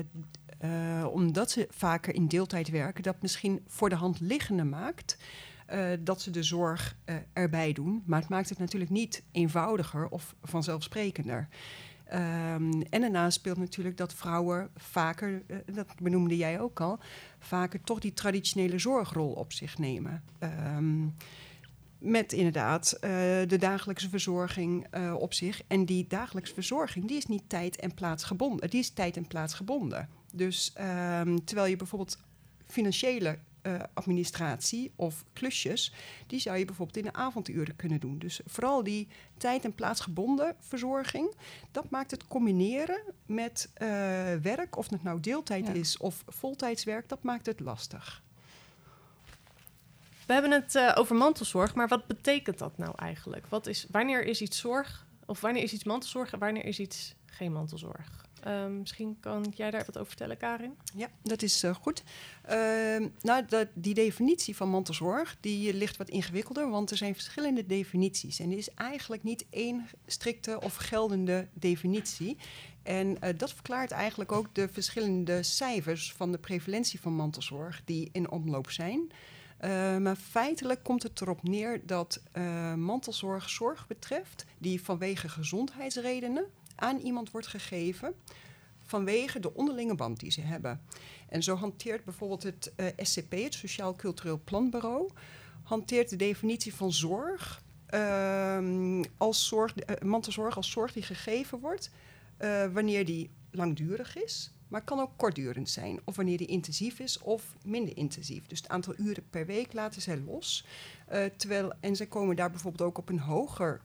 uh, 0.64 1.06
omdat 1.12 1.50
ze 1.50 1.66
vaker 1.70 2.14
in 2.14 2.28
deeltijd 2.28 2.68
werken, 2.70 3.02
dat 3.02 3.22
misschien 3.22 3.60
voor 3.66 3.88
de 3.88 3.94
hand 3.94 4.20
liggende 4.20 4.64
maakt. 4.64 5.16
dat 6.00 6.20
ze 6.20 6.30
de 6.30 6.42
zorg 6.42 6.96
erbij 7.32 7.72
doen. 7.72 8.02
Maar 8.06 8.20
het 8.20 8.28
maakt 8.28 8.48
het 8.48 8.58
natuurlijk 8.58 8.90
niet 8.90 9.22
eenvoudiger 9.32 10.08
of 10.08 10.34
vanzelfsprekender. 10.42 11.48
Um, 12.12 12.82
en 12.82 13.00
daarnaast 13.00 13.36
speelt 13.36 13.58
natuurlijk 13.58 13.96
dat 13.96 14.14
vrouwen 14.14 14.70
vaker, 14.76 15.42
uh, 15.46 15.56
dat 15.74 15.86
benoemde 16.02 16.36
jij 16.36 16.60
ook 16.60 16.80
al, 16.80 16.98
vaker 17.38 17.80
toch 17.80 17.98
die 17.98 18.12
traditionele 18.12 18.78
zorgrol 18.78 19.32
op 19.32 19.52
zich 19.52 19.78
nemen. 19.78 20.22
Um, 20.76 21.14
met 21.98 22.32
inderdaad 22.32 22.94
uh, 22.94 23.10
de 23.46 23.56
dagelijkse 23.58 24.08
verzorging 24.08 24.86
uh, 24.94 25.14
op 25.18 25.34
zich. 25.34 25.62
En 25.66 25.84
die 25.84 26.06
dagelijkse 26.08 26.54
verzorging, 26.54 27.06
die 27.08 27.16
is 27.16 27.26
niet 27.26 27.48
tijd 27.48 27.76
en 27.76 27.94
plaatsgebonden. 27.94 28.70
Die 28.70 28.80
is 28.80 28.90
tijd 28.90 29.16
en 29.16 29.26
plaatsgebonden. 29.26 30.08
Dus 30.32 30.74
um, 31.20 31.44
terwijl 31.44 31.68
je 31.68 31.76
bijvoorbeeld 31.76 32.18
financiële 32.66 33.38
uh, 33.62 33.80
administratie 33.94 34.92
of 34.96 35.24
klusjes, 35.32 35.92
die 36.26 36.40
zou 36.40 36.58
je 36.58 36.64
bijvoorbeeld 36.64 36.96
in 36.96 37.04
de 37.04 37.12
avonduren 37.12 37.76
kunnen 37.76 38.00
doen. 38.00 38.18
Dus 38.18 38.40
vooral 38.46 38.82
die 38.82 39.08
tijd- 39.36 39.64
en 39.64 39.74
plaatsgebonden 39.74 40.56
verzorging, 40.60 41.34
dat 41.70 41.90
maakt 41.90 42.10
het 42.10 42.26
combineren 42.26 43.02
met 43.26 43.70
uh, 43.72 43.88
werk, 44.34 44.76
of 44.76 44.90
het 44.90 45.02
nou 45.02 45.20
deeltijd 45.20 45.66
ja. 45.66 45.72
is 45.72 45.96
of 45.96 46.24
voltijdswerk, 46.26 47.08
dat 47.08 47.22
maakt 47.22 47.46
het 47.46 47.60
lastig. 47.60 48.22
We 50.26 50.32
hebben 50.32 50.50
het 50.50 50.74
uh, 50.74 50.92
over 50.94 51.16
mantelzorg, 51.16 51.74
maar 51.74 51.88
wat 51.88 52.06
betekent 52.06 52.58
dat 52.58 52.78
nou 52.78 52.92
eigenlijk? 52.96 53.46
Wat 53.46 53.66
is, 53.66 53.86
wanneer 53.90 54.24
is 54.24 54.40
iets 54.40 54.58
zorg, 54.58 55.06
of 55.26 55.40
wanneer 55.40 55.62
is 55.62 55.72
iets 55.72 55.84
mantelzorg 55.84 56.32
en 56.32 56.38
wanneer 56.38 56.64
is 56.64 56.78
iets 56.78 57.14
geen 57.26 57.52
mantelzorg? 57.52 58.28
Um, 58.46 58.78
misschien 58.78 59.16
kan 59.20 59.52
jij 59.54 59.70
daar 59.70 59.84
wat 59.86 59.96
over 59.96 60.08
vertellen, 60.08 60.36
Karin? 60.36 60.76
Ja, 60.94 61.08
dat 61.22 61.42
is 61.42 61.64
uh, 61.64 61.74
goed. 61.74 62.02
Uh, 62.50 63.06
nou, 63.20 63.44
dat, 63.48 63.68
die 63.74 63.94
definitie 63.94 64.56
van 64.56 64.68
mantelzorg 64.68 65.36
die 65.40 65.74
ligt 65.74 65.96
wat 65.96 66.08
ingewikkelder, 66.08 66.70
want 66.70 66.90
er 66.90 66.96
zijn 66.96 67.14
verschillende 67.14 67.66
definities. 67.66 68.38
En 68.38 68.50
er 68.50 68.56
is 68.56 68.74
eigenlijk 68.74 69.22
niet 69.22 69.46
één 69.50 69.86
strikte 70.06 70.60
of 70.60 70.76
geldende 70.76 71.48
definitie. 71.52 72.36
En 72.82 73.06
uh, 73.06 73.30
dat 73.36 73.52
verklaart 73.52 73.90
eigenlijk 73.90 74.32
ook 74.32 74.54
de 74.54 74.68
verschillende 74.68 75.42
cijfers 75.42 76.12
van 76.12 76.32
de 76.32 76.38
prevalentie 76.38 77.00
van 77.00 77.12
mantelzorg 77.12 77.82
die 77.84 78.08
in 78.12 78.30
omloop 78.30 78.70
zijn. 78.70 79.10
Uh, 79.64 79.96
maar 79.96 80.16
feitelijk 80.16 80.82
komt 80.82 81.02
het 81.02 81.20
erop 81.20 81.42
neer 81.42 81.86
dat 81.86 82.22
mantelzorg 82.76 83.50
zorg 83.50 83.86
betreft 83.86 84.44
die 84.58 84.82
vanwege 84.82 85.28
gezondheidsredenen 85.28 86.44
aan 86.80 86.98
iemand 86.98 87.30
wordt 87.30 87.46
gegeven 87.46 88.14
vanwege 88.84 89.40
de 89.40 89.54
onderlinge 89.54 89.94
band 89.94 90.20
die 90.20 90.30
ze 90.30 90.40
hebben. 90.40 90.80
En 91.28 91.42
zo 91.42 91.54
hanteert 91.54 92.04
bijvoorbeeld 92.04 92.42
het 92.42 92.72
eh, 92.76 92.86
SCP, 92.96 93.32
het 93.32 93.54
Sociaal 93.54 93.96
Cultureel 93.96 94.40
Planbureau, 94.44 95.10
hanteert 95.62 96.08
de 96.08 96.16
definitie 96.16 96.74
van 96.74 96.92
zorg 96.92 97.62
uh, 97.94 99.02
als 99.16 99.46
zorg, 99.46 99.74
uh, 99.76 99.96
mantelzorg 100.02 100.56
als 100.56 100.70
zorg 100.70 100.92
die 100.92 101.02
gegeven 101.02 101.58
wordt 101.58 101.90
uh, 102.38 102.66
wanneer 102.72 103.04
die 103.04 103.30
langdurig 103.50 104.16
is, 104.16 104.50
maar 104.68 104.84
kan 104.84 105.00
ook 105.00 105.10
kortdurend 105.16 105.70
zijn. 105.70 106.00
Of 106.04 106.16
wanneer 106.16 106.38
die 106.38 106.46
intensief 106.46 106.98
is 106.98 107.18
of 107.18 107.54
minder 107.64 107.96
intensief. 107.96 108.46
Dus 108.46 108.58
het 108.58 108.68
aantal 108.68 108.94
uren 108.96 109.28
per 109.30 109.46
week 109.46 109.72
laten 109.72 110.02
zij 110.02 110.18
los. 110.18 110.64
terwijl, 111.36 111.72
en 111.80 111.96
zij 111.96 112.06
komen 112.06 112.36
daar 112.36 112.50
bijvoorbeeld 112.50 112.88
ook 112.88 112.98
op 112.98 113.08
een 113.08 113.18
hoger 113.18 113.80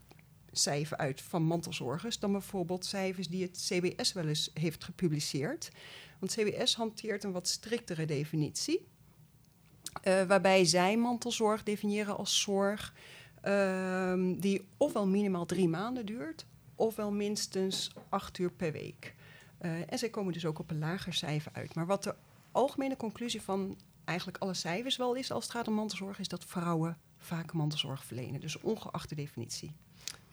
cijfer 0.59 0.97
uit 0.97 1.21
van 1.21 1.43
mantelzorgers 1.43 2.19
dan 2.19 2.31
bijvoorbeeld 2.31 2.85
cijfers 2.85 3.27
die 3.27 3.43
het 3.43 3.67
CBS 3.69 4.13
wel 4.13 4.27
eens 4.27 4.51
heeft 4.53 4.83
gepubliceerd. 4.83 5.71
Want 6.19 6.31
CBS 6.31 6.75
hanteert 6.75 7.23
een 7.23 7.31
wat 7.31 7.47
striktere 7.47 8.05
definitie, 8.05 8.87
uh, 10.03 10.23
waarbij 10.23 10.65
zij 10.65 10.97
mantelzorg 10.97 11.63
definiëren 11.63 12.17
als 12.17 12.41
zorg 12.41 12.93
uh, 13.45 14.13
die 14.37 14.67
ofwel 14.77 15.07
minimaal 15.07 15.45
drie 15.45 15.67
maanden 15.67 16.05
duurt, 16.05 16.45
ofwel 16.75 17.11
minstens 17.11 17.91
acht 18.09 18.37
uur 18.37 18.51
per 18.51 18.71
week. 18.71 19.15
Uh, 19.61 19.91
en 19.91 19.99
zij 19.99 20.09
komen 20.09 20.33
dus 20.33 20.45
ook 20.45 20.59
op 20.59 20.69
een 20.71 20.79
lager 20.79 21.13
cijfer 21.13 21.51
uit. 21.53 21.75
Maar 21.75 21.85
wat 21.85 22.05
er 22.05 22.15
algemene 22.51 22.97
conclusie 22.97 23.41
van 23.41 23.77
eigenlijk 24.05 24.37
alle 24.37 24.53
cijfers 24.53 24.97
wel 24.97 25.15
is 25.15 25.31
als 25.31 25.43
het 25.43 25.53
gaat 25.53 25.67
om 25.67 25.73
mantelzorg, 25.73 26.19
is 26.19 26.27
dat 26.27 26.45
vrouwen 26.45 26.97
vaak 27.17 27.53
mantelzorg 27.53 28.05
verlenen. 28.05 28.39
Dus 28.39 28.59
ongeacht 28.59 29.09
de 29.09 29.15
definitie. 29.15 29.75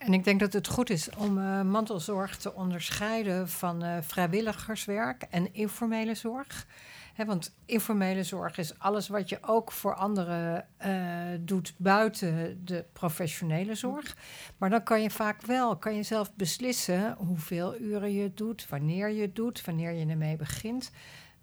En 0.05 0.13
ik 0.13 0.23
denk 0.23 0.39
dat 0.39 0.53
het 0.53 0.67
goed 0.67 0.89
is 0.89 1.09
om 1.17 1.37
uh, 1.37 1.61
mantelzorg 1.61 2.37
te 2.37 2.53
onderscheiden 2.53 3.49
van 3.49 3.83
uh, 3.83 3.97
vrijwilligerswerk 4.01 5.25
en 5.29 5.53
informele 5.53 6.15
zorg. 6.15 6.67
Want 7.25 7.55
informele 7.65 8.23
zorg 8.23 8.57
is 8.57 8.79
alles 8.79 9.07
wat 9.07 9.29
je 9.29 9.37
ook 9.41 9.71
voor 9.71 9.95
anderen 9.95 10.67
uh, 10.85 11.39
doet 11.39 11.73
buiten 11.77 12.61
de 12.65 12.85
professionele 12.93 13.75
zorg. 13.75 14.17
Maar 14.57 14.69
dan 14.69 14.83
kan 14.83 15.01
je 15.01 15.09
vaak 15.09 15.41
wel, 15.41 15.77
kan 15.77 15.95
je 15.95 16.03
zelf 16.03 16.33
beslissen 16.35 17.15
hoeveel 17.17 17.79
uren 17.79 18.13
je 18.13 18.33
doet, 18.33 18.69
wanneer 18.69 19.09
je 19.09 19.21
het 19.21 19.35
doet, 19.35 19.65
wanneer 19.65 19.91
je 19.91 20.05
ermee 20.05 20.35
begint. 20.35 20.91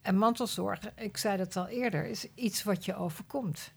En 0.02 0.16
mantelzorg, 0.16 0.80
ik 0.96 1.16
zei 1.16 1.36
dat 1.36 1.56
al 1.56 1.66
eerder, 1.66 2.06
is 2.06 2.26
iets 2.34 2.62
wat 2.62 2.84
je 2.84 2.94
overkomt. 2.94 3.72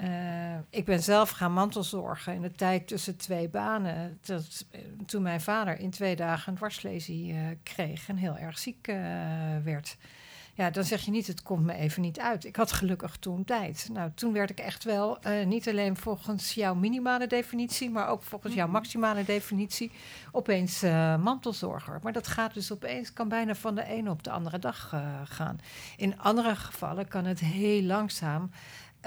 Uh, 0.00 0.58
ik 0.70 0.84
ben 0.84 1.02
zelf 1.02 1.30
gaan 1.30 1.52
mantelzorgen 1.52 2.34
in 2.34 2.42
de 2.42 2.52
tijd 2.52 2.86
tussen 2.86 3.16
twee 3.16 3.48
banen. 3.48 4.18
Dat, 4.22 4.66
toen 5.06 5.22
mijn 5.22 5.40
vader 5.40 5.78
in 5.78 5.90
twee 5.90 6.16
dagen 6.16 6.52
een 6.52 6.58
dwarslesie 6.58 7.32
uh, 7.32 7.40
kreeg 7.62 8.08
en 8.08 8.16
heel 8.16 8.36
erg 8.36 8.58
ziek 8.58 8.88
uh, 8.88 8.96
werd. 9.64 9.96
Ja, 10.54 10.70
dan 10.70 10.84
zeg 10.84 11.00
je 11.00 11.10
niet, 11.10 11.26
het 11.26 11.42
komt 11.42 11.64
me 11.64 11.74
even 11.74 12.02
niet 12.02 12.20
uit. 12.20 12.44
Ik 12.44 12.56
had 12.56 12.72
gelukkig 12.72 13.16
toen 13.16 13.44
tijd. 13.44 13.88
Nou, 13.92 14.10
toen 14.14 14.32
werd 14.32 14.50
ik 14.50 14.58
echt 14.58 14.84
wel, 14.84 15.18
niet 15.44 15.68
alleen 15.68 15.96
volgens 15.96 16.54
jouw 16.54 16.74
minimale 16.74 17.26
definitie, 17.26 17.90
maar 17.90 18.08
ook 18.08 18.22
volgens 18.22 18.54
jouw 18.54 18.68
maximale 18.68 19.24
definitie, 19.24 19.90
opeens 20.32 20.82
mantelzorger. 21.20 21.98
Maar 22.02 22.12
dat 22.12 22.26
gaat 22.26 22.54
dus 22.54 22.72
opeens, 22.72 23.12
kan 23.12 23.28
bijna 23.28 23.54
van 23.54 23.74
de 23.74 23.84
ene 23.84 24.10
op 24.10 24.22
de 24.22 24.30
andere 24.30 24.58
dag 24.58 24.94
gaan. 25.24 25.60
In 25.96 26.18
andere 26.18 26.56
gevallen 26.56 27.08
kan 27.08 27.24
het 27.24 27.40
heel 27.40 27.82
langzaam 27.82 28.50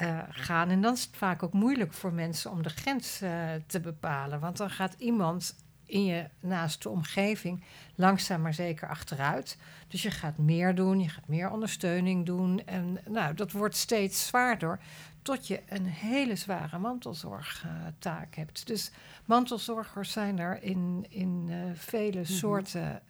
uh, 0.02 0.20
gaan. 0.30 0.70
En 0.70 0.82
dan 0.82 0.94
is 0.94 1.04
het 1.04 1.18
vaak 1.18 1.44
ook 1.44 1.54
moeilijk 1.54 1.94
voor 1.94 2.14
mensen 2.14 2.52
om 2.52 2.64
de 2.64 2.70
grens 2.70 3.22
uh, 3.22 3.50
te 3.68 3.80
bepalen. 3.80 4.40
Want 4.40 4.58
dan 4.58 4.70
gaat 4.70 4.96
iemand 4.98 5.56
in 5.86 6.06
je 6.06 6.28
naaste 6.40 6.90
omgeving 6.90 7.64
langzaam 7.96 8.42
maar 8.42 8.54
zeker 8.54 8.88
achteruit. 8.88 9.58
Dus 9.88 10.02
je 10.02 10.12
gaat 10.12 10.38
meer 10.38 10.76
doen, 10.76 11.00
je 11.00 11.10
gaat 11.10 11.28
meer 11.28 11.50
ondersteuning 11.50 12.26
doen. 12.26 12.66
En 12.66 13.00
nou, 13.08 13.34
dat 13.34 13.52
wordt 13.52 13.76
steeds 13.76 14.28
zwaarder. 14.28 14.80
Tot 15.22 15.48
je 15.48 15.62
een 15.70 15.86
hele 15.86 16.36
zware 16.36 16.78
mantelzorgtaak 16.78 18.36
hebt. 18.36 18.68
Dus 18.68 18.92
mantelzorgers 19.26 20.12
zijn 20.12 20.40
er 20.40 20.64
in, 20.64 21.06
in 21.10 21.48
uh, 21.50 21.56
vele 21.74 22.20
mm 22.20 22.26
-hmm. 22.26 22.36
soorten 22.36 23.02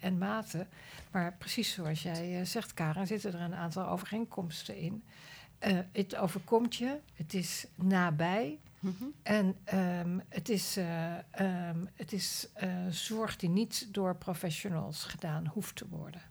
en 0.00 0.18
maten. 0.18 0.68
Maar 1.10 1.34
precies 1.38 1.72
zoals 1.72 2.02
jij 2.02 2.44
zegt, 2.44 2.74
Karen, 2.74 3.06
zitten 3.06 3.34
er 3.34 3.40
een 3.40 3.54
aantal 3.54 3.88
overeenkomsten 3.88 4.76
in. 4.76 5.04
Uh, 5.66 5.78
het 5.92 6.16
overkomt 6.16 6.76
je, 6.76 6.98
het 7.14 7.34
is 7.34 7.66
nabij. 7.74 8.58
Mm 8.78 8.94
-hmm. 8.98 9.12
En 9.22 9.56
um, 9.74 10.22
het 10.28 10.48
is, 10.48 10.78
uh, 10.78 11.14
um, 11.40 11.88
het 11.94 12.12
is 12.12 12.48
uh, 12.62 12.86
zorg 12.90 13.36
die 13.36 13.48
niet 13.48 13.88
door 13.90 14.16
professionals 14.16 15.04
gedaan 15.04 15.46
hoeft 15.46 15.76
te 15.76 15.88
worden. 15.88 16.22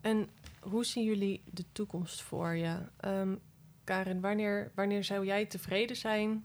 En 0.00 0.28
hoe 0.60 0.84
zien 0.84 1.04
jullie 1.04 1.42
de 1.50 1.64
toekomst 1.72 2.22
voor 2.22 2.54
je? 2.54 2.76
Um, 3.04 3.40
Karin, 3.84 4.20
wanneer, 4.20 4.70
wanneer 4.74 5.04
zou 5.04 5.26
jij 5.26 5.46
tevreden 5.46 5.96
zijn 5.96 6.44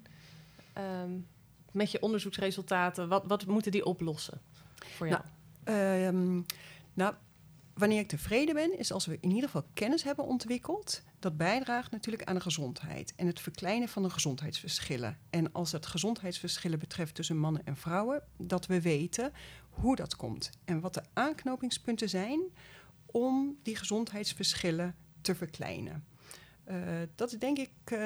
met 1.71 1.91
je 1.91 2.01
onderzoeksresultaten? 2.01 3.07
Wat, 3.07 3.25
wat 3.25 3.45
moeten 3.45 3.71
die 3.71 3.85
oplossen 3.85 4.41
voor 4.75 5.07
jou? 5.07 5.21
Nou, 5.63 6.43
nou 6.93 7.13
wanneer 7.73 7.99
ik 7.99 8.07
tevreden 8.07 8.55
ben, 8.55 8.77
is 8.77 8.91
als 8.91 9.05
we 9.05 9.17
in 9.19 9.29
ieder 9.29 9.49
geval 9.49 9.65
kennis 9.73 10.03
hebben 10.03 10.25
ontwikkeld. 10.25 11.01
Dat 11.23 11.37
bijdraagt 11.37 11.91
natuurlijk 11.91 12.23
aan 12.23 12.35
de 12.35 12.41
gezondheid 12.41 13.13
en 13.15 13.27
het 13.27 13.39
verkleinen 13.39 13.87
van 13.87 14.03
de 14.03 14.09
gezondheidsverschillen. 14.09 15.17
En 15.29 15.51
als 15.51 15.71
het 15.71 15.85
gezondheidsverschillen 15.85 16.79
betreft 16.79 17.15
tussen 17.15 17.37
mannen 17.37 17.65
en 17.65 17.75
vrouwen, 17.75 18.23
dat 18.37 18.65
we 18.65 18.81
weten 18.81 19.31
hoe 19.69 19.95
dat 19.95 20.15
komt 20.15 20.49
en 20.65 20.79
wat 20.79 20.93
de 20.93 21.03
aanknopingspunten 21.13 22.09
zijn 22.09 22.41
om 23.05 23.57
die 23.61 23.75
gezondheidsverschillen 23.75 24.95
te 25.21 25.35
verkleinen. 25.35 26.03
Uh, 26.69 26.75
dat 27.15 27.31
is 27.31 27.39
denk 27.39 27.57
ik 27.57 27.69
uh, 27.85 27.99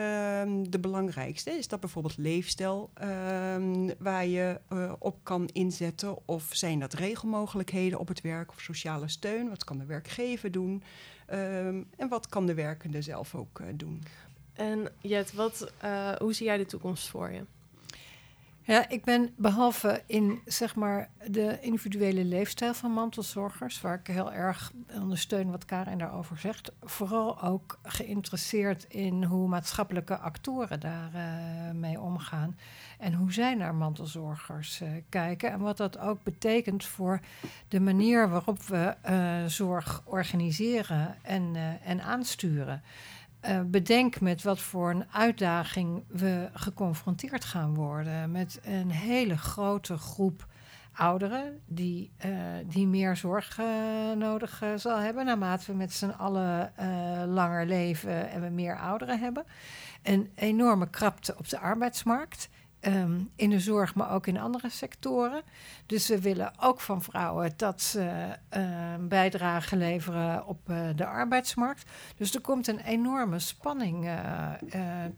de 0.70 0.80
belangrijkste. 0.82 1.52
Is 1.52 1.68
dat 1.68 1.80
bijvoorbeeld 1.80 2.18
leefstijl 2.18 2.90
uh, 3.02 3.92
waar 3.98 4.26
je 4.26 4.60
eh, 4.68 4.94
op 5.00 5.24
kan 5.24 5.50
inzetten? 5.54 6.28
Of 6.28 6.48
zijn 6.52 6.80
dat 6.80 6.94
regelmogelijkheden 6.94 8.00
op 8.00 8.08
het 8.08 8.22
werk 8.22 8.50
of 8.50 8.60
sociale 8.60 9.08
steun? 9.08 9.50
Wat 9.50 9.64
kan 9.64 9.78
de 9.78 9.86
werkgever 9.86 10.52
doen? 10.52 10.84
Ehm, 11.26 11.84
en 11.98 12.08
wat 12.10 12.28
kan 12.30 12.46
de 12.46 12.54
werkende 12.54 13.02
zelf 13.02 13.36
ook 13.36 13.60
eh, 13.60 13.68
doen? 13.76 14.04
En 14.54 14.92
Jet, 15.02 15.34
wat, 15.34 15.72
hoe 16.20 16.34
zie 16.34 16.46
jij 16.46 16.58
de 16.58 16.66
toekomst 16.66 17.08
voor 17.08 17.32
je? 17.32 17.42
Ja, 18.68 18.90
ik 18.90 19.04
ben 19.04 19.34
behalve 19.38 20.04
in 20.06 20.42
zeg 20.46 20.76
maar 20.76 21.10
de 21.28 21.58
individuele 21.62 22.26
leefstijl 22.26 22.74
van 22.74 22.92
mantelzorgers, 22.92 23.82
waar 23.82 24.00
ik 24.00 24.08
heel 24.08 24.34
erg 24.34 24.72
ondersteun 24.94 25.52
wat 25.52 25.66
Karen 25.66 25.98
daarover 25.98 26.38
zegt, 26.38 26.72
vooral 26.82 27.42
ook 27.42 27.80
geïnteresseerd 27.84 28.86
in 28.90 29.24
hoe 29.24 29.48
maatschappelijke 29.48 30.18
actoren 30.18 30.80
daarmee 30.80 31.68
uh, 31.68 31.80
mee 31.80 32.00
omgaan 32.00 32.58
en 33.00 33.14
hoe 33.14 33.34
zij 33.34 33.56
naar 33.56 33.76
mantelzorgers 33.76 34.82
uh, 34.82 34.90
kijken 35.10 35.52
en 35.52 35.60
wat 35.60 35.78
dat 35.78 35.98
ook 35.98 36.24
betekent 36.24 36.86
voor 36.86 37.20
de 37.68 37.80
manier 37.80 38.30
waarop 38.30 38.64
we 38.64 38.96
uh, 39.10 39.46
zorg 39.46 40.02
organiseren 40.06 41.16
en, 41.22 41.56
en 41.84 42.02
aansturen. 42.02 42.82
Uh, 43.46 43.62
bedenk 43.66 44.22
met 44.22 44.44
wat 44.44 44.60
voor 44.60 44.90
een 44.90 45.06
uitdaging 45.12 46.04
we 46.08 46.50
geconfronteerd 46.54 47.46
gaan 47.46 47.74
worden. 47.74 48.32
Met 48.32 48.60
een 48.64 48.92
hele 48.92 49.38
grote 49.38 49.98
groep 49.98 50.48
ouderen 50.94 51.60
die, 51.66 52.12
uh, 52.26 52.32
die 52.66 52.88
meer 52.88 53.16
zorg 53.16 53.60
uh, 53.60 53.66
nodig 54.12 54.64
zal 54.76 54.98
hebben 54.98 55.26
naarmate 55.26 55.72
we 55.72 55.78
met 55.78 55.94
z'n 55.94 56.10
allen 56.10 56.74
langer 57.28 57.66
leven 57.66 58.30
en 58.30 58.42
we 58.42 58.50
meer 58.50 58.80
ouderen 58.80 59.20
hebben. 59.20 59.46
Een 60.04 60.32
enorme 60.36 60.90
krapte 60.90 61.36
op 61.38 61.50
de 61.50 61.60
arbeidsmarkt. 61.60 62.50
Um, 62.82 63.30
in 63.36 63.50
de 63.50 63.60
zorg, 63.60 63.96
maar 63.96 64.12
ook 64.12 64.28
in 64.28 64.40
andere 64.40 64.70
sectoren. 64.70 65.42
Dus 65.86 66.08
we 66.08 66.22
willen 66.22 66.52
ook 66.60 66.80
van 66.80 67.02
vrouwen 67.02 67.54
dat 67.56 67.82
ze 67.82 68.28
uh, 68.58 68.64
bijdrage 69.00 69.76
leveren 69.76 70.48
op 70.48 70.70
uh, 70.70 70.88
de 70.96 71.06
arbeidsmarkt. 71.06 71.92
Dus 72.18 72.36
er 72.36 72.42
komt 72.42 72.68
een 72.68 72.80
enorme 72.80 73.40
spanning 73.40 74.06
uh, 74.06 74.52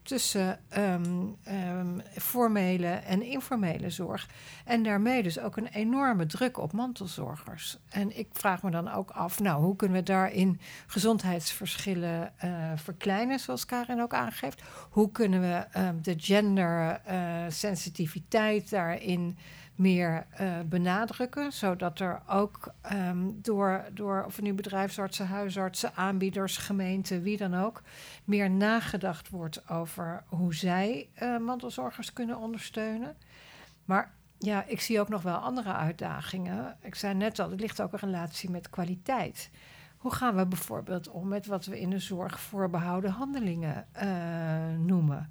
tussen 0.04 0.60
um, 0.78 1.36
um, 1.48 2.02
formele 2.18 2.88
en 2.88 3.22
informele 3.22 3.90
zorg. 3.90 4.28
En 4.66 4.84
daarmee 4.84 5.24
dus 5.24 5.40
ook 5.40 5.58
een 5.58 5.68
enorme 5.68 6.26
druk 6.26 6.58
op 6.58 6.72
mantelzorgers. 6.72 7.78
En 7.90 8.18
ik 8.18 8.28
vraag 8.32 8.64
me 8.64 8.72
dan 8.72 8.92
ook 8.92 9.12
af, 9.12 9.40
nou, 9.40 9.64
hoe 9.64 9.76
kunnen 9.76 9.98
we 9.98 10.04
daarin 10.04 10.60
gezondheidsverschillen 10.88 12.34
verkleinen, 12.76 13.40
zoals 13.40 13.66
Karin 13.66 14.02
ook 14.02 14.14
aangeeft? 14.14 14.62
Hoe 14.90 15.12
kunnen 15.12 15.42
we 15.42 15.66
de 16.02 16.14
gender 16.18 17.02
sensitiviteit 17.50 18.70
daarin 18.70 19.38
meer 19.76 20.28
uh, 20.42 20.60
benadrukken, 20.66 21.52
zodat 21.52 22.00
er 22.00 22.22
ook 22.28 22.74
um, 22.94 23.40
door, 23.42 23.86
door 23.94 24.24
of 24.26 24.42
nu 24.42 24.54
bedrijfsartsen, 24.54 25.28
huisartsen, 25.28 25.96
aanbieders, 25.96 26.58
gemeenten, 26.58 27.22
wie 27.22 27.38
dan 27.38 27.56
ook, 27.56 27.82
meer 28.24 28.50
nagedacht 28.50 29.30
wordt 29.30 29.70
over 29.70 30.24
hoe 30.28 30.54
zij 30.54 31.10
uh, 31.22 31.38
mantelzorgers 31.38 32.14
kunnen 32.14 32.38
ondersteunen. 32.38 33.16
Maar 33.86 34.14
ja, 34.38 34.64
ik 34.66 34.82
zie 34.82 35.00
ook 35.00 35.10
nog 35.10 35.22
wel 35.22 35.36
andere 35.36 35.74
uitdagingen. 35.74 36.78
Ik 36.82 36.96
zei 36.96 37.14
net 37.14 37.40
al, 37.40 37.52
er 37.52 37.58
ligt 37.58 37.82
ook 37.82 37.94
een 37.94 38.00
relatie 38.00 38.50
met 38.50 38.70
kwaliteit. 38.70 39.50
Hoe 39.98 40.14
gaan 40.14 40.36
we 40.36 40.46
bijvoorbeeld 40.46 41.10
om 41.10 41.28
met 41.28 41.46
wat 41.46 41.66
we 41.66 41.80
in 41.80 41.90
de 41.90 42.00
zorg 42.00 42.40
voorbehouden 42.40 43.12
handelingen 43.12 43.88
uh, 44.04 44.86
noemen? 44.86 45.30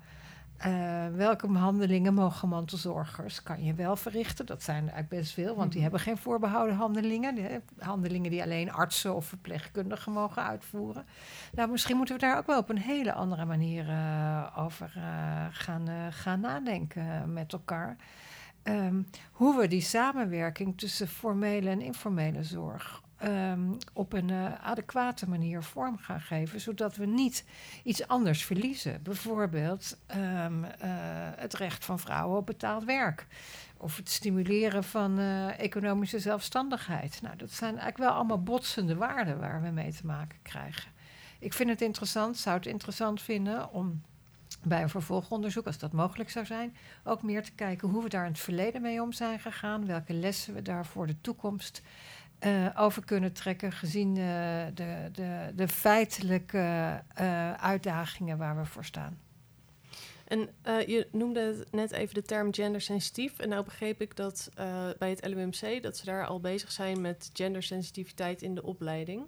Uh, 0.66 1.06
welke 1.14 1.46
handelingen 1.46 2.14
mogen 2.14 2.48
mantelzorgers 2.48 3.42
kan 3.42 3.64
je 3.64 3.74
wel 3.74 3.96
verrichten? 3.96 4.46
Dat 4.46 4.62
zijn 4.62 4.76
er 4.76 4.92
eigenlijk 4.92 5.22
best 5.22 5.32
veel, 5.32 5.54
want 5.54 5.56
die 5.56 5.66
mm-hmm. 5.66 5.82
hebben 5.82 6.00
geen 6.00 6.16
voorbehouden 6.16 6.76
handelingen. 6.76 7.62
Handelingen 7.78 8.30
die 8.30 8.42
alleen 8.42 8.72
artsen 8.72 9.14
of 9.14 9.26
verpleegkundigen 9.26 10.12
mogen 10.12 10.42
uitvoeren. 10.42 11.06
Nou, 11.52 11.70
misschien 11.70 11.96
moeten 11.96 12.14
we 12.14 12.20
daar 12.20 12.38
ook 12.38 12.46
wel 12.46 12.58
op 12.58 12.68
een 12.68 12.78
hele 12.78 13.12
andere 13.12 13.44
manier 13.44 13.88
uh, 13.88 14.46
over 14.56 14.92
uh, 14.96 15.02
gaan, 15.50 16.12
gaan 16.12 16.40
nadenken 16.40 17.32
met 17.32 17.52
elkaar. 17.52 17.96
Um, 18.62 19.06
hoe 19.32 19.60
we 19.60 19.68
die 19.68 19.80
samenwerking 19.80 20.78
tussen 20.78 21.08
formele 21.08 21.70
en 21.70 21.80
informele 21.80 22.44
zorg 22.44 23.02
um, 23.24 23.76
op 23.92 24.12
een 24.12 24.28
uh, 24.28 24.54
adequate 24.54 25.28
manier 25.28 25.62
vorm 25.62 25.98
gaan 25.98 26.20
geven, 26.20 26.60
zodat 26.60 26.96
we 26.96 27.06
niet 27.06 27.44
iets 27.82 28.08
anders 28.08 28.44
verliezen. 28.44 29.02
Bijvoorbeeld 29.02 29.96
um, 30.16 30.64
uh, 30.64 30.70
het 31.36 31.54
recht 31.54 31.84
van 31.84 31.98
vrouwen 31.98 32.38
op 32.38 32.46
betaald 32.46 32.84
werk. 32.84 33.26
Of 33.76 33.96
het 33.96 34.08
stimuleren 34.08 34.84
van 34.84 35.18
uh, 35.18 35.60
economische 35.60 36.18
zelfstandigheid. 36.18 37.18
Nou, 37.22 37.36
dat 37.36 37.50
zijn 37.50 37.70
eigenlijk 37.70 37.98
wel 37.98 38.10
allemaal 38.10 38.42
botsende 38.42 38.94
waarden 38.94 39.38
waar 39.38 39.62
we 39.62 39.70
mee 39.70 39.92
te 39.92 40.06
maken 40.06 40.38
krijgen. 40.42 40.90
ik 41.38 41.52
vind 41.52 41.70
het 41.70 41.82
interessant, 41.82 42.36
zou 42.36 42.56
het 42.56 42.66
interessant 42.66 43.22
vinden 43.22 43.72
om 43.72 44.02
bij 44.62 44.82
een 44.82 44.88
vervolgonderzoek, 44.88 45.66
als 45.66 45.78
dat 45.78 45.92
mogelijk 45.92 46.30
zou 46.30 46.46
zijn, 46.46 46.76
ook 47.04 47.22
meer 47.22 47.42
te 47.42 47.52
kijken 47.52 47.88
hoe 47.88 48.02
we 48.02 48.08
daar 48.08 48.24
in 48.24 48.32
het 48.32 48.40
verleden 48.40 48.82
mee 48.82 49.02
om 49.02 49.12
zijn 49.12 49.40
gegaan, 49.40 49.86
welke 49.86 50.12
lessen 50.12 50.54
we 50.54 50.62
daar 50.62 50.86
voor 50.86 51.06
de 51.06 51.20
toekomst 51.20 51.82
uh, 52.46 52.66
over 52.76 53.04
kunnen 53.04 53.32
trekken, 53.32 53.72
gezien 53.72 54.08
uh, 54.08 54.64
de, 54.74 55.08
de, 55.12 55.52
de 55.54 55.68
feitelijke 55.68 57.02
uh, 57.20 57.52
uitdagingen 57.52 58.38
waar 58.38 58.56
we 58.56 58.64
voor 58.64 58.84
staan. 58.84 59.18
En 60.24 60.48
je 60.86 61.08
noemde 61.12 61.66
net 61.70 61.92
even 61.92 62.14
de 62.14 62.22
term 62.22 62.54
gendersensitief. 62.54 63.38
En 63.38 63.48
nou 63.48 63.64
begreep 63.64 64.00
ik 64.00 64.16
dat 64.16 64.50
bij 64.98 65.10
het 65.10 65.26
LUMC 65.26 65.82
dat 65.82 65.96
ze 65.96 66.04
daar 66.04 66.26
al 66.26 66.40
bezig 66.40 66.72
zijn 66.72 67.00
met 67.00 67.30
gendersensitiviteit 67.32 68.42
in 68.42 68.54
de 68.54 68.62
opleiding. 68.62 69.26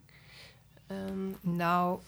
Um, 0.91 1.37
nou, 1.41 2.01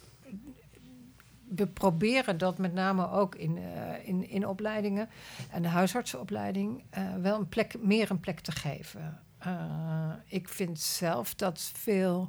we 1.54 1.66
proberen 1.66 2.38
dat 2.38 2.58
met 2.58 2.74
name 2.74 3.10
ook 3.10 3.34
in, 3.34 3.56
uh, 3.56 4.08
in, 4.08 4.28
in 4.28 4.46
opleidingen 4.46 5.08
en 5.50 5.62
de 5.62 5.68
huisartsenopleiding 5.68 6.82
uh, 6.98 7.14
wel 7.14 7.38
een 7.38 7.48
plek, 7.48 7.74
meer 7.82 8.10
een 8.10 8.20
plek 8.20 8.40
te 8.40 8.52
geven. 8.52 9.20
Uh, 9.46 10.12
ik 10.26 10.48
vind 10.48 10.80
zelf 10.80 11.34
dat 11.34 11.70
veel 11.74 12.28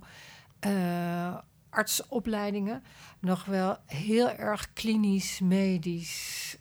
artsopleidingen 1.69 2.83
nog 3.19 3.45
wel 3.45 3.77
heel 3.85 4.29
erg 4.29 4.73
klinisch, 4.73 5.39
medisch 5.39 6.57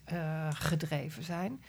gedreven 0.51 1.23
zijn. 1.23 1.63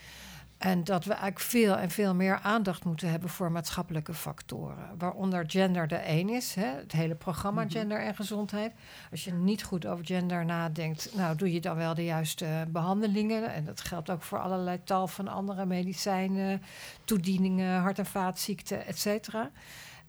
En 0.64 0.84
dat 0.84 1.06
we 1.06 1.12
eigenlijk 1.12 1.40
veel 1.40 1.78
en 1.78 1.90
veel 1.90 2.16
meer 2.16 2.40
aandacht 2.44 2.86
moeten 2.86 3.10
hebben 3.10 3.30
voor 3.30 3.52
maatschappelijke 3.52 4.14
factoren. 4.14 4.98
Waaronder 4.98 5.44
gender 5.48 5.88
de 5.88 5.96
één 5.96 6.30
is, 6.30 6.56
hè, 6.56 6.66
het 6.66 6.92
hele 6.92 7.16
programma 7.16 7.64
mhm. 7.64 7.72
Gender 7.72 8.02
en 8.02 8.16
Gezondheid. 8.16 8.74
Als 9.12 9.24
je 9.24 9.34
niet 9.34 9.64
goed 9.64 9.86
over 9.86 10.06
gender 10.06 10.46
nadenkt, 10.46 11.10
nou 11.16 11.36
doe 11.36 11.54
je 11.54 11.62
dan 11.62 11.76
wel 11.76 11.94
de 11.94 12.04
juiste 12.04 12.66
behandelingen. 12.68 13.54
En 13.54 13.66
dat 13.66 13.82
geldt 13.82 14.10
ook 14.10 14.22
voor 14.22 14.40
allerlei 14.40 14.84
tal 14.84 15.08
van 15.08 15.28
andere 15.28 15.66
medicijnen, 15.66 16.62
toedieningen, 17.06 17.82
hart- 17.82 18.00
en 18.00 18.06
vaatziekten, 18.06 18.86
et 18.86 19.00
cetera. 19.00 19.42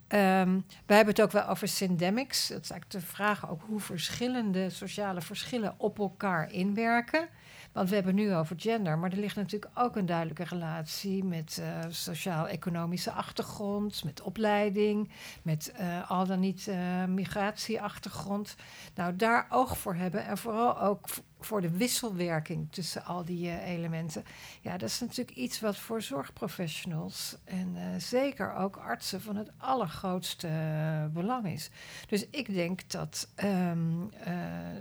Um, 0.09 0.65
wij 0.87 0.97
hebben 0.97 1.15
het 1.15 1.21
ook 1.21 1.33
wel 1.33 1.49
over 1.49 1.69
syndemics. 1.69 2.49
Dat 2.49 2.63
is 2.63 2.71
eigenlijk 2.71 2.91
de 2.91 3.13
vraag 3.13 3.51
ook 3.51 3.63
hoe 3.67 3.81
verschillende 3.81 4.71
sociale 4.71 5.21
verschillen 5.21 5.75
op 5.77 5.99
elkaar 5.99 6.53
inwerken. 6.53 7.29
Want 7.75 7.89
we 7.89 7.95
hebben 7.95 8.15
nu 8.15 8.35
over 8.35 8.57
gender, 8.59 8.99
maar 8.99 9.11
er 9.11 9.19
ligt 9.19 9.37
natuurlijk 9.37 9.79
ook 9.79 9.97
een 9.97 10.07
duidelijke 10.07 10.45
relatie 10.45 11.25
met 11.25 11.59
uh, 11.61 11.67
sociaal-economische 11.89 13.11
achtergrond, 13.11 14.05
met 14.05 14.23
opleiding, 14.23 15.11
met 15.43 15.75
uh, 15.81 16.11
al 16.11 16.27
dan 16.27 16.41
niet 16.41 16.67
uh, 16.67 17.05
migratieachtergrond. 17.05 18.57
Nou, 18.95 19.17
daar 19.17 19.47
oog 19.51 19.79
voor 19.79 19.95
hebben 19.95 20.27
en 20.27 20.39
vooral 20.39 20.81
ook 20.81 21.07
voor 21.45 21.61
de 21.61 21.71
wisselwerking 21.71 22.67
tussen 22.71 23.05
al 23.05 23.25
die 23.25 23.47
uh, 23.47 23.69
elementen. 23.69 24.25
Ja, 24.61 24.77
dat 24.77 24.89
is 24.89 25.01
natuurlijk 25.01 25.37
iets 25.37 25.61
wat 25.61 25.79
voor 25.79 26.03
zorgprofessionals 26.03 27.37
en 27.45 27.75
uh, 27.77 27.83
zeker 27.99 28.55
ook 28.55 28.77
artsen 28.77 29.21
van 29.21 29.37
het 29.37 29.51
allergrootste 29.57 30.49
uh, 30.49 31.05
belang 31.07 31.47
is. 31.47 31.71
Dus 32.07 32.27
ik 32.31 32.55
denk 32.55 32.91
dat 32.91 33.29
um, 33.45 34.11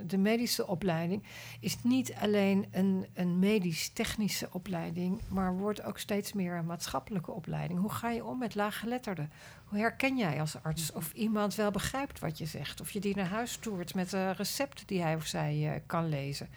de 0.08 0.18
medische 0.18 0.68
opleiding 0.68 1.24
is 1.60 1.84
niet 1.84 2.14
alleen 2.14 2.68
een, 2.72 3.06
een 3.14 3.40
medisch-technische 3.40 4.48
opleiding, 4.52 5.22
maar 5.28 5.58
wordt 5.58 5.84
ook 5.84 6.00
steeds 6.00 6.34
meer 6.34 6.56
een 6.56 6.66
maatschappelijke 6.66 7.32
opleiding. 7.32 7.80
Hoe 7.80 7.92
ga 7.92 8.10
je 8.10 8.26
om 8.26 8.38
met 8.38 8.56
laaggeletterden? 8.56 9.32
Hoe 9.74 9.82
herken 9.82 10.18
jij 10.18 10.40
als 10.40 10.64
arts 10.64 10.92
of 10.92 11.14
iemand 11.14 11.56
wel 11.56 11.72
begrijpt 11.72 12.20
wat 12.20 12.38
je 12.38 12.46
zegt? 12.46 12.82
Of 12.82 12.92
je 12.92 13.00
die 13.00 13.16
naar 13.16 13.26
huis 13.26 13.58
toert 13.58 13.96
met 13.96 14.12
een 14.12 14.34
recept 14.34 14.88
die 14.88 15.02
hij 15.02 15.16
of 15.16 15.26
zij 15.26 15.56
uh, 15.56 15.72
kan 15.86 16.10
lezen? 16.10 16.50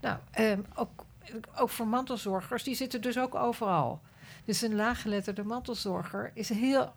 Nou, 0.00 0.18
um, 0.38 0.64
ook, 0.74 1.04
ook 1.56 1.70
voor 1.70 1.86
mantelzorgers, 1.86 2.62
die 2.62 2.74
zitten 2.74 3.00
dus 3.00 3.18
ook 3.18 3.34
overal. 3.34 4.00
Dus 4.44 4.62
een 4.62 4.74
laaggeletterde 4.74 5.44
mantelzorger 5.44 6.30
is 6.34 6.48
heel 6.48 6.92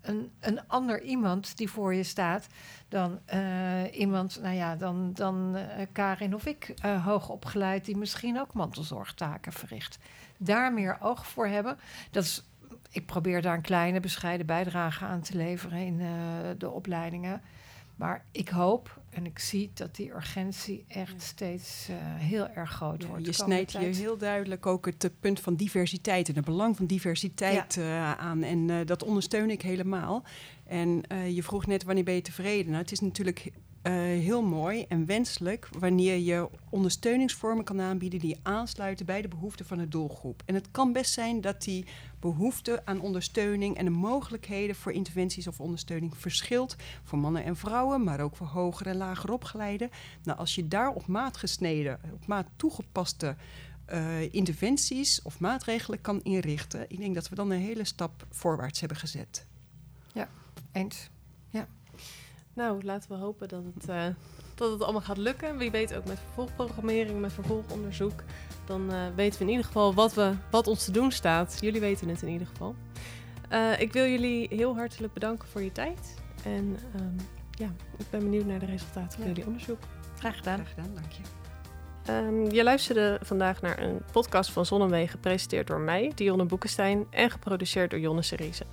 een, 0.00 0.30
een 0.40 0.68
ander 0.68 1.02
iemand 1.02 1.56
die 1.56 1.70
voor 1.70 1.94
je 1.94 2.02
staat 2.02 2.46
dan 2.88 3.18
uh, 3.34 3.98
iemand, 3.98 4.38
nou 4.42 4.54
ja, 4.54 4.76
dan, 4.76 5.12
dan 5.12 5.56
uh, 5.56 5.86
Karin 5.92 6.34
of 6.34 6.46
ik, 6.46 6.74
uh, 6.84 7.04
hoog 7.04 7.28
opgeleid, 7.28 7.84
die 7.84 7.96
misschien 7.96 8.40
ook 8.40 8.52
mantelzorgtaken 8.52 9.52
verricht. 9.52 9.98
Daar 10.36 10.72
meer 10.72 10.96
oog 11.00 11.26
voor 11.26 11.46
hebben. 11.46 11.78
Dat 12.10 12.24
is 12.24 12.42
ik 12.92 13.06
probeer 13.06 13.42
daar 13.42 13.54
een 13.54 13.62
kleine 13.62 14.00
bescheiden 14.00 14.46
bijdrage 14.46 15.04
aan 15.04 15.20
te 15.20 15.36
leveren 15.36 15.78
in 15.78 16.00
uh, 16.00 16.08
de 16.58 16.70
opleidingen. 16.70 17.42
Maar 17.96 18.24
ik 18.32 18.48
hoop 18.48 19.00
en 19.10 19.26
ik 19.26 19.38
zie 19.38 19.70
dat 19.74 19.96
die 19.96 20.10
urgentie 20.14 20.84
echt 20.88 21.22
steeds 21.22 21.88
uh, 21.90 21.96
heel 22.00 22.48
erg 22.48 22.70
groot 22.70 23.02
ja, 23.02 23.08
wordt. 23.08 23.26
Je 23.26 23.32
snijdt 23.32 23.78
hier 23.78 23.94
heel 23.94 24.16
duidelijk 24.18 24.66
ook 24.66 24.86
het 24.86 25.10
punt 25.20 25.40
van 25.40 25.54
diversiteit 25.54 26.28
en 26.28 26.34
het 26.34 26.44
belang 26.44 26.76
van 26.76 26.86
diversiteit 26.86 27.74
ja. 27.74 27.82
uh, 27.82 28.12
aan. 28.12 28.42
En 28.42 28.86
dat 28.86 29.02
ondersteun 29.02 29.50
ik 29.50 29.62
helemaal. 29.62 30.24
En 30.64 31.02
je 31.34 31.42
vroeg 31.42 31.66
net 31.66 31.84
wanneer 31.84 32.04
ben 32.04 32.14
je 32.14 32.22
tevreden? 32.22 32.70
Nou, 32.70 32.82
het 32.82 32.92
is 32.92 33.00
natuurlijk 33.00 33.52
uh, 33.82 33.92
heel 33.92 34.42
mooi 34.42 34.84
en 34.88 35.06
wenselijk 35.06 35.68
wanneer 35.78 36.16
je 36.16 36.48
ondersteuningsvormen 36.70 37.64
kan 37.64 37.80
aanbieden 37.80 38.18
die 38.18 38.38
aansluiten 38.42 39.06
bij 39.06 39.22
de 39.22 39.28
behoeften 39.28 39.66
van 39.66 39.78
de 39.78 39.88
doelgroep. 39.88 40.42
En 40.46 40.54
het 40.54 40.70
kan 40.70 40.92
best 40.92 41.12
zijn 41.12 41.40
dat 41.40 41.62
die 41.62 41.84
behoefte 42.20 42.82
aan 42.84 43.00
ondersteuning 43.00 43.76
en 43.76 43.84
de 43.84 43.90
mogelijkheden 43.90 44.76
voor 44.76 44.92
interventies 44.92 45.46
of 45.46 45.60
ondersteuning 45.60 46.16
verschilt 46.16 46.76
voor 47.04 47.18
mannen 47.18 47.44
en 47.44 47.56
vrouwen, 47.56 48.04
maar 48.04 48.20
ook 48.20 48.36
voor 48.36 48.46
hoger 48.46 48.86
en 48.86 48.96
lager 48.96 49.32
opgeleiden. 49.32 49.90
Nou, 50.22 50.38
als 50.38 50.54
je 50.54 50.68
daar 50.68 50.90
op 50.90 51.06
maat 51.06 51.36
gesneden, 51.36 52.00
op 52.12 52.26
maat 52.26 52.46
toegepaste 52.56 53.36
uh, 53.92 54.32
interventies 54.32 55.22
of 55.22 55.40
maatregelen 55.40 56.00
kan 56.00 56.22
inrichten, 56.22 56.84
ik 56.88 56.98
denk 56.98 57.14
dat 57.14 57.28
we 57.28 57.34
dan 57.34 57.50
een 57.50 57.60
hele 57.60 57.84
stap 57.84 58.26
voorwaarts 58.30 58.80
hebben 58.80 58.98
gezet. 58.98 59.46
Ja, 60.12 60.28
eens. 60.72 61.10
Nou, 62.54 62.84
laten 62.84 63.10
we 63.10 63.16
hopen 63.16 63.48
dat 63.48 63.62
het, 63.74 63.88
uh, 63.88 64.04
dat 64.54 64.72
het 64.72 64.82
allemaal 64.82 65.00
gaat 65.00 65.16
lukken. 65.16 65.56
Wie 65.58 65.70
weet 65.70 65.94
ook 65.94 66.04
met 66.04 66.18
vervolgprogrammering, 66.18 67.20
met 67.20 67.32
vervolgonderzoek. 67.32 68.22
Dan 68.64 68.92
uh, 68.92 69.06
weten 69.14 69.38
we 69.38 69.44
in 69.44 69.50
ieder 69.50 69.66
geval 69.66 69.94
wat, 69.94 70.14
we, 70.14 70.32
wat 70.50 70.66
ons 70.66 70.84
te 70.84 70.92
doen 70.92 71.10
staat. 71.12 71.58
Jullie 71.60 71.80
weten 71.80 72.08
het 72.08 72.22
in 72.22 72.28
ieder 72.28 72.46
geval. 72.46 72.74
Uh, 73.52 73.80
ik 73.80 73.92
wil 73.92 74.06
jullie 74.06 74.46
heel 74.50 74.76
hartelijk 74.76 75.12
bedanken 75.12 75.48
voor 75.48 75.62
je 75.62 75.72
tijd. 75.72 76.14
En 76.44 76.78
um, 76.96 77.16
ja, 77.50 77.70
ik 77.98 78.10
ben 78.10 78.20
benieuwd 78.20 78.46
naar 78.46 78.58
de 78.58 78.66
resultaten 78.66 79.12
van 79.12 79.20
ja. 79.20 79.28
jullie 79.28 79.46
onderzoek. 79.46 79.80
Graag 80.18 80.36
gedaan. 80.36 80.58
Graag 80.58 80.68
gedaan, 80.68 80.94
dank 80.94 81.12
je. 81.12 81.41
Um, 82.10 82.50
je 82.50 82.62
luisterde 82.62 83.18
vandaag 83.22 83.60
naar 83.60 83.78
een 83.78 84.02
podcast 84.12 84.50
van 84.50 84.66
Zonnewee, 84.66 85.08
gepresenteerd 85.08 85.66
door 85.66 85.80
mij, 85.80 86.12
Dionne 86.14 86.44
Boekenstein, 86.44 87.06
en 87.10 87.30
geproduceerd 87.30 87.90
door 87.90 88.00
Jonne 88.00 88.22
Seriese. 88.22 88.64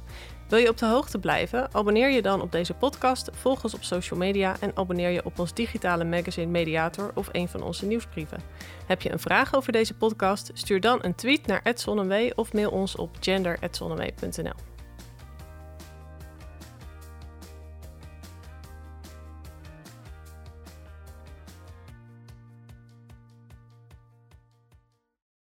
Wil 0.48 0.60
je 0.60 0.70
op 0.70 0.78
de 0.78 0.86
hoogte 0.86 1.20
blijven? 1.20 1.74
Abonneer 1.74 2.10
je 2.10 2.22
dan 2.22 2.42
op 2.42 2.52
deze 2.52 2.74
podcast, 2.74 3.30
volg 3.34 3.64
ons 3.64 3.74
op 3.74 3.84
social 3.84 4.20
media 4.20 4.56
en 4.60 4.72
abonneer 4.76 5.10
je 5.10 5.26
op 5.26 5.40
ons 5.40 5.54
digitale 5.54 6.04
magazine 6.04 6.52
Mediator 6.52 7.12
of 7.16 7.30
een 7.32 7.48
van 7.48 7.64
onze 7.64 7.86
nieuwsbrieven. 7.86 8.42
Heb 8.86 9.02
je 9.02 9.12
een 9.12 9.20
vraag 9.20 9.56
over 9.56 9.72
deze 9.72 9.94
podcast? 9.94 10.52
Stuur 10.54 10.82
dan 10.82 11.00
een 11.02 11.16
tweet 11.16 11.48
naar 11.48 11.62
@zonnewee 11.76 12.38
of 12.38 12.54
mail 12.54 12.72
ons 12.72 12.96
op 12.96 13.18
gender@zonnewee.nl. 13.20 14.69